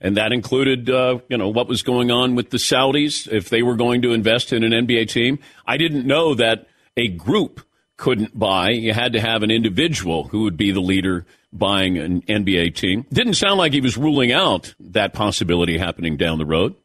And 0.00 0.16
that 0.16 0.32
included, 0.32 0.88
uh, 0.88 1.18
you 1.28 1.36
know, 1.36 1.50
what 1.50 1.68
was 1.68 1.82
going 1.82 2.10
on 2.10 2.36
with 2.36 2.48
the 2.48 2.56
Saudis, 2.56 3.30
if 3.30 3.50
they 3.50 3.62
were 3.62 3.76
going 3.76 4.00
to 4.00 4.14
invest 4.14 4.50
in 4.54 4.64
an 4.64 4.72
NBA 4.72 5.10
team. 5.10 5.40
I 5.66 5.76
didn't 5.76 6.06
know 6.06 6.34
that 6.34 6.66
a 6.96 7.08
group 7.08 7.60
couldn't 7.98 8.38
buy. 8.38 8.70
You 8.70 8.94
had 8.94 9.12
to 9.12 9.20
have 9.20 9.42
an 9.42 9.50
individual 9.50 10.28
who 10.28 10.44
would 10.44 10.56
be 10.56 10.70
the 10.70 10.80
leader 10.80 11.26
buying 11.52 11.98
an 11.98 12.22
NBA 12.22 12.76
team. 12.76 13.04
Didn't 13.12 13.34
sound 13.34 13.58
like 13.58 13.74
he 13.74 13.82
was 13.82 13.98
ruling 13.98 14.32
out 14.32 14.74
that 14.80 15.12
possibility 15.12 15.76
happening 15.76 16.16
down 16.16 16.38
the 16.38 16.46
road. 16.46 16.76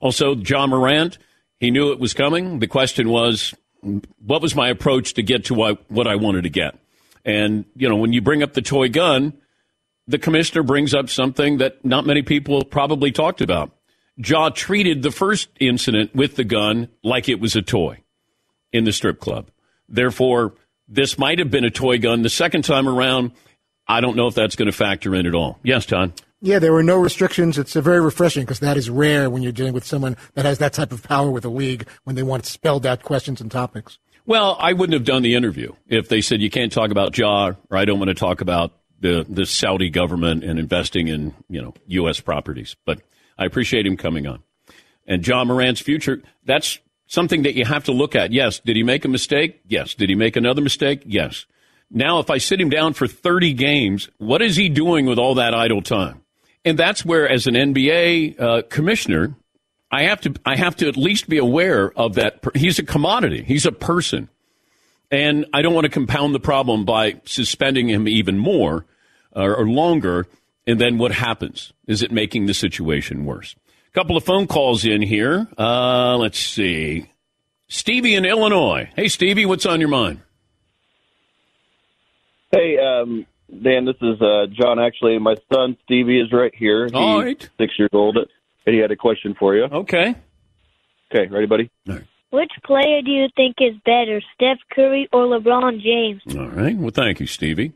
Also, 0.00 0.34
Ja 0.34 0.66
Morant, 0.66 1.16
he 1.62 1.70
knew 1.70 1.92
it 1.92 2.00
was 2.00 2.12
coming. 2.12 2.58
The 2.58 2.66
question 2.66 3.08
was, 3.08 3.54
what 4.18 4.42
was 4.42 4.56
my 4.56 4.68
approach 4.68 5.14
to 5.14 5.22
get 5.22 5.44
to 5.44 5.54
what, 5.54 6.08
I 6.08 6.16
wanted 6.16 6.42
to 6.42 6.50
get? 6.50 6.76
And, 7.24 7.66
you 7.76 7.88
know, 7.88 7.94
when 7.94 8.12
you 8.12 8.20
bring 8.20 8.42
up 8.42 8.52
the 8.52 8.62
toy 8.62 8.88
gun, 8.88 9.32
the 10.08 10.18
commissioner 10.18 10.64
brings 10.64 10.92
up 10.92 11.08
something 11.08 11.58
that 11.58 11.84
not 11.84 12.04
many 12.04 12.22
people 12.22 12.64
probably 12.64 13.12
talked 13.12 13.40
about. 13.40 13.70
Ja 14.16 14.48
treated 14.48 15.02
the 15.02 15.12
first 15.12 15.50
incident 15.60 16.12
with 16.16 16.34
the 16.34 16.42
gun 16.42 16.88
like 17.04 17.28
it 17.28 17.38
was 17.38 17.54
a 17.54 17.62
toy 17.62 18.02
in 18.72 18.82
the 18.82 18.92
strip 18.92 19.20
club. 19.20 19.48
Therefore, 19.88 20.54
this 20.88 21.16
might 21.16 21.38
have 21.38 21.52
been 21.52 21.64
a 21.64 21.70
toy 21.70 21.98
gun 21.98 22.22
the 22.22 22.28
second 22.28 22.64
time 22.64 22.88
around. 22.88 23.30
I 23.86 24.00
don't 24.00 24.16
know 24.16 24.26
if 24.26 24.34
that's 24.34 24.56
going 24.56 24.66
to 24.66 24.76
factor 24.76 25.14
in 25.14 25.26
at 25.26 25.34
all. 25.36 25.60
Yes, 25.62 25.86
Todd. 25.86 26.20
Yeah, 26.44 26.58
there 26.58 26.72
were 26.72 26.82
no 26.82 26.98
restrictions. 26.98 27.56
It's 27.56 27.74
very 27.74 28.00
refreshing 28.00 28.42
because 28.42 28.58
that 28.58 28.76
is 28.76 28.90
rare 28.90 29.30
when 29.30 29.44
you're 29.44 29.52
dealing 29.52 29.74
with 29.74 29.84
someone 29.84 30.16
that 30.34 30.44
has 30.44 30.58
that 30.58 30.72
type 30.72 30.90
of 30.90 31.04
power 31.04 31.30
with 31.30 31.44
a 31.44 31.48
league 31.48 31.86
when 32.02 32.16
they 32.16 32.24
want 32.24 32.46
spelled 32.46 32.84
out 32.84 33.04
questions 33.04 33.40
and 33.40 33.48
topics. 33.48 33.98
Well, 34.26 34.56
I 34.58 34.72
wouldn't 34.72 34.94
have 34.94 35.04
done 35.04 35.22
the 35.22 35.36
interview 35.36 35.72
if 35.86 36.08
they 36.08 36.20
said 36.20 36.40
you 36.42 36.50
can't 36.50 36.72
talk 36.72 36.90
about 36.90 37.16
Ja 37.16 37.52
or 37.70 37.76
I 37.76 37.84
don't 37.84 38.00
want 38.00 38.08
to 38.08 38.14
talk 38.14 38.40
about 38.40 38.72
the 38.98 39.24
the 39.28 39.46
Saudi 39.46 39.88
government 39.88 40.42
and 40.42 40.58
investing 40.58 41.06
in 41.06 41.32
you 41.48 41.62
know 41.62 41.74
U.S. 41.86 42.18
properties. 42.18 42.74
But 42.84 43.02
I 43.38 43.44
appreciate 43.44 43.86
him 43.86 43.96
coming 43.96 44.26
on. 44.26 44.42
And 45.06 45.24
Ja 45.24 45.44
Morant's 45.44 45.80
future, 45.80 46.22
that's 46.44 46.80
something 47.06 47.42
that 47.42 47.54
you 47.54 47.64
have 47.64 47.84
to 47.84 47.92
look 47.92 48.16
at. 48.16 48.32
Yes. 48.32 48.58
Did 48.58 48.74
he 48.74 48.82
make 48.82 49.04
a 49.04 49.08
mistake? 49.08 49.60
Yes. 49.68 49.94
Did 49.94 50.08
he 50.08 50.16
make 50.16 50.34
another 50.34 50.60
mistake? 50.60 51.02
Yes. 51.06 51.46
Now, 51.88 52.18
if 52.18 52.30
I 52.30 52.38
sit 52.38 52.60
him 52.60 52.70
down 52.70 52.94
for 52.94 53.06
30 53.06 53.52
games, 53.52 54.08
what 54.18 54.40
is 54.40 54.56
he 54.56 54.68
doing 54.68 55.06
with 55.06 55.18
all 55.18 55.34
that 55.34 55.54
idle 55.54 55.82
time? 55.82 56.21
And 56.64 56.78
that's 56.78 57.04
where, 57.04 57.28
as 57.28 57.46
an 57.46 57.54
NBA 57.54 58.40
uh, 58.40 58.62
commissioner, 58.68 59.34
I 59.90 60.04
have 60.04 60.20
to 60.22 60.34
I 60.46 60.56
have 60.56 60.76
to 60.76 60.88
at 60.88 60.96
least 60.96 61.28
be 61.28 61.38
aware 61.38 61.92
of 61.98 62.14
that. 62.14 62.42
He's 62.54 62.78
a 62.78 62.82
commodity. 62.82 63.42
He's 63.42 63.66
a 63.66 63.72
person, 63.72 64.28
and 65.10 65.44
I 65.52 65.60
don't 65.60 65.74
want 65.74 65.84
to 65.84 65.90
compound 65.90 66.34
the 66.34 66.40
problem 66.40 66.84
by 66.84 67.20
suspending 67.24 67.88
him 67.88 68.08
even 68.08 68.38
more 68.38 68.86
or, 69.32 69.56
or 69.56 69.66
longer. 69.66 70.26
And 70.66 70.80
then 70.80 70.96
what 70.96 71.10
happens? 71.10 71.72
Is 71.88 72.02
it 72.02 72.12
making 72.12 72.46
the 72.46 72.54
situation 72.54 73.24
worse? 73.24 73.56
A 73.88 73.92
couple 73.92 74.16
of 74.16 74.24
phone 74.24 74.46
calls 74.46 74.84
in 74.84 75.02
here. 75.02 75.48
Uh, 75.58 76.16
let's 76.16 76.38
see. 76.38 77.10
Stevie 77.68 78.14
in 78.14 78.24
Illinois. 78.24 78.88
Hey, 78.94 79.08
Stevie, 79.08 79.44
what's 79.44 79.66
on 79.66 79.80
your 79.80 79.88
mind? 79.88 80.20
Hey, 82.52 82.78
um, 82.78 83.26
Dan, 83.62 83.84
this 83.84 83.96
is 84.00 84.20
uh, 84.22 84.46
John. 84.52 84.78
Actually, 84.78 85.18
my 85.18 85.34
son 85.52 85.76
Stevie 85.84 86.20
is 86.20 86.32
right 86.32 86.54
here. 86.54 86.84
He's 86.84 86.94
All 86.94 87.22
right. 87.22 87.48
six 87.58 87.78
years 87.78 87.90
old, 87.92 88.16
and 88.16 88.74
he 88.74 88.80
had 88.80 88.90
a 88.90 88.96
question 88.96 89.34
for 89.38 89.54
you. 89.54 89.64
Okay. 89.64 90.14
Okay, 91.14 91.26
ready, 91.30 91.46
buddy? 91.46 91.70
Which 92.30 92.52
player 92.64 93.02
do 93.02 93.10
you 93.10 93.28
think 93.36 93.56
is 93.60 93.74
better, 93.84 94.22
Steph 94.34 94.58
Curry 94.72 95.06
or 95.12 95.26
LeBron 95.26 95.82
James? 95.82 96.22
All 96.34 96.48
right. 96.48 96.74
Well, 96.76 96.90
thank 96.90 97.20
you, 97.20 97.26
Stevie. 97.26 97.72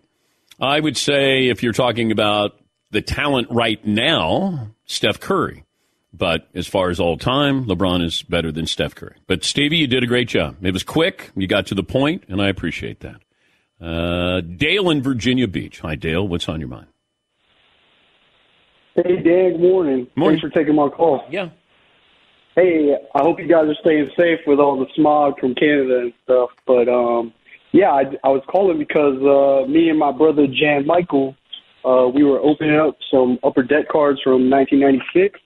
I 0.59 0.81
would 0.81 0.97
say 0.97 1.49
if 1.49 1.63
you're 1.63 1.75
talking 1.75 2.11
about 2.11 2.59
the 2.91 3.03
talent 3.03 3.49
right 3.51 3.85
now, 3.87 4.71
Steph 4.87 5.21
Curry. 5.21 5.65
But 6.15 6.49
as 6.55 6.67
far 6.67 6.89
as 6.89 6.99
all 6.99 7.19
time, 7.19 7.67
LeBron 7.67 8.03
is 8.03 8.23
better 8.23 8.51
than 8.51 8.67
Steph 8.67 8.95
Curry. 8.95 9.17
But 9.27 9.45
Stevie, 9.45 9.77
you 9.77 9.87
did 9.87 10.03
a 10.03 10.07
great 10.07 10.29
job. 10.29 10.57
It 10.63 10.73
was 10.73 10.83
quick. 10.83 11.31
You 11.37 11.47
got 11.47 11.67
to 11.67 11.75
the 11.75 11.83
point, 11.83 12.25
and 12.29 12.41
I 12.41 12.49
appreciate 12.49 13.01
that. 13.01 13.17
Uh, 13.81 14.41
Dale 14.41 14.91
in 14.91 15.03
Virginia 15.03 15.47
Beach. 15.47 15.81
Hi, 15.81 15.95
Dale. 15.95 16.27
What's 16.27 16.49
on 16.49 16.61
your 16.61 16.69
mind? 16.69 16.87
Hey, 18.95 19.23
Dan, 19.23 19.61
morning. 19.61 20.07
Morning. 20.17 20.41
Thanks 20.41 20.41
for 20.41 20.49
taking 20.49 20.75
my 20.75 20.89
call. 20.89 21.23
Yeah. 21.31 21.51
Hey, 22.55 22.97
I 23.15 23.19
hope 23.19 23.39
you 23.39 23.47
guys 23.47 23.67
are 23.67 23.75
staying 23.83 24.09
safe 24.17 24.41
with 24.47 24.59
all 24.59 24.79
the 24.79 24.87
smog 24.95 25.39
from 25.39 25.55
Canada 25.55 25.99
and 25.99 26.13
stuff. 26.25 26.51
But, 26.67 26.89
um, 26.89 27.35
yeah, 27.73 27.91
I, 27.91 28.05
I 28.25 28.29
was 28.29 28.43
calling 28.49 28.79
because 28.79 29.19
uh, 29.21 29.69
me 29.71 29.91
and 29.91 29.99
my 29.99 30.11
brother 30.11 30.47
Jan 30.47 30.87
Michael, 30.87 31.37
uh, 31.85 32.09
we 32.09 32.25
were 32.25 32.41
opening 32.41 32.81
up 32.81 32.97
some 33.11 33.39
upper 33.45 33.63
deck 33.63 33.89
cards 33.93 34.21
from 34.23 34.49
1996, 34.49 35.39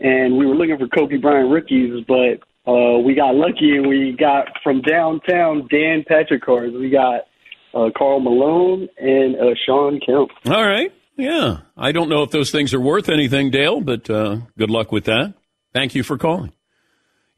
and 0.00 0.38
we 0.38 0.46
were 0.46 0.54
looking 0.54 0.78
for 0.78 0.88
Kobe 0.88 1.18
Bryant 1.18 1.50
rookies, 1.50 2.02
but 2.08 2.40
uh, 2.66 2.98
we 2.98 3.14
got 3.14 3.34
lucky 3.34 3.76
and 3.76 3.86
we 3.86 4.16
got 4.18 4.46
from 4.62 4.80
downtown 4.80 5.68
Dan 5.70 6.04
Patrick 6.08 6.42
cards. 6.42 6.74
We 6.74 6.88
got 6.88 7.27
uh, 7.74 7.90
Karl 7.96 8.20
Malone 8.20 8.88
and 8.98 9.36
uh, 9.36 9.54
Shawn 9.66 10.00
Kemp. 10.04 10.30
All 10.46 10.64
right. 10.64 10.92
Yeah. 11.16 11.58
I 11.76 11.92
don't 11.92 12.08
know 12.08 12.22
if 12.22 12.30
those 12.30 12.50
things 12.50 12.72
are 12.74 12.80
worth 12.80 13.08
anything, 13.08 13.50
Dale, 13.50 13.80
but 13.80 14.08
uh, 14.08 14.38
good 14.56 14.70
luck 14.70 14.92
with 14.92 15.04
that. 15.04 15.34
Thank 15.72 15.94
you 15.94 16.02
for 16.02 16.16
calling. 16.16 16.52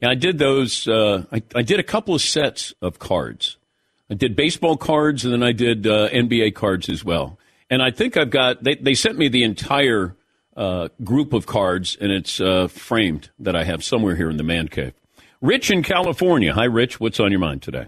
Yeah, 0.01 0.09
I 0.09 0.15
did 0.15 0.39
those. 0.39 0.87
Uh, 0.87 1.25
I, 1.31 1.43
I 1.55 1.61
did 1.61 1.79
a 1.79 1.83
couple 1.83 2.15
of 2.15 2.21
sets 2.21 2.73
of 2.81 2.99
cards. 2.99 3.57
I 4.09 4.13
did 4.15 4.35
baseball 4.35 4.77
cards 4.77 5.25
and 5.25 5.33
then 5.33 5.43
I 5.43 5.51
did 5.51 5.87
uh, 5.87 6.09
NBA 6.09 6.55
cards 6.55 6.89
as 6.89 7.03
well. 7.03 7.37
And 7.69 7.81
I 7.81 7.91
think 7.91 8.17
I've 8.17 8.29
got, 8.29 8.63
they, 8.63 8.75
they 8.75 8.93
sent 8.93 9.17
me 9.17 9.29
the 9.29 9.43
entire 9.43 10.15
uh, 10.55 10.89
group 11.03 11.33
of 11.33 11.45
cards 11.45 11.97
and 11.99 12.11
it's 12.11 12.41
framed 12.73 13.29
that 13.39 13.55
I 13.55 13.63
have 13.63 13.83
somewhere 13.83 14.15
here 14.15 14.29
in 14.29 14.37
the 14.37 14.43
man 14.43 14.67
cave. 14.67 14.93
Rich 15.39 15.71
in 15.71 15.81
California. 15.81 16.53
Hi, 16.53 16.65
Rich. 16.65 16.99
What's 16.99 17.19
on 17.19 17.31
your 17.31 17.39
mind 17.39 17.61
today? 17.61 17.87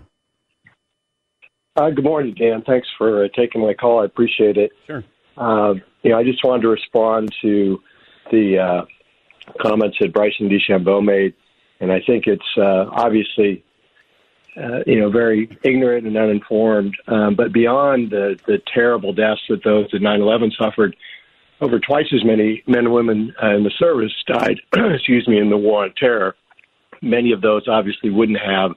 Uh, 1.75 1.89
good 1.89 2.03
morning, 2.03 2.35
Dan. 2.35 2.61
Thanks 2.61 2.87
for 2.99 3.25
uh, 3.25 3.27
taking 3.35 3.61
my 3.61 3.73
call. 3.73 4.01
I 4.01 4.05
appreciate 4.05 4.57
it. 4.57 4.71
Sure. 4.85 5.03
Uh, 5.35 5.73
you 6.03 6.11
know, 6.11 6.19
I 6.19 6.23
just 6.23 6.43
wanted 6.43 6.61
to 6.63 6.67
respond 6.67 7.33
to 7.41 7.81
the 8.31 8.59
uh, 8.59 8.85
comments 9.59 9.97
that 9.99 10.13
Bryson 10.13 10.49
DeChambeau 10.49 11.03
made, 11.03 11.33
and 11.79 11.91
I 11.91 11.99
think 11.99 12.27
it's 12.27 12.45
uh, 12.57 12.85
obviously, 12.91 13.63
uh, 14.55 14.83
you 14.85 14.99
know, 14.99 15.09
very 15.09 15.57
ignorant 15.63 16.05
and 16.05 16.15
uninformed. 16.15 16.95
Um, 17.07 17.33
but 17.33 17.51
beyond 17.51 18.11
the, 18.11 18.39
the 18.45 18.61
terrible 18.71 19.11
deaths 19.11 19.41
that 19.49 19.63
those 19.63 19.87
at 19.95 20.01
9/11 20.01 20.55
suffered, 20.55 20.95
over 21.59 21.79
twice 21.79 22.13
as 22.13 22.23
many 22.23 22.61
men 22.67 22.85
and 22.85 22.93
women 22.93 23.33
uh, 23.41 23.55
in 23.55 23.63
the 23.63 23.71
service 23.79 24.13
died. 24.27 24.59
excuse 24.75 25.27
me, 25.27 25.39
in 25.39 25.49
the 25.49 25.57
war 25.57 25.85
on 25.85 25.93
terror. 25.97 26.35
Many 27.01 27.31
of 27.31 27.41
those 27.41 27.67
obviously 27.67 28.11
wouldn't 28.11 28.39
have 28.39 28.75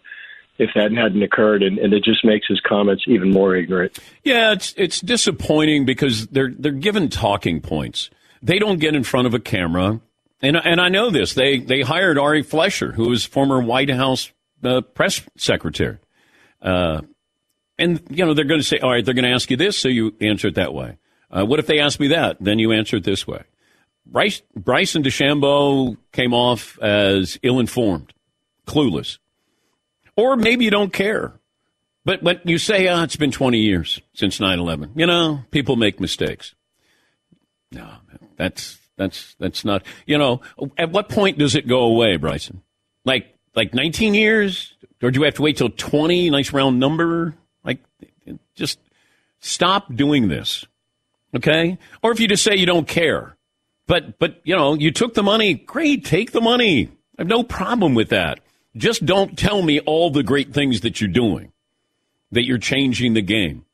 if 0.58 0.70
that 0.74 0.92
hadn't 0.92 1.22
occurred, 1.22 1.62
and, 1.62 1.78
and 1.78 1.92
it 1.92 2.04
just 2.04 2.24
makes 2.24 2.46
his 2.46 2.60
comments 2.60 3.04
even 3.06 3.30
more 3.30 3.54
ignorant. 3.54 3.98
Yeah, 4.24 4.52
it's 4.52 4.74
it's 4.76 5.00
disappointing 5.00 5.84
because 5.84 6.26
they're 6.28 6.52
they're 6.56 6.72
given 6.72 7.08
talking 7.08 7.60
points. 7.60 8.10
They 8.42 8.58
don't 8.58 8.78
get 8.78 8.94
in 8.94 9.04
front 9.04 9.26
of 9.26 9.34
a 9.34 9.40
camera, 9.40 10.00
and 10.42 10.56
and 10.56 10.80
I 10.80 10.88
know 10.88 11.10
this. 11.10 11.34
They 11.34 11.58
they 11.58 11.82
hired 11.82 12.18
Ari 12.18 12.42
Fleischer, 12.42 12.92
who 12.92 13.08
was 13.08 13.24
former 13.24 13.60
White 13.60 13.90
House 13.90 14.32
uh, 14.64 14.80
press 14.80 15.22
secretary, 15.36 15.98
uh, 16.62 17.02
and 17.78 18.00
you 18.10 18.24
know 18.24 18.34
they're 18.34 18.44
going 18.44 18.60
to 18.60 18.66
say, 18.66 18.78
all 18.78 18.90
right, 18.90 19.04
they're 19.04 19.14
going 19.14 19.24
to 19.24 19.34
ask 19.34 19.50
you 19.50 19.56
this, 19.56 19.78
so 19.78 19.88
you 19.88 20.14
answer 20.20 20.48
it 20.48 20.54
that 20.54 20.74
way. 20.74 20.98
Uh, 21.30 21.44
what 21.44 21.58
if 21.58 21.66
they 21.66 21.80
ask 21.80 21.98
me 21.98 22.08
that? 22.08 22.36
Then 22.40 22.58
you 22.58 22.72
answer 22.72 22.96
it 22.96 23.04
this 23.04 23.26
way. 23.26 23.42
Bryce, 24.06 24.40
Bryson 24.54 25.02
DeChambeau 25.02 25.96
came 26.12 26.32
off 26.32 26.78
as 26.80 27.40
ill-informed, 27.42 28.14
clueless. 28.66 29.18
Or 30.16 30.36
maybe 30.36 30.64
you 30.64 30.70
don't 30.70 30.92
care. 30.92 31.34
But 32.04 32.22
but 32.22 32.46
you 32.46 32.58
say, 32.58 32.88
oh, 32.88 33.02
it's 33.02 33.16
been 33.16 33.32
20 33.32 33.58
years 33.58 34.00
since 34.14 34.38
9/11. 34.38 34.90
You 34.94 35.06
know, 35.06 35.42
people 35.50 35.76
make 35.76 36.00
mistakes. 36.00 36.54
No, 37.72 37.88
that's 38.36 38.78
that's 38.96 39.34
that's 39.38 39.64
not. 39.64 39.82
You 40.06 40.16
know, 40.16 40.40
at 40.78 40.92
what 40.92 41.08
point 41.08 41.38
does 41.38 41.54
it 41.54 41.66
go 41.66 41.80
away, 41.80 42.16
Bryson? 42.16 42.62
Like 43.04 43.34
like 43.56 43.74
19 43.74 44.14
years, 44.14 44.74
or 45.02 45.10
do 45.10 45.18
you 45.18 45.24
have 45.24 45.34
to 45.34 45.42
wait 45.42 45.56
till 45.56 45.70
20? 45.70 46.30
Nice 46.30 46.52
round 46.52 46.78
number. 46.78 47.34
Like, 47.64 47.80
just 48.54 48.78
stop 49.40 49.92
doing 49.94 50.28
this, 50.28 50.64
okay? 51.34 51.78
Or 52.02 52.12
if 52.12 52.20
you 52.20 52.28
just 52.28 52.44
say 52.44 52.54
you 52.54 52.66
don't 52.66 52.86
care, 52.86 53.36
but 53.88 54.18
but 54.20 54.40
you 54.44 54.54
know, 54.54 54.74
you 54.74 54.92
took 54.92 55.14
the 55.14 55.24
money. 55.24 55.54
Great, 55.54 56.04
take 56.04 56.30
the 56.30 56.40
money. 56.40 56.88
I 57.18 57.22
have 57.22 57.26
no 57.26 57.42
problem 57.42 57.94
with 57.94 58.10
that. 58.10 58.40
Just 58.76 59.06
don't 59.06 59.38
tell 59.38 59.62
me 59.62 59.80
all 59.80 60.10
the 60.10 60.22
great 60.22 60.52
things 60.52 60.82
that 60.82 61.00
you're 61.00 61.08
doing, 61.08 61.52
that 62.32 62.44
you're 62.44 62.58
changing 62.58 63.14
the 63.14 63.22
game, 63.22 63.64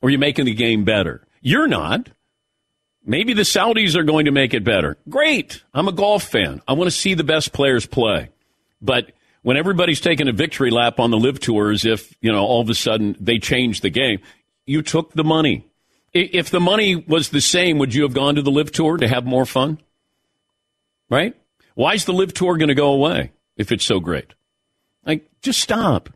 or 0.00 0.10
you're 0.10 0.18
making 0.18 0.44
the 0.44 0.54
game 0.54 0.84
better. 0.84 1.26
You're 1.40 1.68
not. 1.68 2.08
Maybe 3.04 3.34
the 3.34 3.42
Saudis 3.42 3.96
are 3.96 4.04
going 4.04 4.26
to 4.26 4.30
make 4.30 4.54
it 4.54 4.62
better. 4.62 4.96
Great. 5.08 5.62
I'm 5.74 5.88
a 5.88 5.92
golf 5.92 6.24
fan. 6.24 6.62
I 6.68 6.74
want 6.74 6.88
to 6.88 6.96
see 6.96 7.14
the 7.14 7.24
best 7.24 7.52
players 7.52 7.86
play. 7.86 8.28
But 8.80 9.12
when 9.42 9.56
everybody's 9.56 10.00
taking 10.00 10.28
a 10.28 10.32
victory 10.32 10.70
lap 10.70 11.00
on 11.00 11.10
the 11.10 11.18
LIV 11.18 11.40
tour 11.40 11.72
as 11.72 11.84
if, 11.84 12.14
you 12.20 12.30
know, 12.30 12.44
all 12.44 12.60
of 12.60 12.68
a 12.68 12.74
sudden 12.74 13.16
they 13.18 13.38
changed 13.38 13.82
the 13.82 13.90
game, 13.90 14.20
you 14.66 14.82
took 14.82 15.12
the 15.14 15.24
money. 15.24 15.66
If 16.12 16.50
the 16.50 16.60
money 16.60 16.94
was 16.94 17.30
the 17.30 17.40
same, 17.40 17.78
would 17.78 17.94
you 17.94 18.02
have 18.02 18.14
gone 18.14 18.36
to 18.36 18.42
the 18.42 18.50
LIV 18.50 18.70
tour 18.70 18.96
to 18.98 19.08
have 19.08 19.24
more 19.24 19.46
fun? 19.46 19.78
Right? 21.08 21.34
Why 21.74 21.94
is 21.94 22.04
the 22.04 22.12
LIV 22.12 22.34
tour 22.34 22.56
going 22.56 22.68
to 22.68 22.74
go 22.74 22.92
away 22.92 23.32
if 23.56 23.72
it's 23.72 23.84
so 23.84 23.98
great? 23.98 24.34
Like, 25.04 25.28
just 25.42 25.60
stop. 25.60 26.08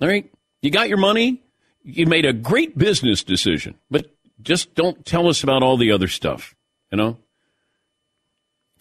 All 0.00 0.08
right? 0.08 0.30
You 0.62 0.70
got 0.70 0.88
your 0.88 0.98
money. 0.98 1.42
You 1.82 2.06
made 2.06 2.24
a 2.24 2.32
great 2.32 2.76
business 2.76 3.22
decision, 3.22 3.76
but 3.90 4.10
just 4.42 4.74
don't 4.74 5.04
tell 5.04 5.28
us 5.28 5.42
about 5.42 5.62
all 5.62 5.76
the 5.76 5.92
other 5.92 6.08
stuff, 6.08 6.54
you 6.90 6.98
know? 6.98 7.18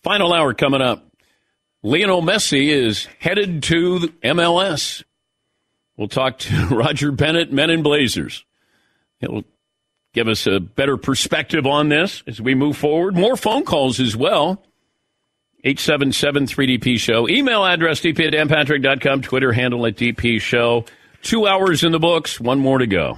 Final 0.01 0.33
hour 0.33 0.53
coming 0.53 0.81
up. 0.81 1.05
Lionel 1.83 2.23
Messi 2.23 2.69
is 2.69 3.07
headed 3.19 3.61
to 3.63 4.11
MLS. 4.23 5.03
We'll 5.97 6.07
talk 6.07 6.39
to 6.39 6.67
Roger 6.71 7.11
Bennett, 7.11 7.51
Men 7.51 7.69
in 7.69 7.83
Blazers. 7.83 8.43
He'll 9.19 9.43
give 10.13 10.27
us 10.27 10.47
a 10.47 10.59
better 10.59 10.97
perspective 10.97 11.67
on 11.67 11.89
this 11.89 12.23
as 12.25 12.41
we 12.41 12.55
move 12.55 12.77
forward. 12.77 13.15
More 13.15 13.37
phone 13.37 13.65
calls 13.65 13.99
as 13.99 14.15
well. 14.15 14.63
877 15.66 16.45
3DP 16.45 16.99
Show. 16.99 17.28
Email 17.28 17.66
address 17.66 17.99
dp 18.01 18.28
at 18.28 18.34
danpatrick.com. 18.34 19.24
Twitter 19.24 19.51
handle 19.51 19.86
at 19.88 19.95
DP 19.95 20.39
Show. 20.39 20.86
Two 21.24 21.47
hours 21.47 21.84
in 21.84 21.91
the 21.91 21.99
books, 21.99 22.39
one 22.39 22.59
more 22.59 22.78
to 22.78 22.86
go. 22.86 23.18